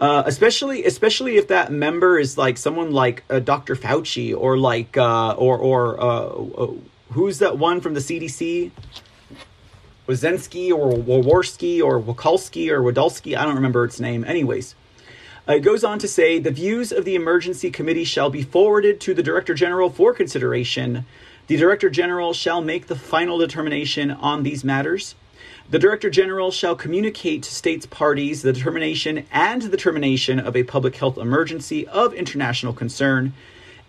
[0.00, 3.74] Uh, especially, especially if that member is like someone like uh, Dr.
[3.74, 6.72] Fauci or like uh, or or uh, uh,
[7.12, 8.70] who's that one from the CDC?
[10.06, 13.36] Wazensky or Waworski or Wakalski or Wadalski.
[13.36, 14.24] I don't remember its name.
[14.24, 14.74] Anyways,
[15.46, 19.00] uh, it goes on to say the views of the emergency committee shall be forwarded
[19.02, 21.04] to the director general for consideration.
[21.48, 25.14] The director general shall make the final determination on these matters.
[25.70, 30.62] The Director General shall communicate to states parties the determination and the termination of a
[30.62, 33.34] public health emergency of international concern,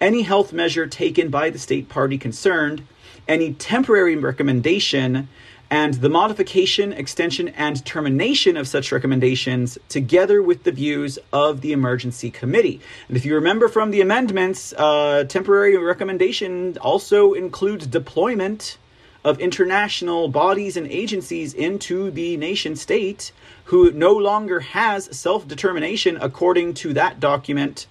[0.01, 2.85] any health measure taken by the state party concerned,
[3.29, 5.29] any temporary recommendation,
[5.71, 11.71] and the modification, extension, and termination of such recommendations, together with the views of the
[11.71, 12.81] emergency committee.
[13.07, 18.77] And if you remember from the amendments, uh, temporary recommendation also includes deployment
[19.23, 23.31] of international bodies and agencies into the nation state
[23.65, 27.87] who no longer has self determination according to that document,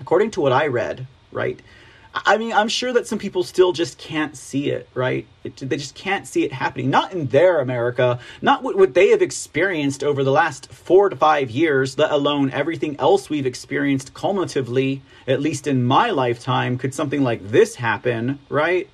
[0.00, 1.60] according to what I read, right?
[2.14, 5.26] I mean, I'm sure that some people still just can't see it, right?
[5.42, 6.88] It, they just can't see it happening.
[6.88, 11.16] Not in their America, not what, what they have experienced over the last four to
[11.16, 16.78] five years, let alone everything else we've experienced cumulatively, at least in my lifetime.
[16.78, 18.88] Could something like this happen, right?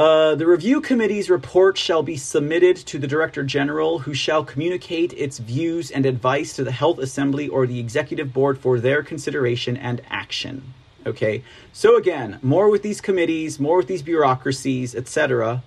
[0.00, 5.12] Uh, the review committee's report shall be submitted to the Director General, who shall communicate
[5.12, 9.76] its views and advice to the Health Assembly or the Executive Board for their consideration
[9.76, 10.72] and action.
[11.04, 15.62] Okay, so again, more with these committees, more with these bureaucracies, etc.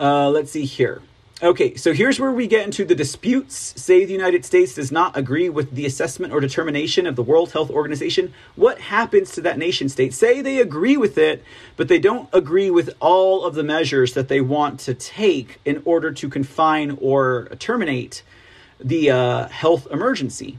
[0.00, 1.02] Uh, let's see here.
[1.42, 3.72] Okay, so here's where we get into the disputes.
[3.74, 7.52] Say the United States does not agree with the assessment or determination of the World
[7.52, 8.34] Health Organization.
[8.56, 10.12] What happens to that nation state?
[10.12, 11.42] Say they agree with it,
[11.78, 15.80] but they don't agree with all of the measures that they want to take in
[15.86, 18.22] order to confine or terminate
[18.78, 20.58] the uh, health emergency.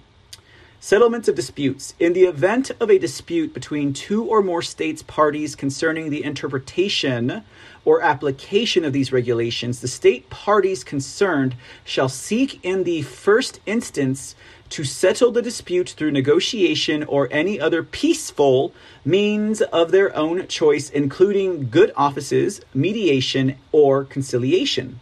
[0.79, 1.93] Settlements of disputes.
[1.99, 7.43] In the event of a dispute between two or more states' parties concerning the interpretation
[7.85, 14.35] or application of these regulations, the state parties concerned shall seek in the first instance
[14.69, 20.89] to settle the dispute through negotiation or any other peaceful means of their own choice,
[20.89, 24.99] including good offices, mediation, or conciliation.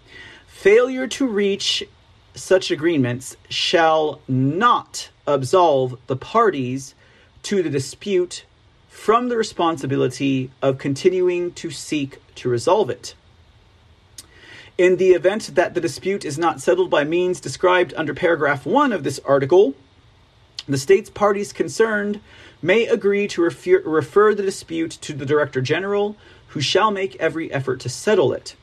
[0.48, 1.84] Failure to reach
[2.34, 6.96] such agreements shall not absolve the parties
[7.44, 8.46] to the dispute
[8.88, 13.16] from the responsibility of continuing to seek to resolve it.
[14.78, 18.94] In the event that the dispute is not settled by means described under paragraph 1
[18.94, 19.76] of this article,
[20.68, 22.22] the state's parties concerned
[22.62, 26.16] may agree to refer, refer the dispute to the Director General,
[26.48, 28.56] who shall make every effort to settle it.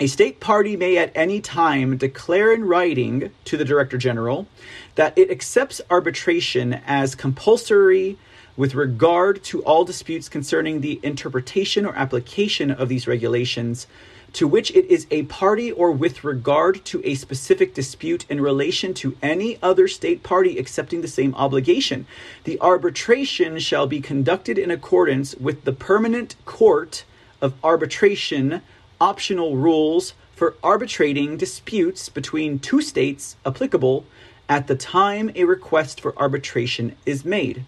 [0.00, 4.46] A state party may at any time declare in writing to the Director General
[4.94, 8.18] that it accepts arbitration as compulsory
[8.58, 13.86] with regard to all disputes concerning the interpretation or application of these regulations
[14.32, 18.92] to which it is a party or with regard to a specific dispute in relation
[18.92, 22.04] to any other state party accepting the same obligation.
[22.42, 27.04] The arbitration shall be conducted in accordance with the permanent court
[27.40, 28.60] of arbitration
[29.00, 34.04] optional rules for arbitrating disputes between two states applicable
[34.48, 37.64] at the time a request for arbitration is made.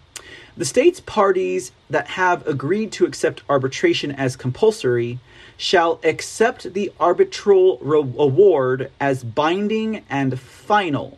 [0.61, 5.17] The states parties that have agreed to accept arbitration as compulsory
[5.57, 11.17] shall accept the arbitral re- award as binding and final.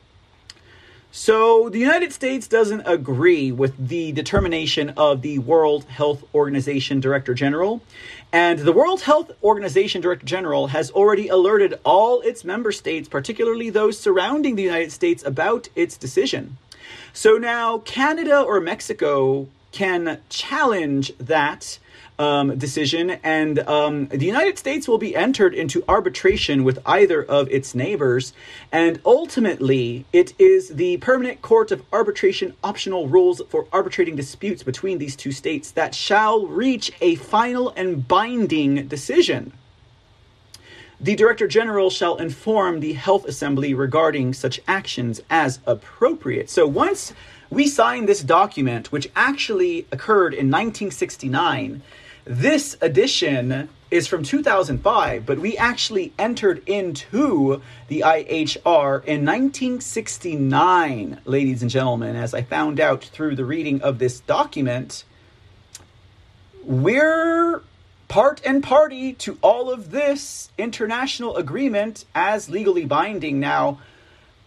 [1.12, 7.34] So the United States doesn't agree with the determination of the World Health Organization Director
[7.34, 7.82] General.
[8.32, 13.70] And the World Health Organization Director General has already alerted all its member states, particularly
[13.70, 16.58] those surrounding the United States, about its decision.
[17.16, 21.78] So now Canada or Mexico can challenge that
[22.18, 27.48] um, decision, and um, the United States will be entered into arbitration with either of
[27.50, 28.34] its neighbors.
[28.72, 34.98] And ultimately, it is the Permanent Court of Arbitration optional rules for arbitrating disputes between
[34.98, 39.54] these two states that shall reach a final and binding decision.
[41.04, 46.50] The Director General shall inform the Health Assembly regarding such actions as appropriate.
[46.50, 47.12] So once
[47.50, 51.82] we sign this document, which actually occurred in 1969,
[52.24, 61.62] this edition is from 2005, but we actually entered into the IHR in 1969, ladies
[61.62, 65.04] and gentlemen, as I found out through the reading of this document.
[66.64, 67.62] We're
[68.14, 73.40] part and party to all of this international agreement as legally binding.
[73.40, 73.80] Now,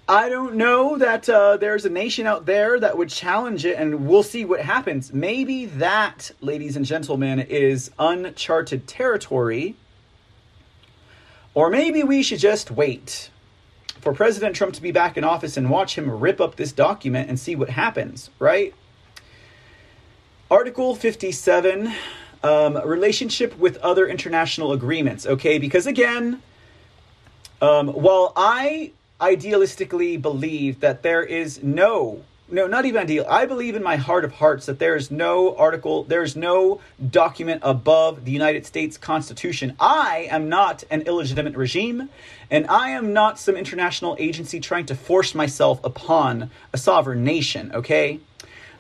[0.09, 4.07] I don't know that uh, there's a nation out there that would challenge it, and
[4.07, 5.13] we'll see what happens.
[5.13, 9.75] Maybe that, ladies and gentlemen, is uncharted territory.
[11.53, 13.31] Or maybe we should just wait
[14.01, 17.29] for President Trump to be back in office and watch him rip up this document
[17.29, 18.73] and see what happens, right?
[20.53, 21.93] Article 57
[22.43, 25.59] um, relationship with other international agreements, okay?
[25.59, 26.43] Because again,
[27.61, 33.75] um, while I idealistically believe that there is no no not even ideal i believe
[33.75, 38.25] in my heart of hearts that there is no article there is no document above
[38.25, 42.09] the united states constitution i am not an illegitimate regime
[42.51, 47.73] and i am not some international agency trying to force myself upon a sovereign nation
[47.75, 48.21] okay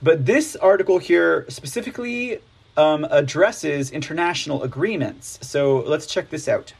[0.02, 2.38] but this article here specifically
[2.76, 6.72] um, addresses international agreements so let's check this out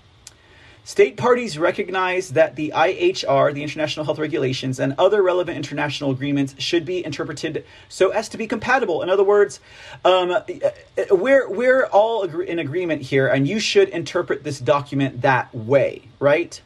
[0.87, 6.55] State parties recognize that the IHR, the International Health Regulations, and other relevant international agreements
[6.59, 9.03] should be interpreted so as to be compatible.
[9.03, 9.59] In other words,
[10.05, 10.37] um,
[11.11, 16.63] we're we're all in agreement here, and you should interpret this document that way, right?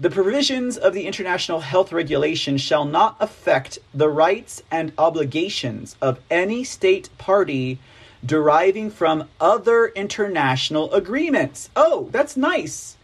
[0.00, 6.20] The provisions of the International Health Regulation shall not affect the rights and obligations of
[6.30, 7.78] any state party
[8.24, 11.70] deriving from other international agreements.
[11.74, 12.96] Oh, that's nice.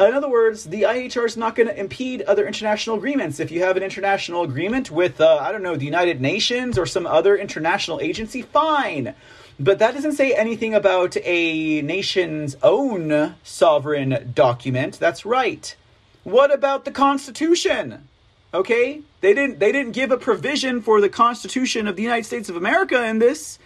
[0.00, 3.38] In other words, the IHR is not going to impede other international agreements.
[3.38, 6.86] If you have an international agreement with, uh, I don't know, the United Nations or
[6.86, 9.14] some other international agency, fine.
[9.60, 14.98] But that doesn't say anything about a nation's own sovereign document.
[14.98, 15.76] That's right.
[16.24, 18.08] What about the Constitution?
[18.54, 19.02] Okay?
[19.20, 22.56] They didn't they didn't give a provision for the Constitution of the United States of
[22.56, 23.58] America in this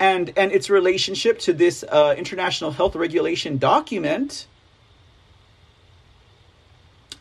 [0.00, 4.46] and and its relationship to this uh, international health regulation document.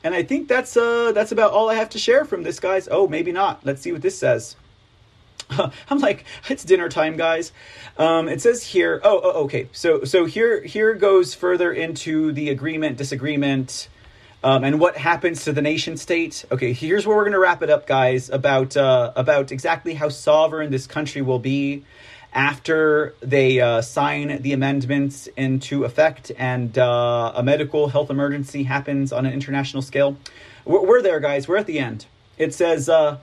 [0.04, 2.88] And I think that's uh that's about all I have to share from this, guys.
[2.92, 3.66] Oh, maybe not.
[3.66, 4.56] Let's see what this says.
[5.90, 7.52] I'm like, it's dinner time, guys.
[7.98, 9.02] Um, it says here.
[9.04, 9.70] Oh, oh, okay.
[9.72, 13.90] So, so here, here goes further into the agreement, disagreement,
[14.44, 16.46] um, and what happens to the nation state.
[16.52, 18.30] Okay, here's where we're gonna wrap it up, guys.
[18.30, 21.84] About uh, about exactly how sovereign this country will be
[22.34, 29.14] after they uh, sign the amendments into effect and uh, a medical health emergency happens
[29.14, 30.18] on an international scale.
[30.66, 31.48] We're, we're there, guys.
[31.48, 32.06] We're at the end.
[32.38, 33.20] It says uh,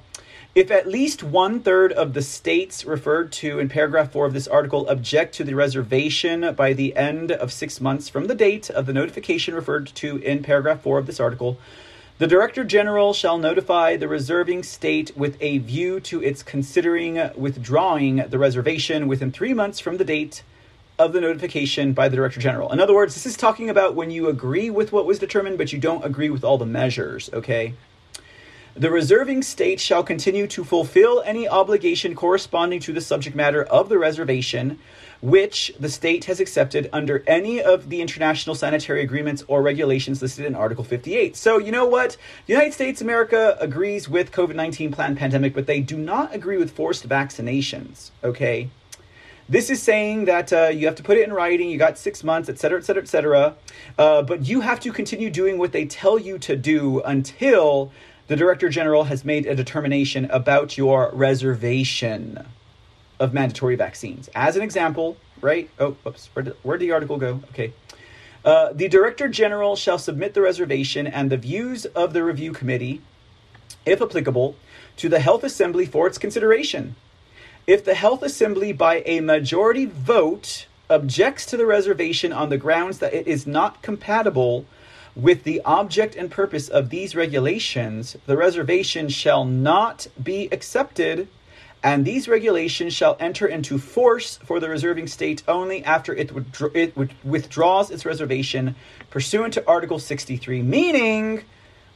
[0.55, 4.49] if at least one third of the states referred to in paragraph four of this
[4.49, 8.87] article object to the reservation by the end of six months from the date of
[8.87, 11.59] the notification referred to in paragraph four of this article,
[12.21, 18.17] the Director General shall notify the reserving state with a view to its considering withdrawing
[18.29, 20.43] the reservation within three months from the date
[20.99, 22.71] of the notification by the Director General.
[22.73, 25.73] In other words, this is talking about when you agree with what was determined, but
[25.73, 27.73] you don't agree with all the measures, okay?
[28.75, 33.89] The reserving state shall continue to fulfill any obligation corresponding to the subject matter of
[33.89, 34.79] the reservation,
[35.21, 40.47] which the state has accepted under any of the international sanitary agreements or regulations listed
[40.47, 41.37] in Article 58.
[41.37, 42.17] So, you know what?
[42.47, 46.71] United States America agrees with COVID 19 planned pandemic, but they do not agree with
[46.71, 48.71] forced vaccinations, okay?
[49.49, 52.23] This is saying that uh, you have to put it in writing, you got six
[52.23, 53.57] months, et cetera, et cetera, et cetera.
[53.99, 57.91] Uh, but you have to continue doing what they tell you to do until
[58.29, 62.47] the Director General has made a determination about your reservation
[63.21, 64.29] of mandatory vaccines.
[64.35, 65.71] As an example, right?
[65.79, 67.41] Oh, whoops, where did, where did the article go?
[67.51, 67.73] Okay.
[68.45, 73.03] Uh, the Director General shall submit the reservation and the views of the review committee,
[73.85, 74.57] if applicable,
[74.97, 76.97] to the Health Assembly for its consideration.
[77.67, 82.99] If the Health Assembly, by a majority vote, objects to the reservation on the grounds
[82.99, 84.65] that it is not compatible
[85.15, 91.29] with the object and purpose of these regulations, the reservation shall not be accepted,
[91.83, 96.71] and these regulations shall enter into force for the reserving state only after it, withdraw-
[96.75, 96.95] it
[97.25, 98.75] withdraws its reservation
[99.09, 101.43] pursuant to Article 63, meaning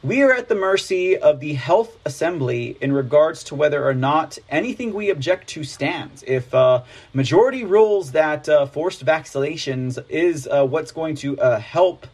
[0.01, 4.37] we are at the mercy of the Health Assembly in regards to whether or not
[4.49, 6.23] anything we object to stands.
[6.27, 6.83] If uh,
[7.13, 12.05] majority rules that uh, forced vaccinations is uh, what's going to uh, help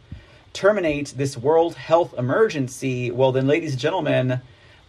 [0.52, 4.40] terminate this world health emergency, well, then, ladies and gentlemen,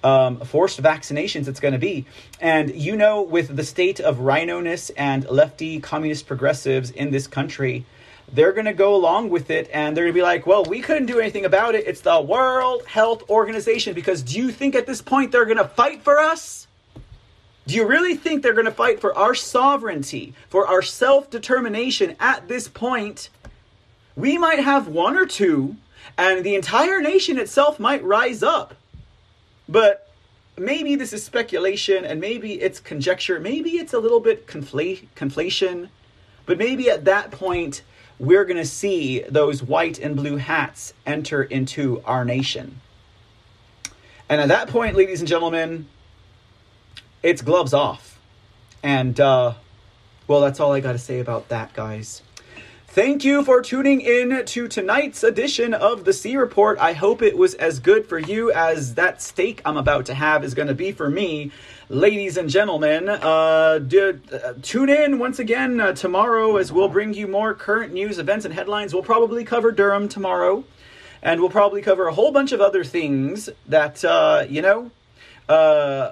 [0.04, 2.06] um, forced vaccinations it's going to be.
[2.42, 7.86] And you know, with the state of RINO-ness and lefty communist progressives in this country,
[8.32, 10.82] they're going to go along with it and they're going to be like, well, we
[10.82, 11.86] couldn't do anything about it.
[11.88, 13.94] It's the World Health Organization.
[13.94, 16.68] Because do you think at this point they're going to fight for us?
[17.66, 22.16] Do you really think they're going to fight for our sovereignty, for our self determination
[22.20, 23.30] at this point?
[24.16, 25.78] We might have one or two,
[26.18, 28.76] and the entire nation itself might rise up.
[29.74, 30.08] But
[30.56, 35.90] maybe this is speculation, and maybe it's conjecture, maybe it's a little bit conflation.
[36.46, 37.82] But maybe at that point,
[38.20, 42.82] we're going to see those white and blue hats enter into our nation.
[44.30, 45.88] And at that point, ladies and gentlemen,
[47.24, 48.20] it's gloves off.
[48.84, 49.56] And, uh,
[50.28, 52.22] well, that's all I got to say about that, guys.
[52.94, 56.78] Thank you for tuning in to tonight's edition of the C Report.
[56.78, 60.44] I hope it was as good for you as that steak I'm about to have
[60.44, 61.50] is going to be for me.
[61.90, 67.26] Ladies and gentlemen, uh, uh, tune in once again uh, tomorrow as we'll bring you
[67.26, 68.94] more current news, events, and headlines.
[68.94, 70.64] We'll probably cover Durham tomorrow,
[71.24, 74.92] and we'll probably cover a whole bunch of other things that, uh, you know,
[75.50, 76.12] uh,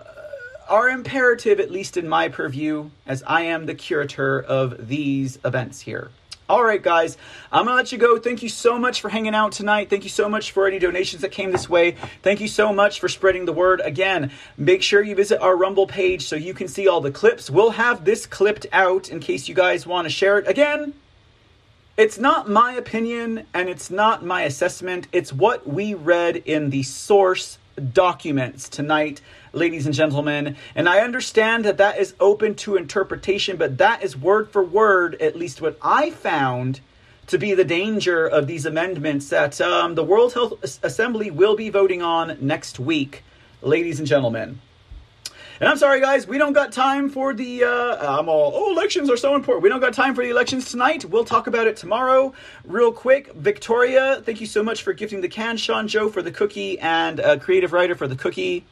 [0.68, 5.82] are imperative, at least in my purview, as I am the curator of these events
[5.82, 6.10] here.
[6.50, 7.18] All right, guys,
[7.52, 8.20] I'm going to let you go.
[8.20, 9.90] Thank you so much for hanging out tonight.
[9.90, 11.96] Thank you so much for any donations that came this way.
[12.24, 13.80] Thank you so much for spreading the word.
[13.86, 17.50] Again, make sure you visit our Rumble page so you can see all the clips.
[17.50, 20.48] We'll have this clipped out in case you guys want to share it.
[20.48, 20.94] Again,
[21.96, 25.08] it's not my opinion and it's not my assessment.
[25.14, 27.60] It's what we read in the source
[27.94, 29.22] documents tonight,
[29.54, 30.56] ladies and gentlemen.
[30.76, 35.16] And I understand that that is open to interpretation, but that is word for word,
[35.22, 36.80] at least what I found
[37.28, 41.70] to be the danger of these amendments that um, the World Health Assembly will be
[41.70, 43.24] voting on next week,
[43.62, 44.60] ladies and gentlemen.
[45.62, 47.66] And I'm sorry, guys, we don't got time for the.
[47.66, 49.62] Uh, I'm all, oh, elections are so important.
[49.62, 51.06] We don't got time for the elections tonight.
[51.06, 52.34] We'll talk about it tomorrow.
[52.66, 55.58] Real quick, Victoria, thank you so much for gifting the can.
[55.58, 58.66] Sean Joe for the cookie and uh, creative writer for the cookie.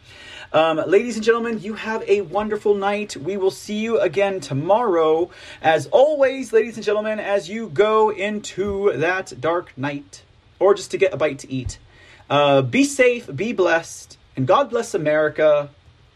[0.52, 3.16] Um, ladies and gentlemen, you have a wonderful night.
[3.16, 5.30] We will see you again tomorrow.
[5.62, 10.24] As always, ladies and gentlemen, as you go into that dark night
[10.58, 11.78] or just to get a bite to eat,
[12.32, 15.70] uh, be safe, be blessed, and God bless America.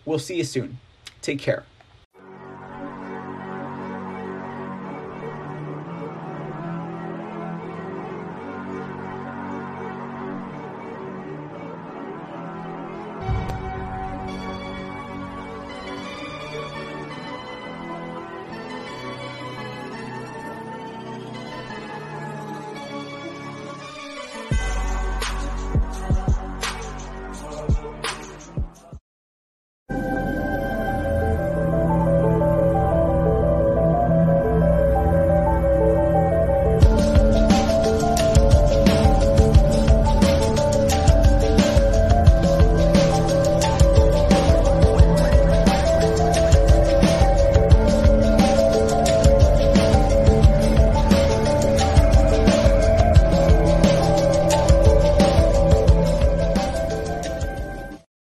[0.04, 0.80] We'll see you soon.
[1.22, 1.64] Take care.